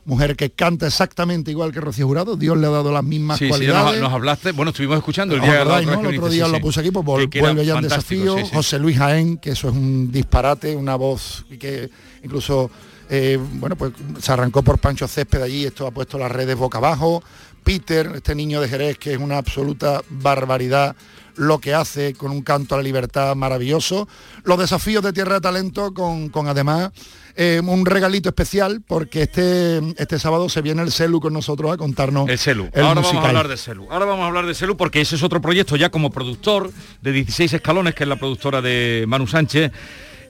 mujer 0.04 0.34
que 0.34 0.50
canta 0.50 0.86
exactamente 0.88 1.50
igual 1.52 1.70
que 1.70 1.80
Rocío 1.80 2.06
Jurado, 2.08 2.34
Dios 2.36 2.56
le 2.58 2.66
ha 2.66 2.70
dado 2.70 2.90
las 2.90 3.04
mismas 3.04 3.38
Sí, 3.38 3.44
sí, 3.44 3.50
cualidades. 3.50 3.92
nos, 4.00 4.08
nos 4.08 4.12
hablaste, 4.12 4.50
bueno, 4.52 4.70
estuvimos 4.70 4.96
escuchando 4.98 5.34
el 5.34 5.40
¿Os 5.40 5.46
día 5.46 5.52
de 5.52 5.58
la 5.58 5.62
acordáis, 5.76 5.86
otra 5.88 6.02
no? 6.02 6.08
El 6.10 6.16
otro 6.18 6.28
día 6.30 6.46
sí, 6.46 6.52
lo 6.52 6.60
puse 6.60 6.80
aquí, 6.80 6.90
pues 6.90 7.04
vol- 7.06 7.40
vuelve 7.40 7.64
ya 7.64 7.74
fantástico, 7.74 8.34
desafío. 8.34 8.56
José 8.56 8.78
Luis 8.80 8.98
Jaén, 8.98 9.36
que 9.38 9.50
eso 9.50 9.68
es 9.68 9.74
un 9.76 10.10
disparate, 10.10 10.74
una 10.74 10.96
voz 10.96 11.44
que 11.60 11.88
incluso, 12.24 12.68
eh, 13.10 13.38
bueno, 13.54 13.76
pues 13.76 13.92
se 14.20 14.32
arrancó 14.32 14.62
por 14.62 14.78
Pancho 14.78 15.06
Césped 15.06 15.40
allí, 15.42 15.66
esto 15.66 15.86
ha 15.86 15.90
puesto 15.92 16.18
las 16.18 16.32
redes 16.32 16.56
boca 16.56 16.78
abajo. 16.78 17.22
Peter, 17.62 18.10
este 18.16 18.34
niño 18.34 18.60
de 18.60 18.68
Jerez, 18.68 18.98
que 18.98 19.12
es 19.12 19.18
una 19.20 19.38
absoluta 19.38 20.02
barbaridad 20.10 20.96
lo 21.36 21.58
que 21.58 21.74
hace 21.74 22.14
con 22.14 22.30
un 22.30 22.42
canto 22.42 22.74
a 22.74 22.78
la 22.78 22.84
libertad 22.84 23.34
maravilloso. 23.34 24.08
Los 24.44 24.58
desafíos 24.58 25.02
de 25.02 25.12
Tierra 25.12 25.34
de 25.34 25.40
Talento 25.40 25.92
con, 25.94 26.28
con 26.28 26.48
además 26.48 26.90
eh, 27.34 27.60
un 27.64 27.86
regalito 27.86 28.28
especial 28.28 28.82
porque 28.86 29.22
este, 29.22 29.78
este 29.96 30.18
sábado 30.18 30.48
se 30.48 30.60
viene 30.60 30.82
el 30.82 30.92
Celu 30.92 31.20
con 31.20 31.32
nosotros 31.32 31.72
a 31.72 31.76
contarnos 31.76 32.28
El 32.28 32.38
Celu. 32.38 32.64
el 32.72 32.82
Ahora 32.82 32.94
vamos 32.94 33.04
a 33.04 33.12
musical. 33.14 33.26
hablar 33.28 33.48
de 33.48 33.56
Celu. 33.56 33.86
Ahora 33.90 34.04
vamos 34.04 34.24
a 34.24 34.26
hablar 34.26 34.46
de 34.46 34.54
Celu 34.54 34.76
porque 34.76 35.00
ese 35.00 35.16
es 35.16 35.22
otro 35.22 35.40
proyecto 35.40 35.76
ya 35.76 35.88
como 35.90 36.10
productor 36.10 36.70
de 37.00 37.12
16 37.12 37.54
escalones, 37.54 37.94
que 37.94 38.04
es 38.04 38.08
la 38.08 38.16
productora 38.16 38.60
de 38.60 39.04
Manu 39.08 39.26
Sánchez. 39.26 39.72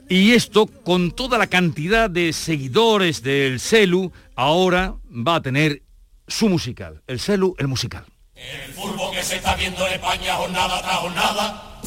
Y 0.09 0.31
esto, 0.33 0.67
con 0.67 1.11
toda 1.11 1.37
la 1.37 1.47
cantidad 1.47 2.09
de 2.09 2.33
seguidores 2.33 3.23
del 3.23 3.59
Celu, 3.59 4.11
ahora 4.35 4.95
va 5.09 5.35
a 5.35 5.41
tener 5.41 5.81
su 6.27 6.49
musical. 6.49 7.01
El 7.07 7.19
Celu, 7.19 7.55
el 7.57 7.67
musical. 7.67 8.05
El 8.51 8.73
fútbol 8.73 9.11
que 9.11 9.23
se 9.23 9.37
está 9.37 9.55
viendo 9.55 9.87
en 9.87 9.93
España 9.93 10.35
jornada 10.35 10.81
tras 10.81 10.95
jornada. 10.97 11.79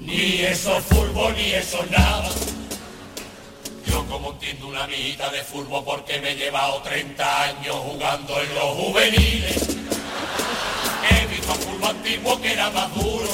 Ni 0.00 0.40
eso 0.40 0.76
es 0.78 0.84
fútbol, 0.84 1.34
ni 1.36 1.52
eso 1.52 1.84
es 1.84 1.90
nada. 1.90 2.30
Yo 3.86 4.06
como 4.06 4.32
entiendo 4.32 4.68
una 4.68 4.86
mitad 4.86 5.30
de 5.30 5.42
fútbol 5.42 5.84
porque 5.84 6.20
me 6.20 6.32
he 6.32 6.36
llevado 6.36 6.80
30 6.82 7.42
años 7.42 7.76
jugando 7.76 8.40
en 8.40 8.54
los 8.54 8.64
juveniles. 8.64 9.76
He 11.10 11.26
visto 11.26 11.54
fútbol 11.54 11.90
antiguo 11.90 12.40
que 12.40 12.52
era 12.52 12.70
más 12.70 12.94
duro. 12.94 13.28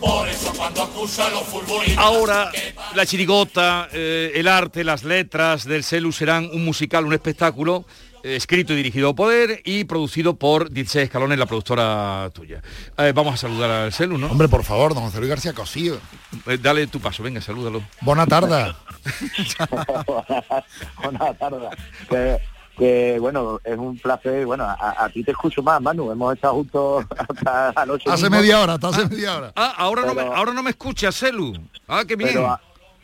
Por 0.00 0.28
eso 0.28 0.52
cuando 0.56 0.82
acusan 0.82 1.30
los 1.32 1.42
futbolistas... 1.44 1.98
Ahora 1.98 2.50
la 2.94 3.06
chirigota, 3.06 3.88
eh, 3.92 4.32
el 4.34 4.48
arte, 4.48 4.82
las 4.82 5.04
letras 5.04 5.64
del 5.64 5.84
Celu 5.84 6.10
serán 6.10 6.50
un 6.52 6.64
musical, 6.64 7.04
un 7.04 7.12
espectáculo 7.12 7.84
escrito 8.22 8.72
y 8.72 8.76
dirigido 8.76 9.14
por 9.14 9.32
él 9.32 9.60
y 9.64 9.84
producido 9.84 10.36
por 10.36 10.70
16 10.70 11.04
Escalones, 11.04 11.38
la 11.38 11.46
productora 11.46 12.30
tuya. 12.32 12.62
Eh, 12.98 13.12
vamos 13.14 13.34
a 13.34 13.36
saludar 13.36 13.70
al 13.70 13.92
Celu, 13.92 14.18
¿no? 14.18 14.26
Hombre, 14.28 14.48
por 14.48 14.64
favor, 14.64 14.94
don 14.94 15.04
José 15.04 15.18
Luis 15.18 15.30
García 15.30 15.52
Cosío. 15.52 15.98
Eh, 16.46 16.58
dale 16.60 16.86
tu 16.86 17.00
paso, 17.00 17.22
venga, 17.22 17.40
salúdalo. 17.40 17.82
Buena 18.02 18.26
tarde. 18.26 18.74
Buenas 21.02 21.38
tardes. 21.38 21.70
Que, 22.08 22.38
que 22.76 23.18
bueno, 23.20 23.60
es 23.64 23.76
un 23.76 23.98
placer, 23.98 24.46
bueno, 24.46 24.64
a, 24.64 25.04
a 25.04 25.08
ti 25.08 25.22
te 25.24 25.30
escucho 25.32 25.62
más, 25.62 25.80
Manu, 25.80 26.10
hemos 26.10 26.34
estado 26.34 26.54
juntos 26.54 27.04
hasta 27.28 27.72
anoche. 27.76 28.10
Hace 28.10 28.24
mismo. 28.24 28.36
media 28.38 28.60
hora, 28.60 28.74
hasta 28.74 28.88
hace 28.88 29.08
media 29.08 29.36
hora. 29.36 29.52
Ah, 29.56 29.74
ahora, 29.78 30.02
no 30.04 30.14
me, 30.14 30.22
ahora 30.22 30.52
no 30.52 30.62
me 30.62 30.70
escucha, 30.70 31.12
Celu. 31.12 31.54
Ah, 31.88 32.04
qué 32.06 32.16
bien. 32.16 32.30
Pero 32.32 32.58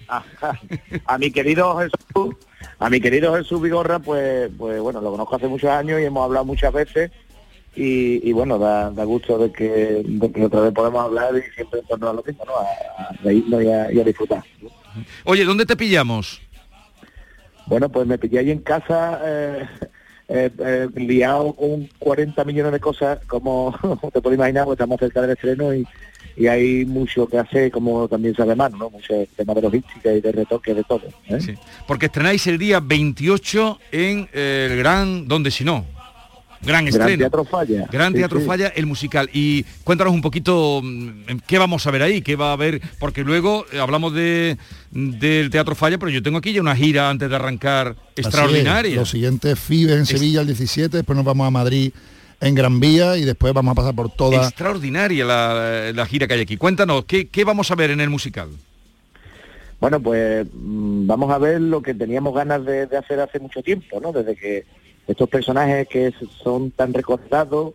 a, 1.07 1.18
mi 1.18 1.30
querido 1.30 1.78
Jesús, 1.78 2.36
a 2.78 2.90
mi 2.90 3.00
querido 3.00 3.34
Jesús 3.34 3.61
Vigorra, 3.61 3.98
pues, 3.98 4.50
pues 4.57 4.80
bueno, 4.80 5.00
lo 5.00 5.11
conozco 5.11 5.36
hace 5.36 5.48
muchos 5.48 5.70
años 5.70 6.00
y 6.00 6.04
hemos 6.04 6.24
hablado 6.24 6.44
muchas 6.44 6.72
veces 6.72 7.11
y, 7.74 8.28
y 8.28 8.32
bueno, 8.32 8.59
da, 8.59 8.90
da 8.90 9.04
gusto 9.04 9.38
de 9.38 9.52
que, 9.52 10.02
de 10.04 10.32
que 10.32 10.44
otra 10.44 10.61
vez 10.61 10.72
podemos 10.72 11.04
hablar 11.04 11.34
y 11.36 11.42
siempre 11.54 11.80
en 11.80 11.86
torno 11.86 12.09
a 12.09 12.12
lo 12.14 12.22
mismo, 12.22 12.44
¿no? 12.44 12.52
A, 12.57 13.02
a 13.02 13.12
reírnos 13.22 13.62
y 13.62 13.68
a, 13.68 13.92
y 13.92 14.00
a 14.00 14.04
disfrutar. 14.04 14.42
Oye, 15.24 15.44
¿dónde 15.44 15.66
te 15.66 15.76
pillamos? 15.76 16.40
Bueno, 17.66 17.88
pues 17.88 18.07
me 18.07 18.18
pillé 18.18 18.38
ahí 18.38 18.50
en 18.50 18.61
casa 18.61 19.20
eh, 19.24 19.66
eh, 20.28 20.50
eh, 20.59 20.88
liado 20.94 21.52
con 21.54 21.88
40 21.98 22.44
millones 22.44 22.72
de 22.72 22.80
cosas, 22.80 23.18
como 23.26 23.74
te 24.12 24.20
puedes 24.20 24.38
imaginar, 24.38 24.64
pues 24.64 24.76
estamos 24.76 24.98
cerca 24.98 25.20
del 25.20 25.30
estreno 25.30 25.74
y, 25.74 25.86
y 26.36 26.46
hay 26.46 26.84
mucho 26.84 27.26
que 27.26 27.38
hacer, 27.38 27.70
como 27.70 28.08
también 28.08 28.34
sabe 28.34 28.54
Manu, 28.54 28.76
¿no? 28.76 28.90
Mucho 28.90 29.14
tema 29.36 29.54
de 29.54 29.62
logística 29.62 30.12
y 30.12 30.20
de 30.20 30.32
retoque, 30.32 30.74
de 30.74 30.84
todo. 30.84 31.02
¿eh? 31.28 31.40
Sí, 31.40 31.54
porque 31.86 32.06
estrenáis 32.06 32.46
el 32.46 32.58
día 32.58 32.80
28 32.80 33.78
en 33.92 34.28
eh, 34.32 34.68
el 34.70 34.78
Gran 34.78 35.28
Donde 35.28 35.50
Si 35.50 35.64
No. 35.64 35.84
Gran 36.62 36.86
Gran 36.86 36.88
estreno. 36.88 37.18
Teatro 37.18 37.44
Falla. 37.44 37.86
Gran 37.92 38.12
Sí, 38.12 38.18
Teatro 38.18 38.40
sí. 38.40 38.46
Falla, 38.46 38.68
el 38.68 38.86
musical. 38.86 39.28
Y 39.32 39.62
cuéntanos 39.84 40.12
un 40.14 40.22
poquito 40.22 40.80
mm, 40.82 41.36
qué 41.46 41.58
vamos 41.58 41.86
a 41.86 41.90
ver 41.90 42.02
ahí, 42.02 42.22
qué 42.22 42.34
va 42.34 42.48
a 42.50 42.52
haber, 42.54 42.80
porque 42.98 43.22
luego 43.22 43.66
eh, 43.72 43.78
hablamos 43.78 44.14
de 44.14 44.56
del 44.90 45.50
Teatro 45.50 45.74
Falla, 45.74 45.98
pero 45.98 46.10
yo 46.10 46.22
tengo 46.22 46.38
aquí 46.38 46.52
ya 46.54 46.60
una 46.62 46.74
gira 46.74 47.10
antes 47.10 47.28
de 47.28 47.36
arrancar 47.36 47.88
Así 47.88 47.98
es. 48.16 48.26
extraordinaria. 48.26 48.96
Los 48.96 49.10
siguientes 49.10 49.58
FIBE 49.60 49.92
en 49.94 50.06
Sevilla 50.06 50.40
el 50.40 50.46
17, 50.46 50.96
después 50.96 51.14
nos 51.14 51.24
vamos 51.26 51.46
a 51.46 51.50
Madrid 51.50 51.92
en 52.41 52.55
Gran 52.55 52.80
Vía 52.80 53.16
y 53.16 53.24
después 53.24 53.53
vamos 53.53 53.72
a 53.72 53.74
pasar 53.74 53.95
por 53.95 54.11
toda... 54.11 54.37
Extraordinaria 54.37 55.24
la, 55.24 55.93
la 55.95 56.07
gira 56.07 56.26
que 56.26 56.34
hay 56.34 56.41
aquí. 56.41 56.57
Cuéntanos, 56.57 57.05
¿qué, 57.05 57.28
qué 57.28 57.45
vamos 57.45 57.70
a 57.70 57.74
ver 57.74 57.91
en 57.91 58.01
el 58.01 58.11
musical? 58.11 58.49
Bueno, 59.80 60.01
pues 60.01 60.47
mm, 60.53 61.07
vamos 61.07 61.30
a 61.30 61.39
ver 61.39 61.61
lo 61.61 61.82
que 61.82 61.95
teníamos 61.95 62.34
ganas 62.34 62.64
de, 62.64 62.87
de 62.87 62.97
hacer 62.97 63.20
hace 63.20 63.39
mucho 63.39 63.62
tiempo, 63.62 64.01
¿no? 64.01 64.12
Desde 64.12 64.37
que 64.37 64.64
estos 65.07 65.28
personajes 65.28 65.87
que 65.89 66.12
son 66.43 66.70
tan 66.70 66.93
recordados, 66.93 67.74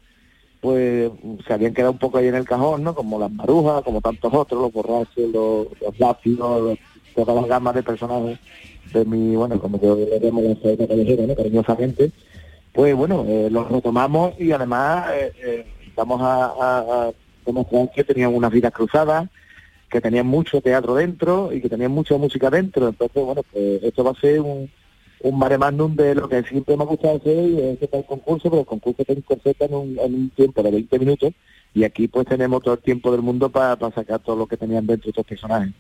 pues 0.60 1.12
se 1.48 1.54
habían 1.54 1.74
quedado 1.74 1.94
un 1.94 2.00
poco 2.00 2.18
ahí 2.18 2.28
en 2.28 2.36
el 2.36 2.46
cajón, 2.46 2.84
¿no? 2.84 2.94
Como 2.94 3.20
las 3.20 3.32
marujas, 3.32 3.84
como 3.84 4.02
tantos 4.02 4.34
otros, 4.34 4.62
los 4.62 4.72
borrachos, 4.74 5.30
los, 5.32 5.68
los 5.80 6.00
lápidos, 6.00 6.78
todas 7.16 7.36
las 7.36 7.48
gamas 7.48 7.76
de 7.76 7.84
personajes 7.84 8.40
de 8.94 9.06
mi, 9.06 9.36
bueno, 9.36 9.60
como 9.60 9.80
yo 9.82 9.96
le 9.96 10.20
llamo 10.20 10.42
la 10.42 10.88
callejera, 10.88 11.26
¿no? 11.26 11.36
Cariñosamente. 11.36 12.12
Pues 12.74 12.96
bueno, 12.96 13.26
eh, 13.28 13.50
los 13.52 13.70
retomamos 13.70 14.34
y 14.40 14.52
además 14.52 15.10
eh, 15.14 15.32
eh, 15.44 15.66
vamos 15.96 16.22
a, 16.22 16.46
a- 16.46 17.08
a 17.08 17.12
que 17.94 18.04
tenían 18.04 18.34
unas 18.34 18.52
vidas 18.52 18.72
cruzadas, 18.72 19.28
que 19.90 20.00
tenían 20.00 20.26
mucho 20.28 20.62
teatro 20.62 20.96
dentro 20.96 21.52
y 21.52 21.62
que 21.62 21.68
tenían 21.70 21.92
mucha 21.92 22.16
música 22.18 22.50
dentro. 22.50 22.88
Entonces, 22.90 23.24
bueno, 23.24 23.44
pues 23.52 23.84
esto 23.84 24.04
va 24.04 24.12
a 24.12 24.22
ser 24.22 24.40
un, 24.40 24.70
un 25.24 25.38
mare 25.40 25.58
de 25.96 26.16
lo 26.16 26.30
que 26.30 26.44
siempre 26.44 26.78
me 26.78 26.84
ha 26.84 26.88
gustado 26.88 27.18
hacer 27.18 27.50
y 27.50 27.60
es 27.60 27.90
el 27.92 28.06
concurso, 28.06 28.50
pero 28.50 28.62
el 28.62 28.66
concurso 28.66 29.04
te 29.04 29.14
incorpora 29.14 29.56
en 29.60 29.74
un, 29.74 30.00
en 30.00 30.14
un 30.16 30.30
tiempo 30.30 30.64
de 30.64 30.72
20 30.72 31.00
minutos 31.00 31.34
y 31.74 31.84
aquí 31.84 32.08
pues 32.08 32.28
tenemos 32.28 32.62
todo 32.64 32.74
el 32.76 32.80
tiempo 32.82 33.12
del 33.12 33.22
mundo 33.22 33.50
para 33.50 33.78
sacar 33.92 34.20
todo 34.20 34.36
lo 34.36 34.46
que 34.48 34.58
tenían 34.58 34.86
dentro 34.86 35.10
estos 35.10 35.26
personajes. 35.26 35.74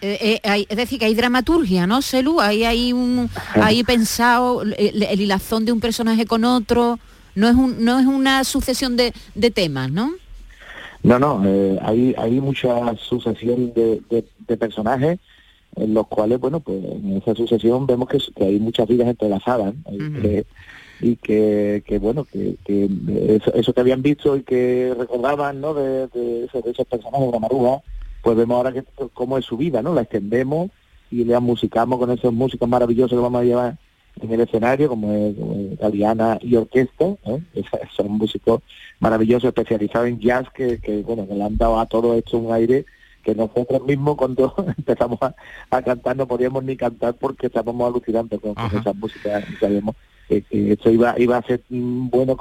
Eh, 0.00 0.18
eh, 0.20 0.40
hay- 0.42 0.66
es 0.68 0.76
decir, 0.76 0.98
que 0.98 1.04
hay 1.04 1.14
dramaturgia, 1.14 1.86
¿no, 1.86 2.02
Celu? 2.02 2.40
Ahí 2.40 2.64
hay 2.64 2.92
un, 2.92 3.28
ahí 3.54 3.82
pensado 3.84 4.62
el, 4.62 5.02
el 5.02 5.20
hilazón 5.20 5.64
de 5.64 5.72
un 5.72 5.80
personaje 5.80 6.26
con 6.26 6.44
otro. 6.44 6.98
No 7.34 7.48
es 7.48 7.54
un, 7.54 7.84
no 7.84 7.98
es 7.98 8.06
una 8.06 8.42
sucesión 8.44 8.96
de, 8.96 9.12
de 9.34 9.50
temas, 9.50 9.90
¿no? 9.90 10.12
No, 11.02 11.18
no, 11.18 11.42
eh, 11.46 11.78
hay, 11.82 12.14
hay 12.18 12.40
mucha 12.40 12.96
sucesión 12.96 13.72
de, 13.74 14.00
de- 14.10 14.24
de 14.48 14.56
personajes 14.56 15.18
en 15.76 15.92
los 15.92 16.06
cuales, 16.08 16.40
bueno, 16.40 16.60
pues 16.60 16.82
en 16.82 17.18
esa 17.18 17.34
sucesión 17.34 17.86
vemos 17.86 18.08
que, 18.08 18.18
que 18.34 18.44
hay 18.44 18.58
muchas 18.58 18.88
vidas 18.88 19.06
entrelazadas 19.08 19.74
¿no? 19.84 19.92
y, 19.94 19.98
que, 20.22 20.46
y 21.00 21.16
que, 21.16 21.82
que, 21.86 21.98
bueno, 21.98 22.24
que, 22.24 22.56
que 22.64 22.88
eso, 23.28 23.52
eso 23.54 23.72
que 23.72 23.80
habían 23.80 24.02
visto 24.02 24.36
y 24.36 24.42
que 24.42 24.94
recordaban, 24.98 25.60
¿no? 25.60 25.74
De, 25.74 26.08
de 26.08 26.44
esos, 26.44 26.64
de 26.64 26.70
esos 26.70 26.86
personajes 26.86 27.26
de 27.26 27.32
la 27.32 27.38
maruja, 27.38 27.82
pues 28.22 28.36
vemos 28.36 28.56
ahora 28.56 28.72
que 28.72 28.84
cómo 29.12 29.38
es 29.38 29.44
su 29.44 29.56
vida, 29.56 29.82
¿no? 29.82 29.94
La 29.94 30.02
extendemos 30.02 30.70
y 31.10 31.24
la 31.24 31.40
musicamos 31.40 31.98
con 31.98 32.10
esos 32.10 32.32
músicos 32.32 32.68
maravillosos 32.68 33.10
que 33.16 33.22
vamos 33.22 33.40
a 33.40 33.44
llevar 33.44 33.78
en 34.20 34.32
el 34.32 34.40
escenario, 34.40 34.88
como 34.88 35.12
es, 35.12 35.36
como 35.36 35.54
es 35.54 35.78
Galeana 35.78 36.38
y 36.40 36.56
Orquesta, 36.56 37.04
¿eh? 37.24 37.42
Son 37.94 38.12
músicos 38.12 38.62
maravillosos 38.98 39.48
especializados 39.48 40.08
en 40.08 40.18
jazz 40.18 40.48
que, 40.54 40.80
que, 40.80 41.02
bueno, 41.02 41.28
que 41.28 41.34
le 41.34 41.44
han 41.44 41.56
dado 41.56 41.78
a 41.78 41.86
todo 41.86 42.14
esto 42.14 42.38
un 42.38 42.52
aire 42.52 42.86
que 43.22 43.34
nosotros 43.34 43.82
mismos 43.84 44.16
cuando 44.16 44.54
empezamos 44.78 45.18
a, 45.20 45.34
a 45.70 45.82
cantar 45.82 46.16
no 46.16 46.26
podíamos 46.26 46.62
ni 46.64 46.76
cantar 46.76 47.14
porque 47.14 47.48
estábamos 47.48 47.88
alucinando 47.88 48.40
con, 48.40 48.54
con 48.54 48.78
esas 48.78 48.94
músicas 48.94 49.44
y 49.50 49.56
sabíamos 49.56 49.96
que, 50.28 50.42
que 50.42 50.72
esto 50.72 50.90
iba 50.90 51.14
iba 51.18 51.36
a 51.38 51.42
ser 51.42 51.62
mm, 51.68 52.08
bueno 52.08 52.36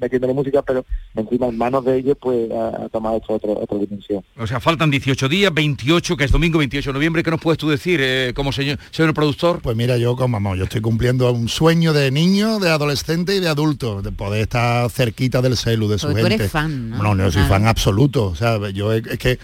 metiéndole 0.00 0.34
música 0.34 0.62
pero 0.62 0.84
encima 1.14 1.46
en 1.46 1.56
manos 1.58 1.84
de 1.84 1.98
ellos 1.98 2.16
pues 2.20 2.50
ha, 2.50 2.84
ha 2.84 2.88
tomado 2.88 3.16
esto 3.18 3.32
otro, 3.34 3.52
otra 3.58 3.78
dimensión 3.78 4.22
O 4.36 4.46
sea, 4.46 4.60
faltan 4.60 4.90
18 4.90 5.28
días, 5.28 5.52
28, 5.52 6.16
que 6.16 6.24
es 6.24 6.30
domingo 6.30 6.58
28 6.58 6.90
de 6.90 6.94
noviembre. 6.94 7.22
¿Qué 7.22 7.30
nos 7.30 7.40
puedes 7.40 7.58
tú 7.58 7.68
decir 7.68 8.00
eh, 8.02 8.32
como 8.34 8.52
señor, 8.52 8.78
señor 8.90 9.14
productor? 9.14 9.60
Pues 9.60 9.76
mira, 9.76 9.96
yo 9.96 10.16
como 10.16 10.36
vamos, 10.36 10.58
yo 10.58 10.64
estoy 10.64 10.80
cumpliendo 10.80 11.30
un 11.32 11.48
sueño 11.48 11.92
de 11.92 12.10
niño, 12.10 12.58
de 12.58 12.68
adolescente 12.70 13.36
y 13.36 13.40
de 13.40 13.48
adulto, 13.48 14.02
de 14.02 14.12
poder 14.12 14.42
estar 14.42 14.90
cerquita 14.90 15.40
del 15.42 15.56
celu, 15.56 15.88
de 15.88 15.98
su 15.98 16.06
Porque 16.08 16.20
tú 16.22 16.28
gente. 16.28 16.42
eres 16.44 16.52
fan, 16.52 16.90
¿no? 16.90 17.02
No, 17.02 17.14
no, 17.14 17.24
yo 17.24 17.30
soy 17.32 17.42
fan 17.44 17.66
absoluto. 17.66 18.26
O 18.26 18.34
sea, 18.34 18.58
yo 18.70 18.92
es, 18.92 19.06
es 19.06 19.18
que 19.18 19.38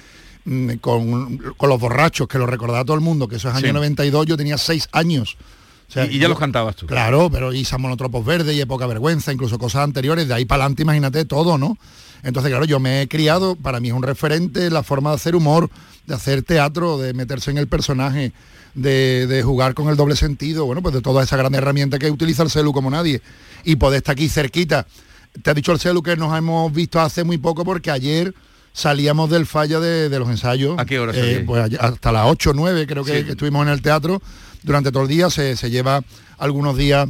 mm, 0.45 0.75
con, 0.81 1.39
con 1.57 1.69
los 1.69 1.81
borrachos, 1.81 2.29
que 2.29 2.39
lo 2.39 2.47
recordaba 2.47 2.85
todo 2.85 2.97
el 2.97 3.03
mundo, 3.03 3.29
que 3.29 3.37
eso 3.37 3.49
es 3.49 3.55
año 3.55 3.67
Sí. 3.69 3.73
92, 3.73 4.27
yo 4.27 4.37
tenía 4.37 4.59
seis 4.59 4.89
años. 4.93 5.37
O 5.89 5.93
sea, 5.93 6.07
Y- 6.07 6.17
y 6.17 6.19
ya 6.19 6.29
los 6.29 6.39
cantabas 6.39 6.77
tú. 6.77 6.87
Claro, 6.87 7.31
pero 7.31 7.53
y 7.53 7.65
San 7.65 7.81
Monotropos 7.81 8.25
Verdes 8.25 8.55
y 8.55 8.61
Época 8.61 8.87
Vergüenza, 8.87 9.33
incluso 9.33 9.59
cosas 9.59 9.85
anteriores, 9.85 10.29
de 10.29 10.35
ahí 10.35 10.45
para 10.45 10.65
adelante, 10.65 10.83
imagínate 10.83 11.25
todo, 11.25 11.57
¿no? 11.59 11.79
Entonces, 12.23 12.51
claro, 12.51 12.65
yo 12.65 12.79
me 12.81 13.03
he 13.03 13.09
criado, 13.09 13.57
para 13.57 13.81
mí 13.81 13.89
es 13.89 13.95
un 13.95 14.03
referente 14.03 14.71
la 14.71 14.83
forma 14.83 15.11
de 15.11 15.17
hacer 15.17 15.35
humor, 15.37 15.71
de 16.07 16.15
hacer 16.15 16.43
teatro, 16.43 16.99
de 16.99 17.15
meterse 17.15 17.51
en 17.51 17.59
el 17.59 17.69
personaje, 17.69 18.33
de, 18.75 19.27
de 19.27 19.43
jugar 19.43 19.75
con 19.75 19.89
el 19.89 19.97
doble 19.97 20.15
sentido, 20.17 20.67
bueno, 20.67 20.83
pues 20.83 20.95
de 20.95 21.01
toda 21.01 21.23
esa 21.25 21.37
gran 21.37 21.55
herramienta 21.55 21.99
que 21.99 22.11
utiliza 22.11 22.43
el 22.43 22.51
celu 22.51 22.73
como 22.73 22.91
nadie. 22.91 23.23
Y 23.65 23.77
poder 23.77 23.99
estar 23.99 24.13
aquí 24.13 24.29
cerquita. 24.29 24.87
Te 25.43 25.51
ha 25.51 25.55
dicho 25.55 25.73
el 25.73 25.79
celu 25.79 26.03
que 26.03 26.17
nos 26.17 26.37
hemos 26.37 26.73
visto 26.73 27.01
hace 27.01 27.23
muy 27.25 27.39
poco 27.39 27.65
porque 27.65 27.91
ayer 27.91 28.35
salíamos 28.79 29.29
del 29.29 29.45
falla 29.45 29.81
de, 29.81 30.09
de 30.09 30.19
los 30.21 30.29
ensayos. 30.29 30.79
¿A 30.79 30.85
qué 30.87 30.99
hora 31.01 31.13
Eh, 31.15 31.43
pues 31.45 31.69
hasta 31.81 32.13
las 32.13 32.27
8 32.27 32.51
o 32.51 32.55
9 32.55 32.87
creo 32.87 33.05
que, 33.05 33.19
Sí. 33.21 33.25
que 33.25 33.31
estuvimos 33.33 33.67
en 33.67 33.73
el 33.73 33.83
teatro 33.83 34.23
durante 34.63 34.93
todo 34.93 35.03
el 35.03 35.09
día, 35.09 35.31
se, 35.31 35.57
se 35.57 35.69
lleva 35.71 36.03
algunos 36.39 36.77
días 36.77 37.09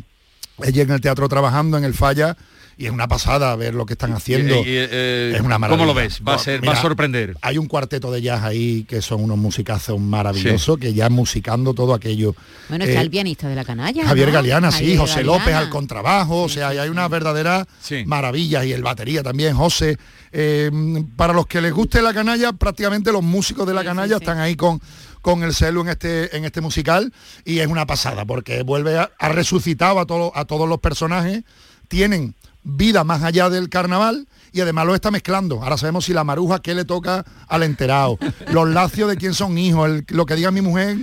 ella 0.65 0.83
en 0.83 0.91
el 0.91 1.01
teatro 1.01 1.29
trabajando 1.29 1.77
en 1.77 1.85
el 1.85 1.93
falla 1.95 2.37
y 2.79 2.87
es 2.87 2.93
una 2.93 3.09
pasada 3.09 3.55
ver 3.57 3.75
lo 3.75 3.85
que 3.85 3.95
están 3.95 4.13
haciendo. 4.13 4.55
Y- 4.55 4.59
y, 4.61 4.63
eh, 4.69 5.33
es 5.35 5.41
una 5.41 5.59
maravilla. 5.59 5.77
¿Cómo 5.83 5.87
lo 5.93 5.95
ves? 5.95 6.21
Va 6.27 6.35
a, 6.35 6.39
ser, 6.39 6.67
va 6.67 6.73
a 6.73 6.81
sorprender. 6.81 7.37
Hay 7.43 7.59
un 7.59 7.67
cuarteto 7.67 8.11
de 8.13 8.23
jazz 8.23 8.45
ahí 8.45 8.85
que 8.85 9.03
son 9.03 9.23
unos 9.25 9.37
musicazos 9.37 9.99
maravillosos, 9.99 10.79
que 10.79 10.95
ya 10.95 11.11
musicando 11.11 11.75
todo 11.75 11.93
aquello. 11.93 12.35
Bueno, 12.69 12.85
está 12.85 13.01
Eh, 13.01 13.03
el 13.03 13.11
pianista 13.11 13.49
de 13.49 13.57
la 13.57 13.65
canalla. 13.65 14.07
Javier 14.07 14.29
¿no? 14.29 14.35
Galeana, 14.35 14.71
sí, 14.71 14.79
Javier 14.79 14.99
José 14.99 15.15
Galeana. 15.23 15.39
López 15.39 15.55
al 15.55 15.71
contrabajo, 15.71 16.43
o 16.45 16.49
sea, 16.49 16.69
hay 16.69 16.89
una 16.89 17.09
verdadera 17.09 17.67
maravilla 18.07 18.65
y 18.65 18.73
el 18.73 18.83
batería 18.83 19.23
también, 19.23 19.57
José. 19.57 19.99
Eh, 20.31 20.71
para 21.17 21.33
los 21.33 21.47
que 21.47 21.61
les 21.61 21.73
guste 21.73 22.01
la 22.01 22.15
canalla, 22.15 22.53
prácticamente 22.53 23.11
los 23.11 23.23
músicos 23.23 23.67
de 23.67 23.75
la 23.75 23.83
canalla 23.83 24.17
están 24.17 24.39
ahí 24.39 24.55
con 24.57 24.81
con 25.21 25.43
el 25.43 25.53
celu 25.53 25.81
en 25.81 25.89
este 25.89 26.37
en 26.37 26.45
este 26.45 26.61
musical 26.61 27.13
y 27.45 27.59
es 27.59 27.67
una 27.67 27.87
pasada 27.87 28.25
porque 28.25 28.63
vuelve 28.63 28.97
a, 28.99 29.11
ha 29.19 29.29
resucitado 29.31 29.99
a 29.99 30.07
todos 30.07 30.31
a 30.37 30.45
todos 30.45 30.69
los 30.69 30.79
personajes 30.79 31.43
tienen 31.89 32.35
vida 32.71 33.03
más 33.03 33.23
allá 33.23 33.49
del 33.49 33.69
carnaval 33.71 34.29
y 34.53 34.61
además 34.61 34.87
lo 34.87 34.95
está 34.95 35.11
mezclando. 35.11 35.63
Ahora 35.63 35.77
sabemos 35.79 36.05
si 36.05 36.13
la 36.13 36.23
maruja 36.25 36.61
qué 36.61 36.75
le 36.75 36.85
toca 36.85 37.25
al 37.49 37.63
enterado, 37.63 38.19
los 38.53 38.69
lacios 38.69 39.09
de 39.09 39.17
quién 39.17 39.33
son 39.35 39.57
hijos, 39.59 39.89
el- 39.89 40.05
lo 40.09 40.27
que 40.27 40.35
diga 40.37 40.51
mi 40.51 40.61
mujer, 40.61 40.97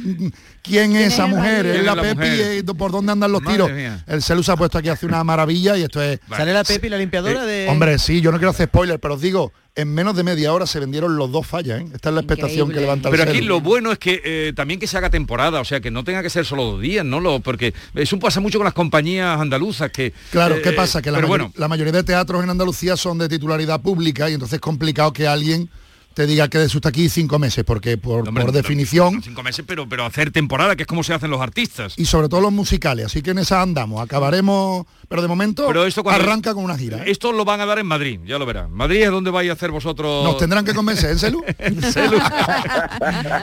quién 0.61 0.95
es 0.95 1.13
esa 1.13 1.27
mujer, 1.27 1.63
¿Quién 1.65 1.77
es 1.77 1.83
la 1.85 1.95
la 1.95 2.01
Pepi, 2.01 2.15
mujer? 2.15 2.39
eh, 2.57 2.63
por 2.77 2.91
dónde 2.91 3.11
andan 3.11 3.31
los 3.31 3.41
Madre 3.41 3.53
tiros. 3.57 3.71
mía. 3.71 4.03
El 4.07 4.21
celu 4.21 4.43
se 4.43 4.51
ha 4.51 4.55
puesto 4.57 4.77
aquí 4.77 4.89
hace 4.89 5.05
una 5.05 5.23
maravilla 5.23 5.77
y 5.77 5.83
esto 5.83 6.01
es... 6.01 6.19
¿Sale 6.29 6.53
la 6.53 6.63
Pepi, 6.63 6.89
la 6.89 6.97
limpiadora 6.97 7.43
de...? 7.45 7.67
Hombre, 7.69 7.97
sí, 7.99 8.21
yo 8.21 8.31
no 8.31 8.37
quiero 8.37 8.51
hacer 8.51 8.67
spoiler, 8.67 8.99
pero 8.99 9.15
os 9.15 9.21
digo, 9.21 9.51
en 9.75 9.93
menos 9.93 10.15
de 10.15 10.23
media 10.23 10.53
hora 10.53 10.65
se 10.65 10.79
vendieron 10.79 11.17
los 11.17 11.31
dos 11.31 11.45
fallas, 11.45 11.81
¿eh? 11.81 11.85
Esta 11.93 12.09
es 12.09 12.15
la 12.15 12.21
expectación 12.21 12.69
que 12.71 12.79
levanta 12.79 13.09
el 13.09 13.15
Pero 13.17 13.29
aquí 13.29 13.41
lo 13.41 13.59
bueno 13.61 13.91
es 13.91 13.99
que 13.99 14.21
eh, 14.23 14.53
también 14.55 14.79
que 14.79 14.87
se 14.87 14.97
haga 14.97 15.09
temporada, 15.09 15.59
o 15.59 15.65
sea, 15.65 15.81
que 15.81 15.91
no 15.91 16.03
tenga 16.03 16.23
que 16.23 16.29
ser 16.29 16.45
solo 16.45 16.63
dos 16.63 16.81
días, 16.81 17.03
¿no? 17.05 17.19
Lo, 17.19 17.41
porque 17.41 17.73
eso 17.93 18.17
pasa 18.17 18.39
mucho 18.39 18.57
con 18.57 18.65
las 18.65 18.73
compañías 18.73 19.39
andaluzas 19.39 19.91
que... 19.91 20.13
Claro, 20.31 20.55
eh, 20.55 20.61
¿qué 20.61 20.71
pasa? 20.71 21.01
Que 21.01 21.11
la, 21.11 21.17
pero 21.17 21.27
mayor- 21.27 21.39
bueno, 21.47 21.53
la 21.57 21.67
mayoría 21.67 21.91
de 21.91 22.03
teatros 22.03 22.43
en 22.43 22.49
Andalucía 22.49 22.95
son 22.95 23.17
de 23.17 23.27
titularidad 23.27 23.81
pública 23.81 24.29
y 24.29 24.33
entonces 24.33 24.55
es 24.55 24.61
complicado 24.61 25.11
que 25.11 25.27
alguien 25.27 25.69
te 26.15 26.25
diga 26.25 26.47
que 26.47 26.57
de 26.57 26.65
está 26.65 26.89
aquí 26.89 27.09
cinco 27.09 27.37
meses, 27.39 27.63
porque 27.65 27.97
por, 27.97 28.33
por 28.33 28.51
definición... 28.53 29.21
Cinco 29.21 29.43
meses, 29.43 29.65
pero, 29.67 29.87
pero 29.87 30.05
hacer 30.05 30.31
temporada, 30.31 30.75
que 30.77 30.83
es 30.83 30.87
como 30.87 31.03
se 31.03 31.13
hacen 31.13 31.29
los 31.29 31.41
artistas. 31.41 31.93
Y 31.97 32.05
sobre 32.05 32.29
todo 32.29 32.39
los 32.41 32.53
musicales, 32.53 33.07
así 33.07 33.21
que 33.21 33.31
en 33.31 33.39
esa 33.39 33.61
andamos. 33.61 34.01
Acabaremos, 34.01 34.85
pero 35.09 35.21
de 35.21 35.27
momento 35.27 35.67
Pero 35.67 35.85
esto 35.85 36.03
cuando- 36.03 36.23
arranca 36.23 36.53
con 36.53 36.63
una 36.63 36.77
gira. 36.77 36.99
¿eh? 36.99 37.11
Esto 37.11 37.33
lo 37.33 37.43
van 37.43 37.59
a 37.59 37.65
dar 37.65 37.79
en 37.79 37.85
Madrid, 37.85 38.19
ya 38.25 38.39
lo 38.39 38.45
verán. 38.45 38.71
Madrid 38.71 39.01
es 39.03 39.11
donde 39.11 39.29
vais 39.29 39.49
a 39.49 39.53
hacer 39.53 39.71
vosotros... 39.71 40.23
Nos 40.23 40.37
tendrán 40.37 40.63
que 40.63 40.73
convencer, 40.73 41.11
¿en 41.11 41.19
Celu? 41.19 41.43
Celu. 41.91 42.17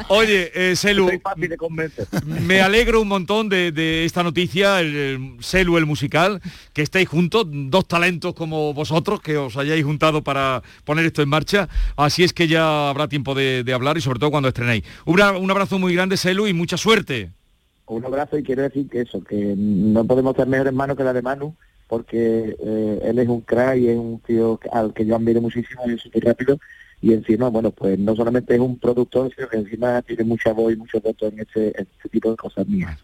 Oye, 0.08 0.50
eh, 0.54 0.74
Celu, 0.76 1.10
me 2.24 2.62
alegro 2.62 3.02
un 3.02 3.08
montón 3.08 3.48
de, 3.50 3.70
de 3.72 4.04
esta 4.06 4.22
noticia, 4.22 4.80
el, 4.80 4.96
el 4.96 5.36
Celu, 5.42 5.76
el 5.76 5.84
musical, 5.86 6.40
que 6.72 6.80
estáis 6.82 7.06
juntos, 7.08 7.46
dos 7.50 7.86
talentos 7.86 8.34
como 8.34 8.72
vosotros, 8.72 9.20
que 9.20 9.36
os 9.36 9.56
hayáis 9.58 9.84
juntado 9.84 10.22
para 10.22 10.62
poner 10.84 11.04
esto 11.04 11.20
en 11.20 11.28
marcha. 11.28 11.68
Así 11.96 12.24
es 12.24 12.32
que 12.32 12.48
ya 12.48 12.61
habrá 12.62 13.08
tiempo 13.08 13.34
de, 13.34 13.64
de 13.64 13.72
hablar 13.72 13.98
y 13.98 14.00
sobre 14.00 14.18
todo 14.18 14.30
cuando 14.30 14.48
estrenéis. 14.48 14.84
Un, 15.04 15.20
abra- 15.20 15.38
un 15.38 15.50
abrazo 15.50 15.78
muy 15.78 15.94
grande, 15.94 16.16
Celu, 16.16 16.46
y 16.46 16.52
mucha 16.52 16.76
suerte. 16.76 17.30
Un 17.86 18.04
abrazo 18.04 18.38
y 18.38 18.42
quiero 18.42 18.62
decir 18.62 18.88
que 18.88 19.00
eso, 19.02 19.22
que 19.22 19.54
no 19.56 20.04
podemos 20.04 20.34
ser 20.36 20.46
mejores 20.46 20.72
manos 20.72 20.96
que 20.96 21.04
la 21.04 21.12
de 21.12 21.20
Manu, 21.22 21.54
porque 21.88 22.56
eh, 22.64 23.00
él 23.04 23.18
es 23.18 23.28
un 23.28 23.42
crack 23.42 23.76
y 23.76 23.88
es 23.88 23.98
un 23.98 24.18
tío 24.20 24.58
al 24.72 24.94
que 24.94 25.04
yo 25.04 25.14
admiro 25.16 25.40
muchísimo 25.42 25.82
y 25.86 25.94
es 25.94 26.00
súper 26.00 26.24
rápido. 26.24 26.58
Y 27.04 27.12
encima, 27.12 27.48
bueno, 27.48 27.72
pues 27.72 27.98
no 27.98 28.14
solamente 28.14 28.54
es 28.54 28.60
un 28.60 28.78
productor, 28.78 29.30
sino 29.34 29.48
que 29.48 29.56
encima 29.56 30.00
tiene 30.02 30.22
mucha 30.22 30.52
voz 30.52 30.72
y 30.72 30.76
mucho 30.76 31.00
voto 31.00 31.26
en 31.26 31.40
este, 31.40 31.68
en 31.76 31.88
este 31.96 32.08
tipo 32.08 32.30
de 32.30 32.36
cosas 32.36 32.64
mías. 32.68 32.96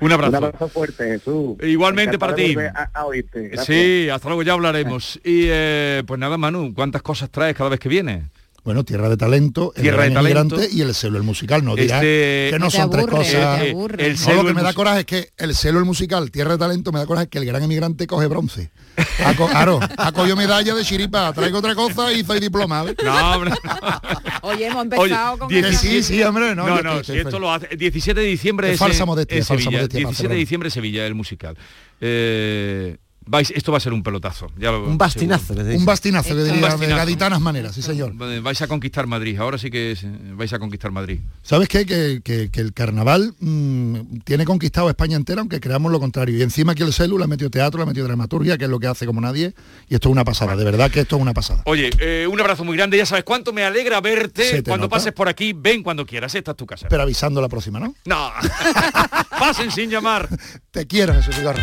Un 0.00 0.10
abrazo. 0.10 0.36
Un 0.36 0.44
abrazo 0.44 0.68
fuerte, 0.68 1.04
Jesús. 1.04 1.56
Igualmente 1.62 2.18
para 2.18 2.34
ti. 2.34 2.56
A, 2.74 2.90
a 2.92 3.06
oírte. 3.06 3.50
Gracias. 3.50 3.66
Sí, 3.66 4.08
hasta 4.08 4.26
luego, 4.28 4.42
ya 4.42 4.54
hablaremos. 4.54 5.20
Y 5.22 5.44
eh, 5.46 6.02
pues 6.08 6.18
nada, 6.18 6.36
Manu, 6.36 6.74
¿cuántas 6.74 7.02
cosas 7.02 7.30
traes 7.30 7.54
cada 7.56 7.70
vez 7.70 7.78
que 7.78 7.88
vienes? 7.88 8.24
Bueno, 8.62 8.84
Tierra 8.84 9.08
de 9.08 9.16
Talento, 9.16 9.72
El 9.74 9.82
de 9.84 9.90
Gran 9.90 10.12
Talento. 10.14 10.56
Y 10.70 10.82
El 10.82 10.94
Celo, 10.94 11.16
el 11.16 11.22
musical. 11.22 11.64
No 11.64 11.74
dirás 11.76 12.02
Este- 12.02 12.48
que 12.52 12.58
no 12.58 12.70
son 12.70 12.90
tres 12.90 13.06
cosas. 13.06 13.62
El 13.62 13.74
No, 13.74 13.88
lo 13.88 14.42
que 14.42 14.48
el 14.48 14.54
me 14.54 14.62
da 14.62 14.72
coraje 14.74 15.00
es 15.00 15.06
que 15.06 15.30
El 15.38 15.54
Celo, 15.54 15.78
el 15.78 15.84
musical, 15.84 16.30
Tierra 16.30 16.52
de 16.52 16.58
Talento, 16.58 16.92
me 16.92 16.98
da 16.98 17.06
coraje 17.06 17.28
que 17.28 17.38
El 17.38 17.46
Gran 17.46 17.62
Inmigrante 17.62 18.06
coge 18.06 18.26
bronce. 18.26 18.70
Ha 19.24 19.34
co- 19.34 19.48
Claro, 19.48 19.80
ha 19.96 20.12
cogido 20.12 20.36
medalla 20.36 20.74
de 20.74 20.84
chiripa, 20.84 21.32
traigo 21.32 21.58
otra 21.58 21.74
cosa 21.74 22.12
y 22.12 22.22
soy 22.24 22.38
diploma. 22.40 22.84
No, 23.04 23.32
hombre. 23.34 23.52
Oye, 24.42 24.66
hemos 24.66 24.86
Oye, 24.96 24.96
empezado 24.96 25.38
con... 25.38 25.48
17 25.48 25.76
Sí, 25.78 26.02
sí, 26.02 26.22
hombre, 26.22 26.54
no, 26.54 26.66
No, 26.66 26.82
no, 26.82 26.90
estoy- 27.00 27.04
si 27.04 27.12
estoy 27.12 27.18
esto 27.20 27.38
lo 27.38 27.52
hace. 27.52 27.68
17 27.76 28.20
de 28.20 28.26
diciembre 28.26 28.68
Es 28.68 28.74
es, 28.74 28.78
falsa 28.78 29.04
modestia, 29.06 29.44
falsa 29.44 29.70
modestia, 29.70 29.98
17 30.00 30.28
de 30.34 30.38
diciembre 30.38 30.70
Sevilla, 30.70 31.06
el 31.06 31.14
musical. 31.14 31.56
Eh, 32.00 32.96
vais, 33.30 33.50
esto 33.54 33.70
va 33.72 33.78
a 33.78 33.80
ser 33.80 33.92
un 33.92 34.02
pelotazo. 34.02 34.48
Ya 34.58 34.72
lo- 34.72 34.84
Un 34.84 34.98
bastinazo, 34.98 35.54
seguro. 35.54 35.66
que. 35.68 35.76
Un 35.76 35.84
bastinazo, 35.84 36.28
que 36.34 36.34
Un 36.42 36.44
diría, 36.52 36.76
de 36.76 36.86
gaditanas 36.88 37.40
maneras, 37.40 37.74
sí 37.74 37.82
señor. 37.82 38.12
Vais 38.14 38.60
a 38.62 38.66
conquistar 38.68 39.06
Madrid, 39.06 39.38
ahora 39.38 39.56
sí 39.58 39.70
que 39.70 39.92
es- 39.92 40.04
vais 40.36 40.52
a 40.52 40.58
conquistar 40.58 40.90
Madrid. 40.90 41.20
¿Sabes 41.42 41.68
qué? 41.68 41.86
Que, 41.86 42.20
que- 42.22 42.50
que 42.50 42.60
el 42.60 42.72
carnaval 42.72 43.34
mm, 43.40 44.18
tiene 44.24 44.44
conquistado 44.44 44.88
España 44.90 45.16
entera, 45.16 45.40
aunque 45.40 45.60
creamos 45.60 45.92
lo 45.92 46.00
contrario. 46.00 46.36
Y 46.36 46.42
encima 46.42 46.72
aquí 46.72 46.82
el 46.82 46.92
celu 46.92 47.16
le 47.18 47.24
ha 47.24 47.28
metido 47.28 47.50
teatro, 47.50 47.78
le 47.78 47.84
ha 47.84 47.86
metido 47.86 48.06
dramaturgia, 48.06 48.58
que 48.58 48.64
es 48.64 48.70
lo 48.70 48.78
que 48.80 48.88
hace 48.88 49.06
como 49.06 49.20
nadie. 49.20 49.54
Y 49.88 49.94
esto 49.94 50.08
es 50.08 50.12
una 50.12 50.24
pasada, 50.24 50.56
de 50.56 50.64
verdad 50.64 50.90
que 50.90 51.00
esto 51.00 51.16
es 51.16 51.22
una 51.22 51.32
pasada. 51.32 51.62
Oye, 51.66 51.90
eh, 52.00 52.26
un 52.30 52.40
abrazo 52.40 52.64
muy 52.64 52.76
grande, 52.76 52.96
ya 52.96 53.06
sabes 53.06 53.24
cuánto 53.24 53.52
me 53.52 53.64
alegra 53.64 54.00
verte. 54.00 54.62
Cuando 54.64 54.86
nota. 54.86 54.96
pases 54.96 55.12
por 55.12 55.28
aquí, 55.28 55.52
ven 55.56 55.82
cuando 55.82 56.04
quieras, 56.04 56.34
esta 56.34 56.50
es 56.52 56.56
tu 56.56 56.66
casa. 56.66 56.88
Pero 56.88 57.02
avisando 57.02 57.40
la 57.40 57.48
próxima, 57.48 57.78
¿no? 57.78 57.94
No, 58.04 58.30
pasen 59.38 59.70
sin 59.70 59.90
llamar. 59.90 60.28
Te 60.70 60.86
quiero, 60.86 61.14
Jesús 61.14 61.36
Vigorra. 61.36 61.62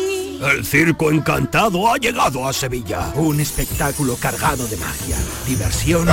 El 0.41 0.65
Circo 0.65 1.11
Encantado 1.11 1.93
ha 1.93 1.97
llegado 1.97 2.47
a 2.47 2.51
Sevilla. 2.51 3.11
Un 3.13 3.39
espectáculo 3.39 4.15
cargado 4.15 4.65
de 4.67 4.75
magia, 4.77 5.15
diversión 5.45 6.07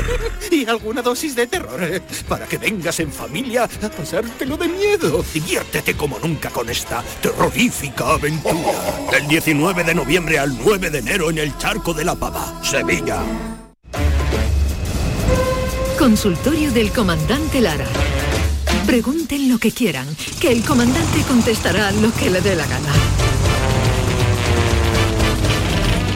y 0.50 0.64
alguna 0.64 1.02
dosis 1.02 1.36
de 1.36 1.46
terror. 1.46 1.82
eh, 1.82 2.00
Para 2.26 2.46
que 2.46 2.56
vengas 2.56 2.98
en 3.00 3.12
familia 3.12 3.64
a 3.64 3.88
pasártelo 3.90 4.56
de 4.56 4.68
miedo. 4.68 5.22
Diviértete 5.34 5.94
como 5.94 6.18
nunca 6.18 6.48
con 6.48 6.70
esta 6.70 7.04
terrorífica 7.20 8.14
aventura. 8.14 8.72
Del 9.10 9.28
19 9.28 9.84
de 9.84 9.94
noviembre 9.94 10.38
al 10.38 10.56
9 10.56 10.88
de 10.88 10.98
enero 11.00 11.28
en 11.28 11.38
el 11.38 11.56
Charco 11.58 11.92
de 11.92 12.06
la 12.06 12.14
Pava, 12.14 12.60
Sevilla. 12.64 13.18
Consultorio 15.98 16.72
del 16.72 16.90
comandante 16.90 17.60
Lara. 17.60 17.86
Pregunten 18.86 19.50
lo 19.50 19.58
que 19.58 19.72
quieran, 19.72 20.06
que 20.40 20.52
el 20.52 20.62
comandante 20.64 21.20
contestará 21.28 21.90
lo 21.92 22.12
que 22.14 22.30
le 22.30 22.40
dé 22.40 22.56
la 22.56 22.66
gana. 22.66 22.92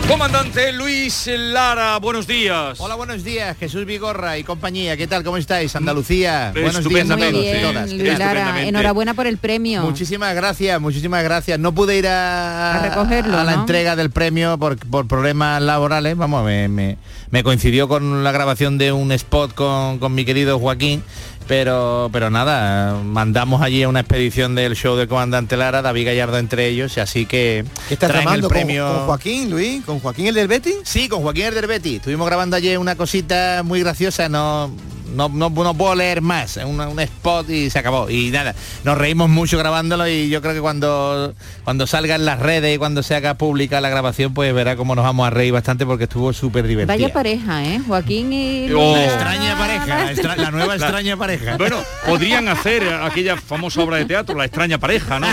Comandante 0.09 0.73
Luis 0.73 1.29
Lara, 1.37 1.99
buenos 1.99 2.27
días. 2.27 2.81
Hola, 2.81 2.95
buenos 2.95 3.23
días, 3.25 3.55
Jesús 3.59 3.85
Vigorra 3.85 4.39
y 4.39 4.43
compañía. 4.43 4.97
¿Qué 4.97 5.07
tal? 5.07 5.23
¿Cómo 5.23 5.37
estáis? 5.37 5.77
Andalucía. 5.77 6.51
Mm, 6.57 6.61
Buenos 6.63 6.73
días 6.73 6.75
a 6.75 6.79
estupendamente. 7.15 7.61
todos 7.61 7.75
Muy 7.75 7.93
y 7.93 8.03
bien, 8.03 8.17
todas. 8.17 8.19
Lara, 8.35 8.63
enhorabuena 8.63 9.13
por 9.13 9.27
el 9.27 9.37
premio. 9.37 9.83
Muchísimas 9.83 10.35
gracias, 10.35 10.81
muchísimas 10.81 11.23
gracias. 11.23 11.59
No 11.59 11.73
pude 11.75 11.99
ir 11.99 12.07
a, 12.09 12.77
A 12.77 12.89
recogerlo, 12.89 13.37
a 13.39 13.45
la 13.45 13.55
¿no? 13.57 13.61
entrega 13.61 13.97
del 13.97 14.11
premio 14.11 14.57
por, 14.57 14.79
por 14.79 15.07
problemas 15.07 15.61
laborales. 15.61 16.17
Vamos, 16.17 16.43
me, 16.43 16.69
me- 16.69 16.97
me 17.31 17.43
coincidió 17.45 17.87
con 17.87 18.25
la 18.25 18.33
grabación 18.33 18.79
de 18.79 18.93
un 18.93 19.13
spot 19.13 19.53
con, 19.55 19.99
con 19.99 20.15
mi 20.15 20.25
querido 20.25 20.59
Joaquín. 20.59 21.03
Pero, 21.49 22.11
pero 22.13 22.29
nada, 22.29 22.95
mandamos 23.03 23.63
allí 23.63 23.83
a 23.83 23.89
una 23.89 24.01
expedición 24.01 24.55
del 24.55 24.77
show 24.77 24.97
del 24.97 25.09
comandante 25.09 25.57
Lara, 25.57 25.81
David 25.81 26.07
Gallardo 26.07 26.37
entre 26.37 26.67
ellos, 26.69 26.95
y 26.97 27.01
así 27.01 27.25
que 27.25 27.65
¿Qué 27.89 27.95
estás 27.95 28.11
traen 28.11 28.29
el 28.29 28.41
con- 28.43 28.51
premio. 28.51 28.87
con 28.87 29.07
Joaquín, 29.07 29.51
Luis? 29.51 29.83
¿Con 29.85 29.99
Joaquín 29.99 30.27
el 30.27 30.35
del 30.35 30.47
Betty? 30.47 30.75
Sí, 30.85 31.09
con 31.09 31.23
Joaquín 31.23 31.47
el 31.47 31.55
del 31.55 31.67
Betty. 31.67 31.97
Estuvimos 31.97 32.27
grabando 32.27 32.55
ayer 32.55 32.79
una 32.79 32.97
cosita 32.97 33.63
muy 33.65 33.81
graciosa, 33.81 34.29
no, 34.29 34.71
no, 35.15 35.29
no, 35.29 35.51
no 35.51 35.75
puedo 35.75 35.95
leer 35.95 36.21
más, 36.23 36.57
es 36.57 36.65
una- 36.65 36.89
un 36.89 37.01
spot 37.01 37.49
y 37.51 37.71
se 37.71 37.79
acabó. 37.79 38.09
Y 38.11 38.31
nada, 38.31 38.55
nos 38.85 38.97
reímos 38.99 39.29
mucho 39.29 39.59
grabándolo 39.59 40.07
y 40.09 40.29
yo 40.29 40.41
creo 40.43 40.55
que 40.55 40.61
cuando, 40.61 41.35
cuando 41.65 41.87
salga 41.87 42.15
en 42.15 42.25
las 42.25 42.39
redes 42.41 42.75
y 42.75 42.79
cuando 42.79 43.03
se 43.03 43.15
haga 43.15 43.35
pública 43.35 43.81
la 43.81 43.89
grabación, 43.89 44.35
pues 44.35 44.53
verá 44.55 44.77
cómo 44.77 44.95
nos 44.95 45.05
vamos 45.05 45.27
a 45.27 45.31
reír 45.31 45.53
bastante 45.53 45.87
porque 45.87 46.05
estuvo 46.05 46.33
súper 46.33 46.67
divertida. 46.67 46.95
Vaya 46.95 47.13
pareja, 47.13 47.65
¿eh? 47.65 47.81
Joaquín 47.87 48.33
y... 48.33 48.71
Oh. 48.73 48.95
La 48.97 49.05
extraña 49.05 49.59
pareja, 49.59 49.87
la, 49.87 50.13
extra- 50.13 50.37
la 50.37 50.51
nueva 50.51 50.77
La- 50.77 50.85
extraña 50.87 51.17
pareja. 51.17 51.57
Bueno, 51.57 51.77
podrían 52.07 52.49
hacer 52.49 52.83
aquella 53.03 53.37
famosa 53.37 53.83
obra 53.83 53.97
de 53.99 54.05
teatro, 54.05 54.37
La 54.37 54.45
extraña 54.45 54.79
pareja, 54.79 55.19
¿no? 55.21 55.27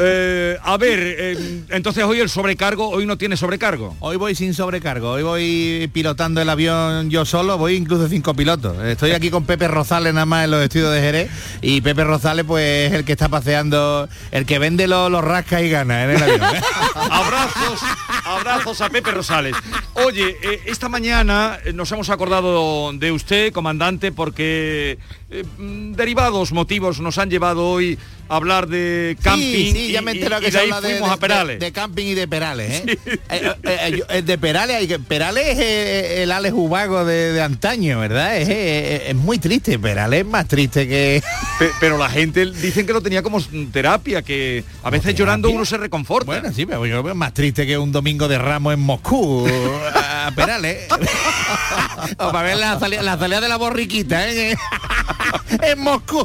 Eh, 0.00 0.56
a 0.62 0.76
ver, 0.76 0.98
eh, 1.18 1.62
entonces 1.70 2.04
hoy 2.04 2.20
el 2.20 2.28
sobrecargo, 2.28 2.88
hoy 2.88 3.06
no 3.06 3.16
tiene 3.16 3.36
sobrecargo. 3.36 3.96
Hoy 4.00 4.16
voy 4.16 4.34
sin 4.34 4.54
sobrecargo, 4.54 5.10
hoy 5.12 5.22
voy 5.22 5.90
pilotando 5.92 6.40
el 6.40 6.48
avión 6.48 7.08
yo 7.10 7.24
solo, 7.24 7.56
voy 7.58 7.74
incluso 7.76 8.08
cinco 8.08 8.34
pilotos. 8.34 8.76
Estoy 8.96 9.10
aquí 9.10 9.28
con 9.30 9.44
Pepe 9.44 9.68
Rosales 9.68 10.14
nada 10.14 10.24
más 10.24 10.46
en 10.46 10.52
los 10.52 10.62
estudios 10.62 10.90
de 10.90 11.02
Jerez 11.02 11.30
y 11.60 11.82
Pepe 11.82 12.02
Rosales 12.02 12.46
pues 12.46 12.88
es 12.88 12.94
el 12.94 13.04
que 13.04 13.12
está 13.12 13.28
paseando, 13.28 14.08
el 14.30 14.46
que 14.46 14.58
vende 14.58 14.88
los, 14.88 15.10
los 15.10 15.22
rascas 15.22 15.60
y 15.60 15.68
gana 15.68 16.04
en 16.04 16.10
el 16.12 16.22
avión. 16.22 16.40
Abrazos, 16.94 17.80
abrazos 18.24 18.80
a 18.80 18.88
Pepe 18.88 19.10
Rosales. 19.10 19.54
Oye, 19.92 20.38
eh, 20.42 20.62
esta 20.64 20.88
mañana 20.88 21.58
nos 21.74 21.92
hemos 21.92 22.08
acordado 22.08 22.90
de 22.94 23.12
usted, 23.12 23.52
comandante, 23.52 24.12
porque 24.12 24.98
eh, 25.36 25.44
mm, 25.58 25.92
derivados 25.92 26.52
motivos 26.52 27.00
nos 27.00 27.18
han 27.18 27.30
llevado 27.30 27.66
hoy 27.68 27.98
a 28.28 28.36
hablar 28.36 28.66
de 28.66 29.16
camping. 29.22 29.40
Sí, 29.40 29.72
sí, 29.72 29.92
ya 29.92 30.02
me 30.02 30.10
he 30.12 30.16
y- 30.16 30.18
de 30.18 30.50
se 30.50 30.58
ahí 30.58 30.64
habla 30.70 30.80
de, 30.80 30.90
fuimos 30.94 31.08
de- 31.10 31.14
a 31.14 31.16
Perales. 31.18 31.58
de- 31.60 31.66
de 31.66 31.72
camping 31.72 32.06
y 32.06 32.14
de 32.14 32.26
Perales, 32.26 32.70
¿eh? 32.72 32.98
Eh, 33.06 33.18
eh, 33.30 33.52
eh, 33.64 33.98
yo- 33.98 34.22
de 34.22 34.38
Perales, 34.38 34.76
hay 34.76 34.88
que- 34.88 34.98
Perales 34.98 35.58
es 35.58 36.18
el 36.22 36.32
Alex 36.32 36.52
Ubago 36.56 37.04
de, 37.04 37.32
de 37.32 37.40
antaño, 37.42 38.00
¿verdad? 38.00 38.36
Es, 38.36 38.48
es 39.10 39.14
muy 39.14 39.38
triste, 39.38 39.78
Perales 39.78 40.20
es 40.20 40.26
más 40.26 40.48
triste 40.48 40.88
que... 40.88 41.22
Pe- 41.60 41.70
Pero 41.78 41.98
la 41.98 42.08
gente 42.08 42.46
dicen 42.46 42.84
que 42.86 42.92
lo 42.92 43.00
tenía 43.00 43.22
como 43.22 43.40
terapia, 43.72 44.22
que 44.22 44.64
a 44.82 44.90
veces 44.90 45.14
llorando 45.14 45.48
uno 45.50 45.64
se 45.64 45.76
reconforta. 45.76 46.26
Bueno, 46.26 46.52
sí, 46.52 46.66
pero 46.66 46.84
yo 46.84 46.96
lo 46.96 47.02
veo 47.04 47.14
más 47.14 47.32
triste 47.32 47.64
que 47.64 47.78
un 47.78 47.92
domingo 47.92 48.26
de 48.26 48.38
Ramos 48.38 48.74
en 48.74 48.80
Moscú, 48.80 49.46
a 50.26 50.30
Perales. 50.32 50.88
o 52.18 52.32
para 52.32 52.42
ver 52.42 52.56
la 52.56 52.78
salida, 52.78 53.02
la 53.02 53.18
salida 53.18 53.40
de 53.40 53.48
la 53.48 53.56
borriquita, 53.56 54.28
¿eh? 54.28 54.56
en 55.62 55.78
Moscú, 55.78 56.24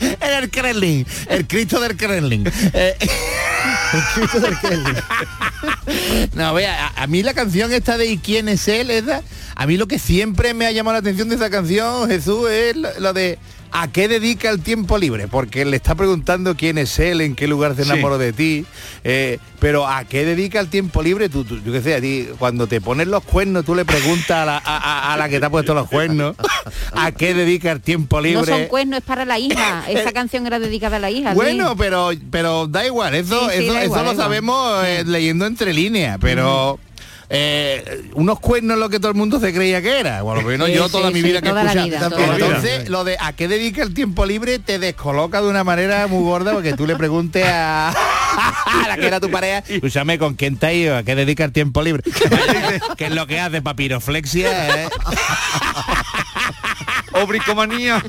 en 0.00 0.16
el 0.20 0.50
Kremlin, 0.50 1.06
el 1.28 1.46
Cristo 1.46 1.80
del 1.80 1.96
Kremlin. 1.96 2.50
Eh, 2.72 2.96
El 3.92 4.02
Cristo 4.14 4.40
del 4.40 4.58
Kremlin. 4.58 4.96
No, 6.34 6.52
vea, 6.54 6.88
a, 6.88 7.02
a 7.02 7.06
mí 7.06 7.22
la 7.22 7.32
canción 7.32 7.72
esta 7.72 7.96
de 7.96 8.06
¿Y 8.06 8.18
quién 8.18 8.48
es 8.48 8.68
él? 8.68 8.90
Esa, 8.90 9.22
a 9.54 9.66
mí 9.66 9.76
lo 9.76 9.86
que 9.88 9.98
siempre 9.98 10.52
me 10.52 10.66
ha 10.66 10.70
llamado 10.70 10.94
la 10.94 10.98
atención 11.00 11.28
de 11.28 11.36
esa 11.36 11.48
canción, 11.50 12.08
Jesús, 12.08 12.50
es 12.50 12.76
lo, 12.76 12.88
lo 13.00 13.12
de 13.12 13.38
¿a 13.72 13.88
qué 13.88 14.08
dedica 14.08 14.50
el 14.50 14.60
tiempo 14.62 14.98
libre? 14.98 15.28
Porque 15.28 15.64
le 15.64 15.76
está 15.76 15.94
preguntando 15.94 16.56
quién 16.56 16.78
es 16.78 16.98
él, 16.98 17.20
en 17.20 17.34
qué 17.34 17.46
lugar 17.46 17.74
se 17.76 17.84
Sí. 17.84 17.90
enamoró 17.90 18.18
de 18.18 18.32
ti, 18.32 18.64
eh, 19.04 19.38
pero 19.60 19.86
¿a 19.86 20.04
qué 20.04 20.24
dedica 20.24 20.60
el 20.60 20.68
tiempo 20.68 21.02
libre? 21.02 21.28
Tú, 21.28 21.44
tú- 21.44 21.60
yo 21.62 21.72
qué 21.72 21.80
sé, 21.82 21.94
a 21.94 22.00
ti, 22.00 22.28
cuando 22.38 22.66
te 22.66 22.80
pones 22.80 23.06
los 23.08 23.22
cuernos, 23.24 23.64
tú 23.64 23.74
le 23.74 23.84
preguntas 23.84 24.30
a 24.30 24.44
la, 24.44 24.56
a- 24.58 24.60
a- 25.10 25.14
a 25.14 25.16
la 25.16 25.28
que 25.28 25.40
te 25.40 25.46
ha 25.46 25.50
puesto 25.50 25.74
los 25.74 25.88
cuernos, 25.88 26.36
¿a 26.92 27.12
qué 27.12 27.34
dedica 27.34 27.72
el 27.72 27.80
tiempo 27.80 28.20
libre? 28.20 28.40
No 28.40 28.46
son 28.58 28.66
cuernos, 28.66 28.98
es 28.98 29.04
para 29.04 29.24
la 29.24 29.38
hija. 29.38 29.84
Esa 29.88 30.12
canción 30.12 30.46
era 30.46 30.58
dedicada 30.58 30.96
a 30.96 31.00
la 31.00 31.10
hija. 31.10 31.34
Bueno, 31.34 31.76
pero 31.76 32.10
pero 32.30 32.66
da 32.66 32.86
igual, 32.86 33.14
eso, 33.14 33.48
Sí, 33.50 33.56
sí, 33.58 33.64
eso, 33.64 33.72
da 33.74 33.78
eso 33.80 33.86
igual, 33.86 34.00
lo 34.04 34.08
da 34.08 34.12
igual. 34.14 34.16
sabemos 34.26 34.84
eh, 34.86 35.04
leyendo 35.06 35.46
entre 35.46 35.72
líneas, 35.72 36.18
pero 36.20 36.78
eh, 37.28 38.10
unos 38.14 38.38
cuernos 38.40 38.78
lo 38.78 38.88
que 38.88 38.98
todo 39.00 39.10
el 39.10 39.16
mundo 39.16 39.40
se 39.40 39.52
creía 39.52 39.82
que 39.82 40.00
era. 40.00 40.22
Bueno, 40.22 40.42
por 40.42 40.52
lo 40.52 40.58
menos 40.58 40.68
Sí, 40.68 40.74
yo 40.74 40.86
sí, 40.86 40.92
toda 40.92 41.10
mi 41.10 41.20
sí, 41.20 41.26
vida 41.26 41.42
que 41.42 41.48
toda 41.48 41.64
la 41.64 41.84
vida. 41.84 42.10
Entonces, 42.32 42.88
lo 42.88 43.04
de 43.04 43.16
a 43.20 43.32
qué 43.32 43.48
dedica 43.48 43.82
el 43.82 43.94
tiempo 43.94 44.26
libre 44.26 44.58
te 44.58 44.78
descoloca 44.78 45.40
de 45.40 45.48
una 45.48 45.64
manera 45.64 46.06
muy 46.06 46.22
gorda 46.22 46.52
porque 46.52 46.72
tú 46.74 46.86
le 46.86 46.96
preguntes 46.96 47.44
a, 47.46 47.88
a 48.84 48.88
la 48.88 48.96
que 48.96 49.06
era 49.06 49.20
tu 49.20 49.30
pareja, 49.30 49.64
escúchame, 49.66 50.18
¿con 50.18 50.34
quién 50.34 50.56
te 50.56 50.66
ha 50.66 50.72
ido? 50.72 50.96
¿A 50.96 51.02
qué 51.02 51.14
dedica 51.14 51.44
el 51.44 51.52
tiempo 51.52 51.82
libre? 51.82 52.02
¿Qué 52.96 53.06
es 53.06 53.12
lo 53.12 53.26
que 53.26 53.40
hace? 53.40 53.62
Papiroflexia, 53.62 54.84
¿eh? 54.84 54.88
O 57.12 57.26
bricomanía. 57.26 58.04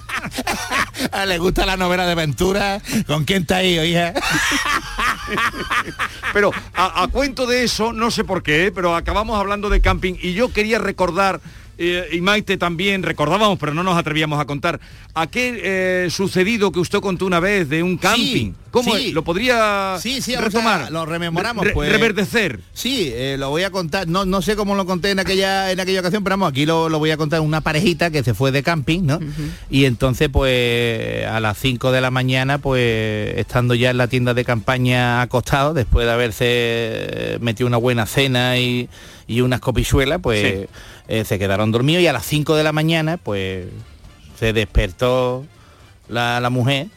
Ah, 1.14 1.26
¿Le 1.26 1.38
gusta 1.38 1.66
la 1.66 1.78
novela 1.78 2.06
de 2.06 2.12
aventura? 2.12 2.82
¿Con 3.06 3.24
quién 3.24 3.46
te 3.46 3.54
ha 3.54 3.64
ido, 3.64 3.86
hija? 3.86 4.14
Pero 6.34 6.52
a, 6.74 7.08
cuento 7.12 7.46
de 7.46 7.64
eso, 7.64 7.94
no 7.94 8.12
sé 8.12 8.24
por 8.24 8.44
qué, 8.44 8.72
pero 8.74 8.96
acabamos 8.96 9.40
hablando 9.40 9.70
de 9.70 9.82
camping 9.82 10.16
y 10.22 10.34
yo 10.34 10.52
quería 10.52 10.80
recordar, 10.80 11.40
eh, 11.78 12.08
y 12.12 12.22
Maite 12.22 12.58
también, 12.58 13.04
recordábamos, 13.04 13.58
pero 13.60 13.74
no 13.74 13.84
nos 13.84 13.98
atrevíamos 13.98 14.40
a 14.40 14.46
contar, 14.46 14.80
aquel 15.14 15.60
eh, 15.64 16.08
sucedido 16.10 16.72
que 16.72 16.80
usted 16.80 17.00
contó 17.00 17.26
una 17.26 17.40
vez 17.40 17.70
de 17.70 17.84
un 17.84 17.98
camping. 17.98 18.54
¿Cómo 18.72 18.96
sí. 18.96 19.12
¿Lo 19.12 19.24
podría 19.24 19.96
Sí, 20.00 20.22
sí, 20.22 20.36
retomar? 20.36 20.82
a- 20.84 20.90
lo 20.90 21.06
rememoramos, 21.06 21.66
Re- 21.66 21.72
pues. 21.74 21.90
Reverdecer. 21.92 22.60
Sí, 22.74 23.12
eh, 23.14 23.36
lo 23.40 23.50
voy 23.50 23.64
a 23.64 23.72
contar, 23.72 24.08
no, 24.08 24.26
no 24.26 24.42
sé 24.42 24.56
cómo 24.56 24.76
lo 24.76 24.86
conté 24.86 25.10
en 25.12 25.20
aquella, 25.20 25.72
en 25.72 25.80
aquella 25.80 26.02
ocasión, 26.02 26.24
pero 26.24 26.34
vamos, 26.34 26.50
aquí 26.52 26.66
lo, 26.66 26.88
lo 26.90 27.00
voy 27.00 27.10
a 27.12 27.18
contar 27.18 27.42
una 27.42 27.62
parejita 27.62 28.12
que 28.12 28.24
se 28.24 28.34
fue 28.34 28.52
de 28.52 28.62
camping, 28.64 29.02
¿no? 29.06 29.20
Y 29.72 29.86
entonces, 29.86 30.30
pues, 30.30 31.26
a 31.26 31.40
las 31.40 31.58
5 31.58 31.92
de 31.92 32.02
la 32.02 32.12
mañana, 32.12 32.58
pues, 32.60 33.38
estando 33.38 33.74
ya 33.74 33.90
en 33.90 33.98
la 33.98 34.08
tienda 34.08 34.34
de 34.34 34.46
campaña 34.46 35.22
acostado, 35.22 35.74
después 35.74 36.06
de 36.06 36.12
haberse 36.12 37.38
metido 37.42 37.68
una 37.68 37.78
buena 37.78 38.06
cena 38.06 38.58
y, 38.60 38.90
y 39.28 39.42
unas 39.42 39.60
copichuelas, 39.60 40.20
pues, 40.22 40.68
eh, 41.08 41.24
se 41.26 41.40
quedaron 41.40 41.72
dormidos 41.72 42.04
y 42.04 42.08
a 42.08 42.14
las 42.14 42.26
5 42.26 42.56
de 42.56 42.64
la 42.64 42.72
mañana, 42.72 43.18
pues, 43.18 43.68
se 44.38 44.54
despertó 44.54 45.46
la, 46.10 46.40
la 46.40 46.50
mujer 46.50 46.88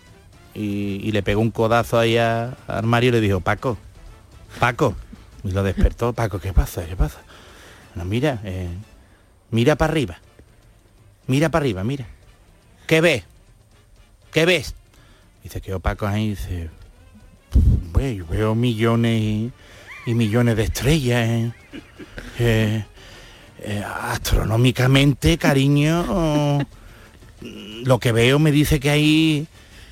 y, 0.54 1.11
le 1.12 1.22
pegó 1.22 1.40
un 1.40 1.50
codazo 1.50 1.98
ahí 1.98 2.16
al 2.16 2.56
armario 2.66 3.08
y 3.11 3.12
le 3.12 3.20
dijo, 3.20 3.40
Paco, 3.40 3.78
Paco. 4.58 4.94
Y 5.44 5.52
lo 5.52 5.62
despertó, 5.62 6.12
Paco, 6.14 6.38
¿qué 6.40 6.52
pasa? 6.52 6.84
¿Qué 6.86 6.96
pasa? 6.96 7.20
No, 7.94 8.04
mira, 8.04 8.40
eh, 8.44 8.68
mira 9.50 9.76
para 9.76 9.92
arriba. 9.92 10.18
Mira 11.26 11.48
para 11.48 11.62
arriba, 11.64 11.84
mira. 11.84 12.06
¿Qué 12.86 13.00
ves? 13.00 13.24
¿Qué 14.32 14.44
ves? 14.44 14.74
Y 15.44 15.48
se 15.48 15.61
quedó 15.61 15.80
Paco 15.80 16.06
ahí 16.06 16.24
y 16.26 16.30
dice, 16.30 16.70
"Pues, 17.92 18.28
veo 18.28 18.54
millones 18.54 19.20
y, 19.20 19.52
y 20.06 20.14
millones 20.14 20.56
de 20.56 20.64
estrellas. 20.64 21.28
eh. 21.28 21.52
Eh, 22.38 22.84
eh, 23.62 23.84
astronómicamente, 23.84 25.38
cariño, 25.38 26.66
lo 27.84 27.98
que 27.98 28.12
veo 28.12 28.38
me 28.38 28.52
dice 28.52 28.80
que 28.80 28.90
hay 28.90 29.46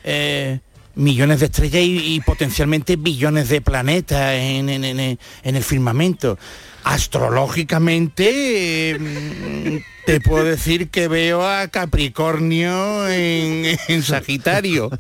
eh, 0.04 0.60
millones 0.98 1.40
de 1.40 1.46
estrellas 1.46 1.82
y, 1.84 2.20
potencialmente 2.20 2.96
billones 2.96 3.48
de 3.48 3.60
planetas 3.60 4.34
en, 4.34 4.68
en- 4.68 4.84
en- 4.84 5.18
en 5.42 5.56
el 5.56 5.62
firmamento. 5.64 6.38
Astrológicamente, 6.84 8.96
mm, 8.98 9.76
te 10.06 10.20
puedo 10.20 10.44
decir 10.44 10.88
que 10.88 11.08
veo 11.08 11.46
a 11.46 11.68
Capricornio 11.68 13.08
en, 13.08 13.78
en 13.88 14.02
Sagitario. 14.02 14.90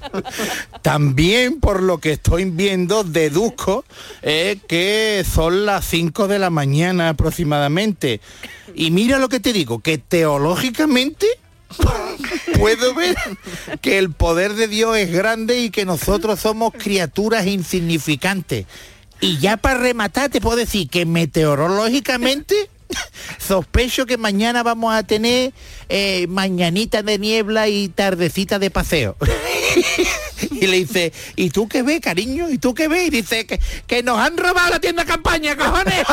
También 0.82 1.60
por 1.60 1.82
lo 1.82 1.98
que 1.98 2.12
estoy 2.12 2.44
viendo, 2.44 3.04
deduzco 3.04 3.84
eh, 4.22 4.58
que 4.68 5.24
son 5.30 5.66
las 5.66 5.84
5 5.86 6.28
de 6.28 6.38
la 6.38 6.50
mañana 6.50 7.10
aproximadamente. 7.10 8.20
Y 8.74 8.90
mira 8.90 9.18
lo 9.18 9.28
que 9.28 9.40
te 9.40 9.52
digo, 9.52 9.80
que 9.80 9.98
teológicamente 9.98 11.26
puedo 12.58 12.94
ver 12.94 13.16
que 13.80 13.98
el 13.98 14.12
poder 14.12 14.54
de 14.54 14.68
Dios 14.68 14.96
es 14.96 15.12
grande 15.12 15.60
y 15.60 15.70
que 15.70 15.84
nosotros 15.84 16.40
somos 16.40 16.72
criaturas 16.72 17.46
insignificantes. 17.46 18.66
Y 19.20 19.38
ya 19.38 19.56
para 19.56 19.78
rematar 19.78 20.30
te 20.30 20.40
puedo 20.40 20.56
decir 20.56 20.88
que 20.88 21.04
meteorológicamente 21.04 22.70
sospecho 23.38 24.06
que 24.06 24.16
mañana 24.16 24.62
vamos 24.62 24.94
a 24.94 25.02
tener 25.02 25.52
eh, 25.88 26.26
mañanita 26.28 27.02
de 27.02 27.18
niebla 27.18 27.68
y 27.68 27.88
tardecita 27.88 28.58
de 28.58 28.70
paseo. 28.70 29.16
y 30.50 30.66
le 30.66 30.78
dice, 30.78 31.12
¿y 31.36 31.50
tú 31.50 31.68
qué 31.68 31.82
ves, 31.82 32.00
cariño? 32.00 32.50
¿Y 32.50 32.58
tú 32.58 32.74
qué 32.74 32.88
ves? 32.88 33.08
Y 33.08 33.10
dice 33.10 33.46
que, 33.46 33.60
que 33.86 34.02
nos 34.02 34.18
han 34.18 34.36
robado 34.36 34.70
la 34.70 34.80
tienda 34.80 35.04
campaña, 35.04 35.56
cojones. 35.56 36.04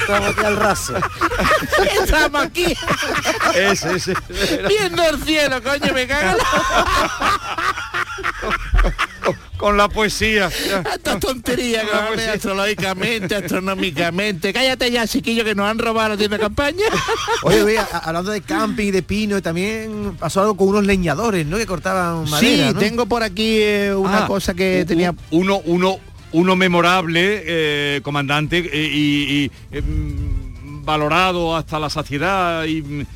Estamos 0.00 0.28
aquí 0.30 0.44
al 0.44 0.56
raso. 0.56 0.94
Estamos 2.02 2.42
aquí. 2.42 2.74
Ese, 3.54 3.96
ese. 3.96 4.14
Viendo 4.68 5.02
el 5.02 5.22
cielo, 5.22 5.62
coño, 5.62 5.92
me 5.92 6.06
cago. 6.06 6.38
Con 9.56 9.76
la 9.76 9.88
poesía. 9.88 10.46
Esta 10.46 11.18
tontería, 11.18 11.82
poesía. 12.08 12.32
astrológicamente, 12.34 13.34
astronómicamente. 13.34 14.52
Cállate 14.52 14.90
ya, 14.90 15.06
chiquillo, 15.06 15.44
que 15.44 15.54
nos 15.54 15.68
han 15.68 15.78
robado 15.78 16.10
la 16.10 16.16
tienda 16.16 16.36
de 16.36 16.42
campaña. 16.44 16.84
Oye, 17.42 17.62
oye, 17.62 17.80
hablando 18.02 18.30
de 18.30 18.40
camping 18.40 18.86
y 18.86 18.90
de 18.92 19.02
pino, 19.02 19.42
también 19.42 20.16
pasó 20.18 20.40
algo 20.42 20.56
con 20.56 20.68
unos 20.68 20.84
leñadores, 20.86 21.44
¿no? 21.44 21.56
Que 21.56 21.66
cortaban 21.66 22.30
madera, 22.30 22.68
sí, 22.68 22.72
¿no? 22.74 22.78
tengo 22.78 23.06
por 23.06 23.22
aquí 23.24 23.58
eh, 23.60 23.92
una 23.94 24.24
Ah, 24.24 24.26
cosa 24.28 24.54
que 24.54 24.82
u- 24.84 24.86
tenía... 24.86 25.12
Uno, 25.32 25.60
uno, 25.64 25.98
uno 26.32 26.56
memorable, 26.56 27.42
eh, 27.46 28.00
comandante, 28.02 28.58
eh, 28.58 28.90
y, 28.92 29.44
y, 29.44 29.50
eh, 29.72 29.82
mm, 29.82 30.84
valorado 30.84 31.54
hasta 31.56 31.78
la 31.78 31.90
saciedad 31.90 32.64
y 32.64 32.80
mm, 32.82 33.06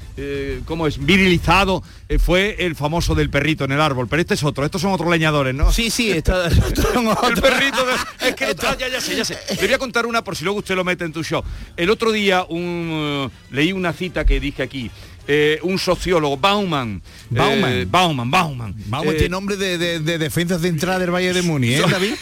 ¿cómo 0.66 0.86
es? 0.86 0.98
virilizado, 1.02 1.82
fue 2.18 2.56
el 2.66 2.76
famoso 2.76 3.14
del 3.14 3.30
perrito 3.30 3.64
en 3.64 3.72
el 3.72 3.80
árbol. 3.80 4.08
Pero 4.08 4.20
este 4.20 4.34
es 4.34 4.44
otro, 4.44 4.62
estos 4.64 4.82
son 4.82 4.92
otros 4.92 5.10
leñadores, 5.10 5.54
¿no? 5.54 5.72
Sí, 5.72 5.88
sí, 5.90 6.10
esto, 6.12 6.34
el 6.44 7.40
perrito 7.40 7.84
de- 7.86 7.94
es 8.28 8.34
que 8.34 8.44
no- 8.46 8.68
ah, 8.68 8.76
ya, 8.78 8.88
ya 8.88 9.00
sé, 9.00 9.16
ya 9.16 9.24
sé. 9.24 9.38
Le 9.58 9.66
voy 9.66 9.74
a 9.74 9.78
contar 9.78 10.04
una 10.06 10.22
por 10.22 10.36
si 10.36 10.44
luego 10.44 10.58
usted 10.58 10.74
lo 10.76 10.84
mete 10.84 11.04
en 11.06 11.12
tu 11.14 11.24
show. 11.24 11.42
El 11.76 11.88
otro 11.88 12.12
día 12.12 12.44
un, 12.48 13.30
leí 13.50 13.72
una 13.72 13.92
cita 13.94 14.24
que 14.26 14.38
dije 14.38 14.62
aquí. 14.62 14.90
Eh, 15.26 15.58
un 15.62 15.78
sociólogo, 15.78 16.36
Bauman. 16.36 17.00
Bauman. 17.30 17.72
eh, 17.72 17.86
Bauman, 17.88 18.30
Bauman. 18.30 18.74
Bauman 18.86 19.14
Eh, 19.14 19.18
tiene 19.18 19.28
nombre 19.30 19.56
de, 19.56 19.78
de, 19.78 20.00
de 20.00 20.18
defensa 20.18 20.58
central 20.58 21.00
del 21.00 21.10
Valle 21.10 21.32
de 21.32 21.42
Muni, 21.42 21.74
¿eh, 21.74 21.80
David? 21.88 22.14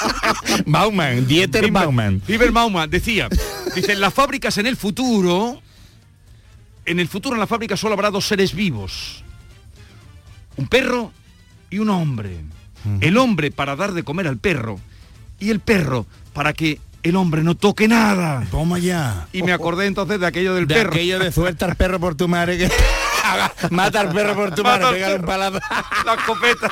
Bauman, 0.66 1.26
Dieter 1.26 1.70
Bauman. 1.70 2.22
Lieber 2.26 2.50
Bauman 2.52 2.88
decía, 2.90 3.28
dice, 3.74 3.94
las 3.96 4.12
fábricas 4.12 4.58
en 4.58 4.66
el 4.66 4.76
futuro, 4.76 5.60
en 6.86 7.00
el 7.00 7.08
futuro 7.08 7.34
en 7.36 7.40
las 7.40 7.48
fábricas 7.48 7.80
solo 7.80 7.94
habrá 7.94 8.10
dos 8.10 8.26
seres 8.26 8.54
vivos. 8.54 9.24
Un 10.56 10.66
perro 10.68 11.12
y 11.70 11.78
un 11.78 11.88
hombre. 11.90 12.36
El 13.00 13.16
hombre 13.16 13.50
para 13.50 13.76
dar 13.76 13.92
de 13.92 14.02
comer 14.02 14.28
al 14.28 14.36
perro 14.36 14.78
y 15.40 15.48
el 15.48 15.60
perro 15.60 16.06
para 16.34 16.52
que 16.52 16.78
el 17.04 17.16
hombre 17.16 17.42
no 17.42 17.54
toque 17.54 17.86
nada. 17.86 18.44
Toma 18.50 18.78
ya. 18.78 19.28
Y 19.32 19.42
me 19.42 19.52
acordé 19.52 19.86
entonces 19.86 20.18
de 20.18 20.26
aquello 20.26 20.54
del 20.54 20.66
De 20.66 20.74
perro. 20.74 20.90
aquello 20.90 21.18
de 21.18 21.30
suelta 21.30 21.66
al 21.66 21.76
perro 21.76 22.00
por 22.00 22.14
tu 22.14 22.28
madre 22.28 22.56
que 22.56 22.70
mata 23.70 24.00
al 24.00 24.12
perro 24.12 24.34
por 24.34 24.54
tu 24.54 24.62
madre, 24.62 24.86
pégale 24.90 25.16
un 25.16 25.22
palazo. 25.22 25.60
La 26.06 26.14
escopeta. 26.14 26.70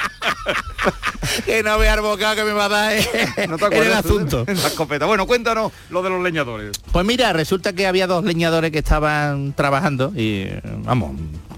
que 1.46 1.62
no 1.62 1.78
vea 1.78 1.94
el 1.94 2.00
bocado 2.00 2.34
que 2.34 2.44
me 2.44 2.52
va 2.52 2.64
a 2.64 2.68
dar 2.68 2.92
eh, 2.92 3.06
¿No 3.46 3.56
en 3.70 3.82
el 3.82 3.92
asunto. 3.92 4.44
La 4.46 4.68
escopeta. 4.68 5.04
Bueno, 5.04 5.26
cuéntanos 5.26 5.70
lo 5.90 6.02
de 6.02 6.08
los 6.10 6.22
leñadores. 6.22 6.78
Pues 6.90 7.04
mira, 7.04 7.32
resulta 7.34 7.74
que 7.74 7.86
había 7.86 8.06
dos 8.06 8.24
leñadores 8.24 8.70
que 8.72 8.78
estaban 8.78 9.52
trabajando 9.52 10.12
y, 10.16 10.48
vamos, 10.84 11.12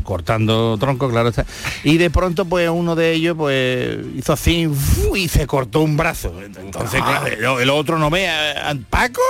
cortando 0.05 0.77
tronco, 0.79 1.11
claro 1.11 1.31
está. 1.31 1.45
Y 1.83 1.97
de 1.97 2.11
pronto, 2.11 2.45
pues 2.45 2.69
uno 2.71 2.95
de 2.95 3.13
ellos, 3.13 3.37
pues 3.37 3.97
hizo 4.17 4.33
así 4.33 4.69
y 5.17 5.29
se 5.29 5.47
cortó 5.47 5.81
un 5.81 5.97
brazo. 5.97 6.33
Entonces, 6.43 7.03
claro, 7.03 7.27
el, 7.57 7.63
el 7.63 7.71
otro 7.71 7.99
no 7.99 8.11
vea, 8.11 8.71
"Ah, 8.71 8.75
Paco, 8.91 9.23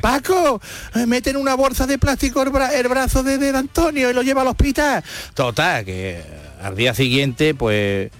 Paco, 0.00 0.60
eh, 0.94 1.06
meten 1.06 1.36
una 1.36 1.54
bolsa 1.54 1.86
de 1.86 1.98
plástico 1.98 2.42
el, 2.42 2.50
bra- 2.50 2.72
el 2.72 2.88
brazo 2.88 3.22
de, 3.22 3.36
de 3.38 3.50
Antonio 3.50 4.10
y 4.10 4.14
lo 4.14 4.22
lleva 4.22 4.42
al 4.42 4.48
hospital. 4.48 5.04
Total, 5.34 5.84
que 5.84 6.22
al 6.62 6.76
día 6.76 6.94
siguiente, 6.94 7.54
pues 7.54 8.10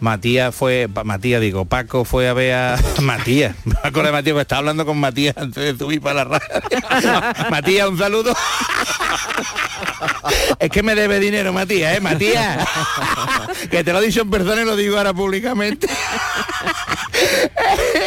Matías 0.00 0.54
fue, 0.54 0.88
Matías 1.04 1.40
digo, 1.40 1.64
Paco 1.64 2.04
fue 2.04 2.28
a 2.28 2.32
ver 2.32 2.54
a 2.54 2.78
Matías. 3.02 3.56
De 3.64 4.12
Matías, 4.12 4.32
porque 4.32 4.42
estaba 4.42 4.60
hablando 4.60 4.86
con 4.86 4.98
Matías 5.00 5.36
antes 5.36 5.62
de 5.64 5.76
subir 5.76 6.00
para 6.00 6.24
la 6.24 6.38
radio. 6.38 7.42
Matías, 7.50 7.88
un 7.88 7.98
saludo. 7.98 8.32
Es 10.58 10.70
que 10.70 10.82
me 10.82 10.94
debe 10.94 11.20
dinero, 11.20 11.52
Matías, 11.52 11.96
¿eh? 11.96 12.00
Matías. 12.00 12.66
que 13.70 13.84
te 13.84 13.92
lo 13.92 14.00
he 14.00 14.06
dicho 14.06 14.22
en 14.22 14.30
persona 14.30 14.62
y 14.62 14.64
lo 14.64 14.76
digo 14.76 14.96
ahora 14.96 15.14
públicamente. 15.14 15.86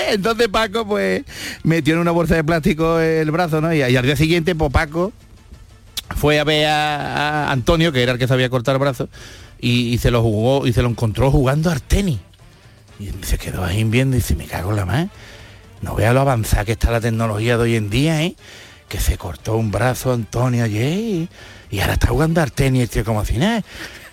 Entonces 0.09 0.49
Paco, 0.49 0.85
pues, 0.85 1.23
metió 1.63 1.93
en 1.93 2.01
una 2.01 2.11
bolsa 2.11 2.35
de 2.35 2.43
plástico 2.43 2.99
el 2.99 3.31
brazo, 3.31 3.61
¿no? 3.61 3.73
Y, 3.73 3.77
y 3.77 3.95
al 3.95 4.05
día 4.05 4.15
siguiente, 4.15 4.53
pues 4.55 4.71
Paco 4.71 5.13
fue 6.17 6.39
a 6.39 6.43
ver 6.43 6.67
a, 6.67 7.47
a 7.47 7.51
Antonio, 7.51 7.91
que 7.91 8.03
era 8.03 8.11
el 8.13 8.19
que 8.19 8.27
sabía 8.27 8.49
cortar 8.49 8.75
el 8.75 8.79
brazo, 8.79 9.07
y, 9.59 9.93
y 9.93 9.97
se 9.97 10.11
lo 10.11 10.21
jugó, 10.21 10.67
y 10.67 10.73
se 10.73 10.81
lo 10.81 10.89
encontró 10.89 11.31
jugando 11.31 11.71
al 11.71 11.81
tenis. 11.81 12.19
Y 12.99 13.11
se 13.23 13.37
quedó 13.37 13.63
ahí 13.63 13.83
viendo 13.85 14.15
y 14.15 14.19
dice, 14.19 14.35
me 14.35 14.45
cago 14.45 14.71
en 14.71 14.75
la 14.75 14.85
más. 14.85 15.07
No 15.81 15.95
vea 15.95 16.13
lo 16.13 16.19
avanzada 16.19 16.65
que 16.65 16.73
está 16.73 16.91
la 16.91 17.01
tecnología 17.01 17.57
de 17.57 17.63
hoy 17.63 17.75
en 17.75 17.89
día, 17.89 18.21
¿eh? 18.23 18.35
Que 18.89 18.99
se 18.99 19.17
cortó 19.17 19.55
un 19.55 19.71
brazo 19.71 20.11
Antonio 20.11 20.65
ayer 20.65 21.29
y, 21.71 21.79
ahora 21.79 21.93
está 21.93 22.07
jugando 22.07 22.41
al 22.41 22.51
tenis, 22.51 22.89
tío, 22.89 23.03
como 23.05 23.23
si 23.25 23.37
nada. 23.37 23.63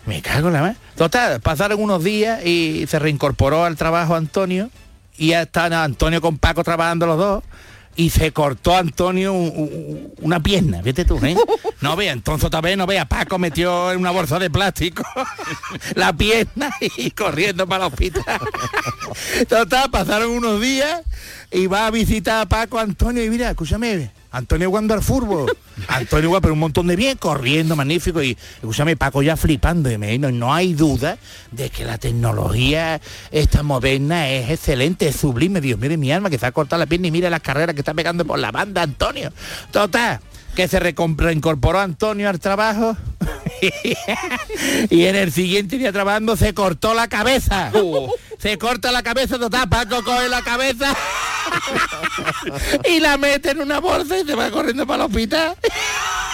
Me 0.07 0.23
cago 0.23 0.49
en 0.49 0.55
la 0.55 0.63
más. 0.63 0.77
Total, 0.97 1.41
pasaron 1.41 1.81
unos 1.83 2.03
días 2.03 2.45
y 2.45 2.87
se 2.89 2.99
reincorporó 2.99 3.65
al 3.65 3.77
trabajo 3.77 4.15
Antonio 4.15 4.71
y 5.19 5.29
ya 5.29 5.43
están 5.43 5.73
Antonio 5.75 6.21
con 6.23 6.39
Paco 6.39 6.65
trabajando 6.65 7.07
los 7.07 7.19
dos 7.19 7.45
y 7.95 8.11
se 8.11 8.33
cortó 8.33 8.77
Antonio 8.77 9.33
un- 9.33 9.53
un- 9.55 10.13
una 10.23 10.41
pierna, 10.41 10.81
vete 10.83 11.05
tú, 11.05 11.19
¿eh? 11.27 11.37
No 11.81 11.97
vea, 11.97 12.13
entonces 12.13 12.45
otra 12.47 12.61
vez 12.61 12.77
no 12.77 12.87
vea, 12.87 13.07
Paco 13.07 13.39
metió 13.41 13.91
en 13.93 13.99
una 13.99 14.13
bolsa 14.13 14.39
de 14.39 14.49
plástico 14.51 15.03
la 15.97 16.13
pierna 16.13 16.71
y 16.97 17.11
corriendo 17.11 17.67
para 17.67 17.87
el 17.87 17.93
hospital. 17.93 18.39
Total, 19.49 19.91
pasaron 19.91 20.31
unos 20.31 20.61
días 20.61 21.03
y 21.51 21.67
va 21.67 21.87
a 21.87 21.91
visitar 21.91 22.43
a 22.43 22.47
Paco 22.47 22.79
Antonio 22.79 23.25
y 23.25 23.31
mira, 23.31 23.51
escúchame, 23.51 24.11
Antonio 24.31 24.69
jugando 24.69 24.95
al 24.95 25.03
fútbol. 25.03 25.57
Antonio 25.89 26.41
pero 26.41 26.55
un 26.55 26.61
montón 26.61 26.87
de 26.87 26.97
bien, 26.97 27.17
corriendo, 27.17 27.77
magnífico. 27.77 28.23
Y 28.23 28.37
escúchame, 28.57 28.97
Paco 28.97 29.23
ya 29.23 29.37
flipando. 29.37 29.91
Y 29.91 29.99
me 29.99 30.19
no, 30.19 30.31
no 30.31 30.53
hay 30.53 30.75
duda 30.75 31.19
de 31.51 31.71
que 31.71 31.85
la 31.85 31.99
tecnología 31.99 33.01
esta 33.31 33.63
moderna 33.63 34.29
es 34.29 34.51
excelente, 34.51 35.09
es 35.09 35.17
sublime. 35.17 35.61
Dios 35.61 35.79
mío 35.79 35.91
de 35.91 35.97
mi 35.97 36.13
alma, 36.13 36.31
que 36.31 36.39
se 36.39 36.47
ha 36.47 36.53
cortado 36.53 36.81
la 36.81 36.87
pierna 36.87 37.09
y 37.09 37.11
mira 37.11 37.31
las 37.31 37.41
carreras 37.41 37.75
que 37.75 37.81
está 37.81 37.95
pegando 37.95 38.25
por 38.25 38.39
la 38.39 38.51
banda, 38.51 38.83
Antonio. 38.83 39.33
Total, 39.71 40.21
que 40.59 40.67
se 40.67 40.81
reincorporó 40.81 41.79
Antonio 41.79 42.29
al 42.29 42.41
trabajo 42.41 42.97
y 44.91 45.05
en 45.05 45.15
el 45.15 45.31
siguiente 45.31 45.79
día 45.79 45.93
trabajando 45.93 46.37
se 46.37 46.53
cortó 46.53 46.95
la 46.95 47.07
cabeza. 47.07 47.71
Se 48.41 48.59
corta 48.59 48.91
la 48.91 49.05
cabeza, 49.05 49.39
total, 49.39 49.69
Paco 49.69 50.03
coge 50.03 50.29
la 50.29 50.43
cabeza 50.43 50.97
y 52.91 52.99
la 52.99 53.17
mete 53.19 53.53
en 53.53 53.61
una 53.61 53.79
bolsa 53.79 54.19
y 54.19 54.27
se 54.27 54.35
va 54.35 54.51
corriendo 54.51 54.85
para 54.85 55.05
el 55.05 55.11
hospital. 55.11 55.55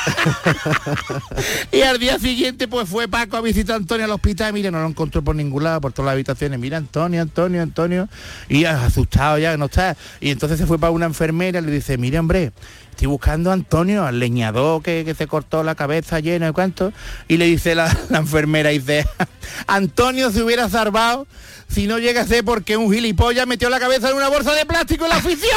y 1.72 1.82
al 1.82 1.98
día 1.98 2.18
siguiente 2.18 2.68
pues 2.68 2.88
fue 2.88 3.08
Paco 3.08 3.36
a 3.36 3.40
visitar 3.40 3.74
a 3.74 3.76
Antonio 3.76 4.04
al 4.04 4.10
hospital, 4.12 4.52
mire, 4.52 4.70
no 4.70 4.80
lo 4.80 4.88
encontró 4.88 5.22
por 5.22 5.34
ningún 5.34 5.64
lado, 5.64 5.80
por 5.80 5.92
todas 5.92 6.06
las 6.06 6.12
habitaciones, 6.14 6.58
mira 6.58 6.76
Antonio, 6.76 7.22
Antonio, 7.22 7.62
Antonio, 7.62 8.08
y 8.48 8.64
asustado 8.64 9.38
ya 9.38 9.56
no 9.56 9.66
está. 9.66 9.96
Y 10.20 10.30
entonces 10.30 10.58
se 10.58 10.66
fue 10.66 10.78
para 10.78 10.90
una 10.90 11.06
enfermera 11.06 11.58
y 11.58 11.62
le 11.62 11.72
dice, 11.72 11.98
mire 11.98 12.18
hombre, 12.18 12.52
estoy 12.90 13.08
buscando 13.08 13.50
a 13.50 13.54
Antonio, 13.54 14.04
al 14.04 14.18
leñador 14.18 14.82
que, 14.82 15.04
que 15.04 15.14
se 15.14 15.26
cortó 15.26 15.62
la 15.62 15.74
cabeza 15.74 16.20
llena 16.20 16.46
de 16.46 16.52
cuánto. 16.52 16.92
Y 17.28 17.36
le 17.36 17.46
dice 17.46 17.74
la, 17.74 17.94
la 18.10 18.18
enfermera, 18.18 18.70
dice, 18.70 19.06
Antonio 19.66 20.30
se 20.30 20.42
hubiera 20.42 20.68
salvado 20.68 21.26
si 21.68 21.86
no 21.86 21.98
llega 21.98 22.22
a 22.22 22.26
ser 22.26 22.44
porque 22.44 22.76
un 22.76 22.92
gilipollas 22.92 23.46
metió 23.46 23.68
la 23.68 23.80
cabeza 23.80 24.10
en 24.10 24.16
una 24.16 24.28
bolsa 24.28 24.52
de 24.54 24.66
plástico 24.66 25.06
y 25.06 25.08
la 25.08 25.16
ofició. 25.16 25.50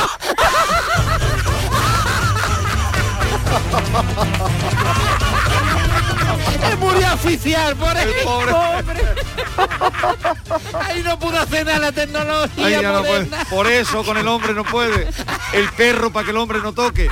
Es 6.70 6.80
murió 6.80 7.14
oficial, 7.14 7.76
por 7.76 7.98
el 7.98 8.14
pobre. 8.24 8.54
Ahí 10.88 11.04
no 11.04 11.18
pudo 11.20 11.40
hacer 11.40 11.66
nada 11.66 11.80
la 11.80 11.92
tecnología. 11.92 12.82
No. 12.82 13.04
Por 13.50 13.68
eso 13.68 14.04
con 14.04 14.18
el 14.18 14.28
hombre 14.28 14.54
no 14.54 14.64
puede. 14.64 15.10
El 15.54 15.70
perro 15.70 16.12
para 16.12 16.26
que 16.26 16.32
el 16.32 16.38
hombre 16.38 16.60
no 16.60 16.74
toque. 16.74 17.10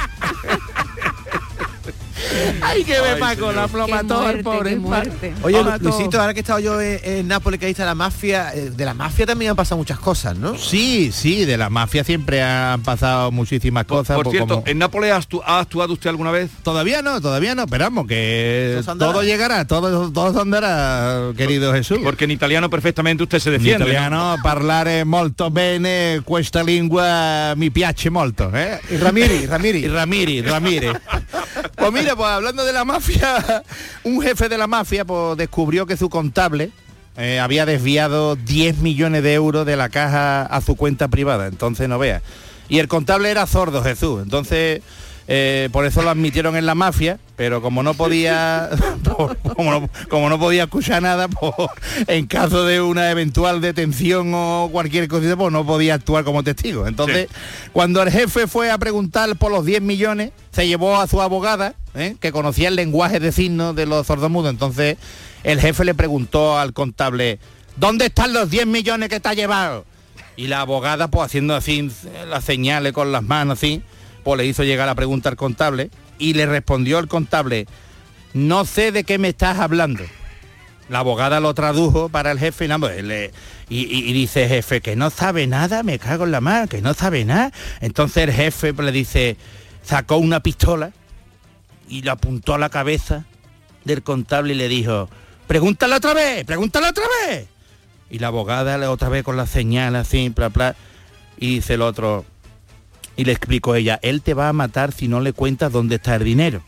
Ay, 2.61 2.84
que 2.84 2.93
ve 2.93 3.09
Ay, 3.15 3.19
Paco, 3.19 3.51
la 3.51 3.67
ploma 3.67 4.01
Qué 4.01 4.07
todo 4.07 4.30
el 4.30 4.43
muerte, 4.80 4.84
pobre. 4.84 5.34
Oye. 5.43 5.63
Luisito, 5.80 6.19
ahora 6.19 6.34
que 6.34 6.39
he 6.39 6.41
estado 6.41 6.59
yo 6.59 6.82
en, 6.82 6.99
en 7.03 7.28
Nápoles, 7.28 7.59
que 7.59 7.65
ahí 7.67 7.71
está 7.71 7.86
la 7.86 7.95
mafia, 7.95 8.53
eh, 8.53 8.71
de 8.71 8.86
la 8.86 8.93
mafia 8.93 9.26
también 9.26 9.51
han 9.51 9.55
pasado 9.57 9.78
muchas 9.78 9.99
cosas, 9.99 10.38
¿no? 10.38 10.57
Sí, 10.57 11.11
sí, 11.11 11.45
de 11.45 11.57
la 11.57 11.69
mafia 11.69 12.03
siempre 12.03 12.41
han 12.41 12.82
pasado 12.82 13.32
muchísimas 13.32 13.86
cosas. 13.86 14.15
Por 14.15 14.26
pues, 14.26 14.36
cierto, 14.38 14.55
como- 14.55 14.67
¿en 14.67 14.78
Nápoles 14.78 15.11
ha, 15.11 15.19
actu- 15.19 15.43
ha 15.45 15.59
actuado 15.59 15.93
usted 15.93 16.09
alguna 16.09 16.32
vez? 16.32 16.49
Todavía 16.63 17.01
no, 17.01 17.21
todavía 17.21 17.55
no, 17.55 17.63
esperamos 17.63 18.07
que 18.07 18.82
todo 18.97 19.23
llegará, 19.23 19.65
todo, 19.65 20.11
todo 20.11 20.41
andará, 20.41 21.32
querido 21.38 21.73
Jesús. 21.73 21.99
Porque 22.03 22.26
en 22.26 22.32
italiano 22.32 22.69
perfectamente 22.69 23.23
usted 23.23 23.39
se 23.39 23.51
defiende. 23.51 23.80
¿no? 23.80 23.86
italiano 23.86 24.36
parlare 24.43 25.05
molto 25.05 25.51
bene 25.51 26.21
questa 26.26 26.63
lingua 26.63 27.53
mi 27.55 27.69
piace 27.69 28.09
molto, 28.09 28.51
eh? 28.53 28.80
Y 28.89 28.97
Ramiri, 28.97 29.45
Ramiri. 29.45 29.80
Y 29.80 29.88
Ramiri, 29.88 30.41
Ramiri. 30.41 30.88
Pues 31.76 31.91
mira, 31.91 32.14
pues 32.16 32.30
hablando 32.30 32.66
de 32.66 32.74
la 32.74 32.86
mafia, 32.86 33.63
un 34.03 34.22
jefe 34.22 34.49
de 34.49 34.57
la 34.57 34.68
mafia 34.68 35.05
pues 35.05 35.38
descubrió 35.38 35.86
que 35.86 35.97
su 35.97 36.09
contable 36.09 36.72
eh, 37.18 37.39
había 37.39 37.66
desviado 37.66 38.36
10 38.36 38.80
millones 38.80 39.24
de 39.24 39.34
euros 39.34 39.66
de 39.66 39.76
la 39.76 39.89
caja 39.89 40.43
a 40.43 40.61
su 40.61 40.76
cuenta 40.76 41.07
privada, 41.07 41.47
entonces 41.47 41.88
no 41.88 41.99
vea. 41.99 42.22
Y 42.68 42.80
el 42.80 42.88
contable 42.88 43.30
era 43.30 43.45
sordo, 43.47 43.84
Jesús, 43.84 44.22
entonces 44.24 44.82
eh, 45.28 45.69
por 45.71 45.86
eso 45.86 46.01
lo 46.03 46.09
admitieron 46.11 46.55
en 46.55 46.65
la 46.65 46.76
mafia, 46.76 47.19
pero 47.36 47.61
como 47.61 47.82
no 47.84 47.93
podía, 47.95 48.69
por- 49.03 49.38
como, 49.38 49.71
no, 49.71 49.89
como 50.09 50.30
no 50.30 50.39
podía 50.39 50.63
escuchar 50.63 51.01
nada, 51.01 51.28
en 52.07 52.28
caso 52.28 52.65
de 52.65 52.82
una 52.82 53.09
eventual 53.11 53.61
detención 53.61 54.32
o 54.34 54.69
cualquier 54.71 55.07
cosita, 55.07 55.36
pues 55.36 55.51
no 55.51 55.65
podía 55.65 55.95
actuar 55.95 56.23
como 56.23 56.43
testigo. 56.43 56.88
Entonces, 56.88 57.28
cuando 57.73 58.01
el 58.03 58.11
jefe 58.11 58.47
fue 58.47 58.69
a 58.71 58.78
preguntar 58.78 59.36
por 59.38 59.51
los 59.51 59.65
10 59.65 59.82
millones, 59.82 60.32
se 60.51 60.67
llevó 60.67 60.97
a 60.99 61.07
su 61.07 61.21
abogada, 61.21 61.73
¿eh? 61.95 62.15
que 62.19 62.32
conocía 62.32 62.67
el 62.69 62.76
lenguaje 62.76 63.19
de 63.19 63.32
signos 63.32 63.76
de 63.76 63.86
los 63.86 64.07
sordomudos. 64.07 64.51
Entonces, 64.51 64.97
el 65.43 65.59
jefe 65.59 65.86
le 65.86 65.93
preguntó 65.95 66.57
al 66.57 66.73
contable, 66.73 67.39
¿dónde 67.78 68.05
están 68.05 68.32
los 68.34 68.49
10 68.49 68.67
millones 68.67 69.09
que 69.09 69.19
te 69.19 69.30
ha 69.30 69.34
llevado? 69.34 69.86
Y 70.38 70.47
la 70.47 70.61
abogada, 70.61 71.07
pues 71.09 71.26
haciendo 71.28 71.55
así 71.55 71.89
las 72.30 72.43
señales 72.43 72.93
con 72.93 73.11
las 73.11 73.23
manos, 73.23 73.57
así, 73.59 73.82
pues 74.26 74.38
le 74.39 74.45
hizo 74.45 74.63
llegar 74.63 74.88
la 74.88 74.95
pregunta 74.95 75.30
al 75.30 75.36
contable 75.38 75.91
y 76.17 76.34
le 76.34 76.45
respondió 76.47 76.99
el 76.99 77.07
contable, 77.07 77.67
no 78.34 78.65
sé 78.65 78.91
de 78.91 79.03
qué 79.05 79.17
me 79.19 79.30
estás 79.30 79.59
hablando. 79.59 80.03
La 80.89 80.99
abogada 80.99 81.39
lo 81.39 81.53
tradujo 81.53 82.09
para 82.09 82.32
el 82.32 82.39
jefe 82.39 82.65
y, 82.65 82.67
nada, 82.67 82.80
pues, 82.80 83.03
le- 83.03 83.32
y, 83.69 84.13
dice 84.13 84.47
jefe 84.47 84.82
que 84.82 84.95
no 84.95 85.09
sabe 85.09 85.47
nada, 85.47 85.84
me 85.84 85.97
cago 85.99 86.26
en 86.26 86.32
la 86.32 86.41
mano, 86.41 86.67
que 86.67 86.82
no 86.82 86.93
sabe 86.93 87.23
nada. 87.23 87.51
Entonces 87.82 88.23
el 88.23 88.32
jefe 88.34 88.73
pues, 88.73 88.86
le 88.86 88.91
dice, 88.91 89.38
sacó 89.84 90.17
una 90.17 90.41
pistola 90.41 90.91
y 91.88 92.01
le 92.01 92.09
apuntó 92.11 92.53
a 92.55 92.57
la 92.59 92.69
cabeza 92.69 93.26
del 93.84 94.03
contable 94.03 94.53
y 94.53 94.57
le 94.57 94.67
dijo, 94.67 95.07
pregúntale 95.47 95.95
otra 95.95 96.13
vez, 96.15 96.43
pregúntale 96.45 96.88
otra 96.88 97.03
vez. 97.28 97.47
Y 98.09 98.19
la 98.19 98.28
abogada 98.28 98.89
otra 98.89 99.09
vez 99.09 99.23
con 99.23 99.38
la 99.38 99.45
señal 99.47 99.95
así, 99.95 100.30
bla, 100.30 100.49
bla. 100.49 100.76
Y 101.38 101.55
dice 101.55 101.76
el 101.76 101.82
otro, 101.82 102.26
y 103.16 103.26
le 103.26 103.32
explicó 103.32 103.76
ella, 103.76 103.99
él 104.01 104.22
te 104.22 104.34
va 104.34 104.49
a 104.49 104.53
matar 104.53 104.91
si 104.91 105.07
no 105.07 105.22
le 105.22 105.34
cuentas 105.34 105.72
dónde 105.72 105.95
está 105.95 106.16
el 106.16 106.24
dinero. 106.24 106.61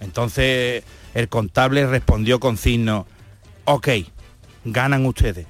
Entonces 0.00 0.84
el 1.14 1.28
contable 1.28 1.86
respondió 1.86 2.40
con 2.40 2.56
signo, 2.56 3.06
ok, 3.64 3.88
ganan 4.64 5.06
ustedes. 5.06 5.46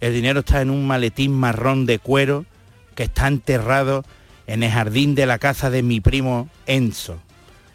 El 0.00 0.12
dinero 0.12 0.40
está 0.40 0.60
en 0.60 0.70
un 0.70 0.86
maletín 0.86 1.32
marrón 1.32 1.86
de 1.86 1.98
cuero 1.98 2.44
que 2.94 3.04
está 3.04 3.28
enterrado 3.28 4.04
en 4.46 4.62
el 4.62 4.70
jardín 4.70 5.14
de 5.14 5.26
la 5.26 5.38
casa 5.38 5.70
de 5.70 5.82
mi 5.82 6.00
primo 6.00 6.48
Enzo, 6.66 7.18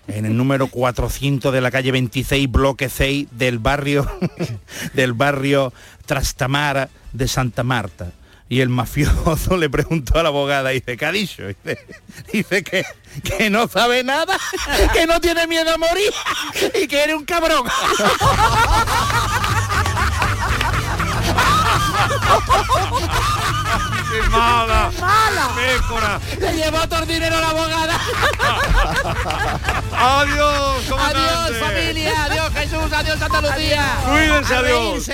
en 0.08 0.26
el 0.26 0.36
número 0.36 0.68
400 0.72 1.54
de 1.54 1.62
la 1.62 1.72
calle 1.72 1.92
26, 1.92 2.52
bloque 2.52 2.90
6 2.90 3.28
del 3.32 3.60
barrio 3.60 4.10
del 4.94 5.14
barrio 5.14 5.74
Trastamara 6.06 6.90
de 7.14 7.28
Santa 7.28 7.64
Marta. 7.64 8.12
Y 8.52 8.60
el 8.60 8.68
mafioso 8.68 9.56
le 9.58 9.70
preguntó 9.70 10.20
a 10.20 10.24
la 10.24 10.28
abogada, 10.28 10.72
dice, 10.72 10.98
¿qué 10.98 11.06
ha 11.06 11.12
dicho? 11.14 11.48
Dice, 11.48 11.86
dice 12.34 12.64
que, 12.66 12.84
que 13.24 13.50
no 13.50 13.70
sabe 13.70 14.04
nada, 14.04 14.38
que 14.92 15.08
no 15.08 15.22
tiene 15.22 15.48
miedo 15.48 15.74
a 15.74 15.78
morir 15.78 16.12
y 16.76 16.86
que 16.86 17.02
eres 17.02 17.16
un 17.16 17.24
cabrón. 17.24 17.64
¡Qué 24.12 24.22
mala! 24.30 24.92
¡Mala! 25.00 25.50
¡Pécora! 25.56 26.20
Le 26.38 26.54
llevó 26.54 26.90
todo 26.90 27.04
el 27.04 27.08
dinero 27.08 27.38
a 27.38 27.40
la 27.40 27.50
abogada. 27.52 28.02
¡Adiós, 29.94 30.84
comandante! 30.90 31.56
Adiós 31.56 31.58
familia, 31.58 32.24
adiós 32.26 32.54
Jesús, 32.54 32.92
adiós 32.92 33.22
Andalucía. 33.22 33.98
Cuídense, 34.06 34.54
A 34.54 34.60
adiós. 34.60 35.10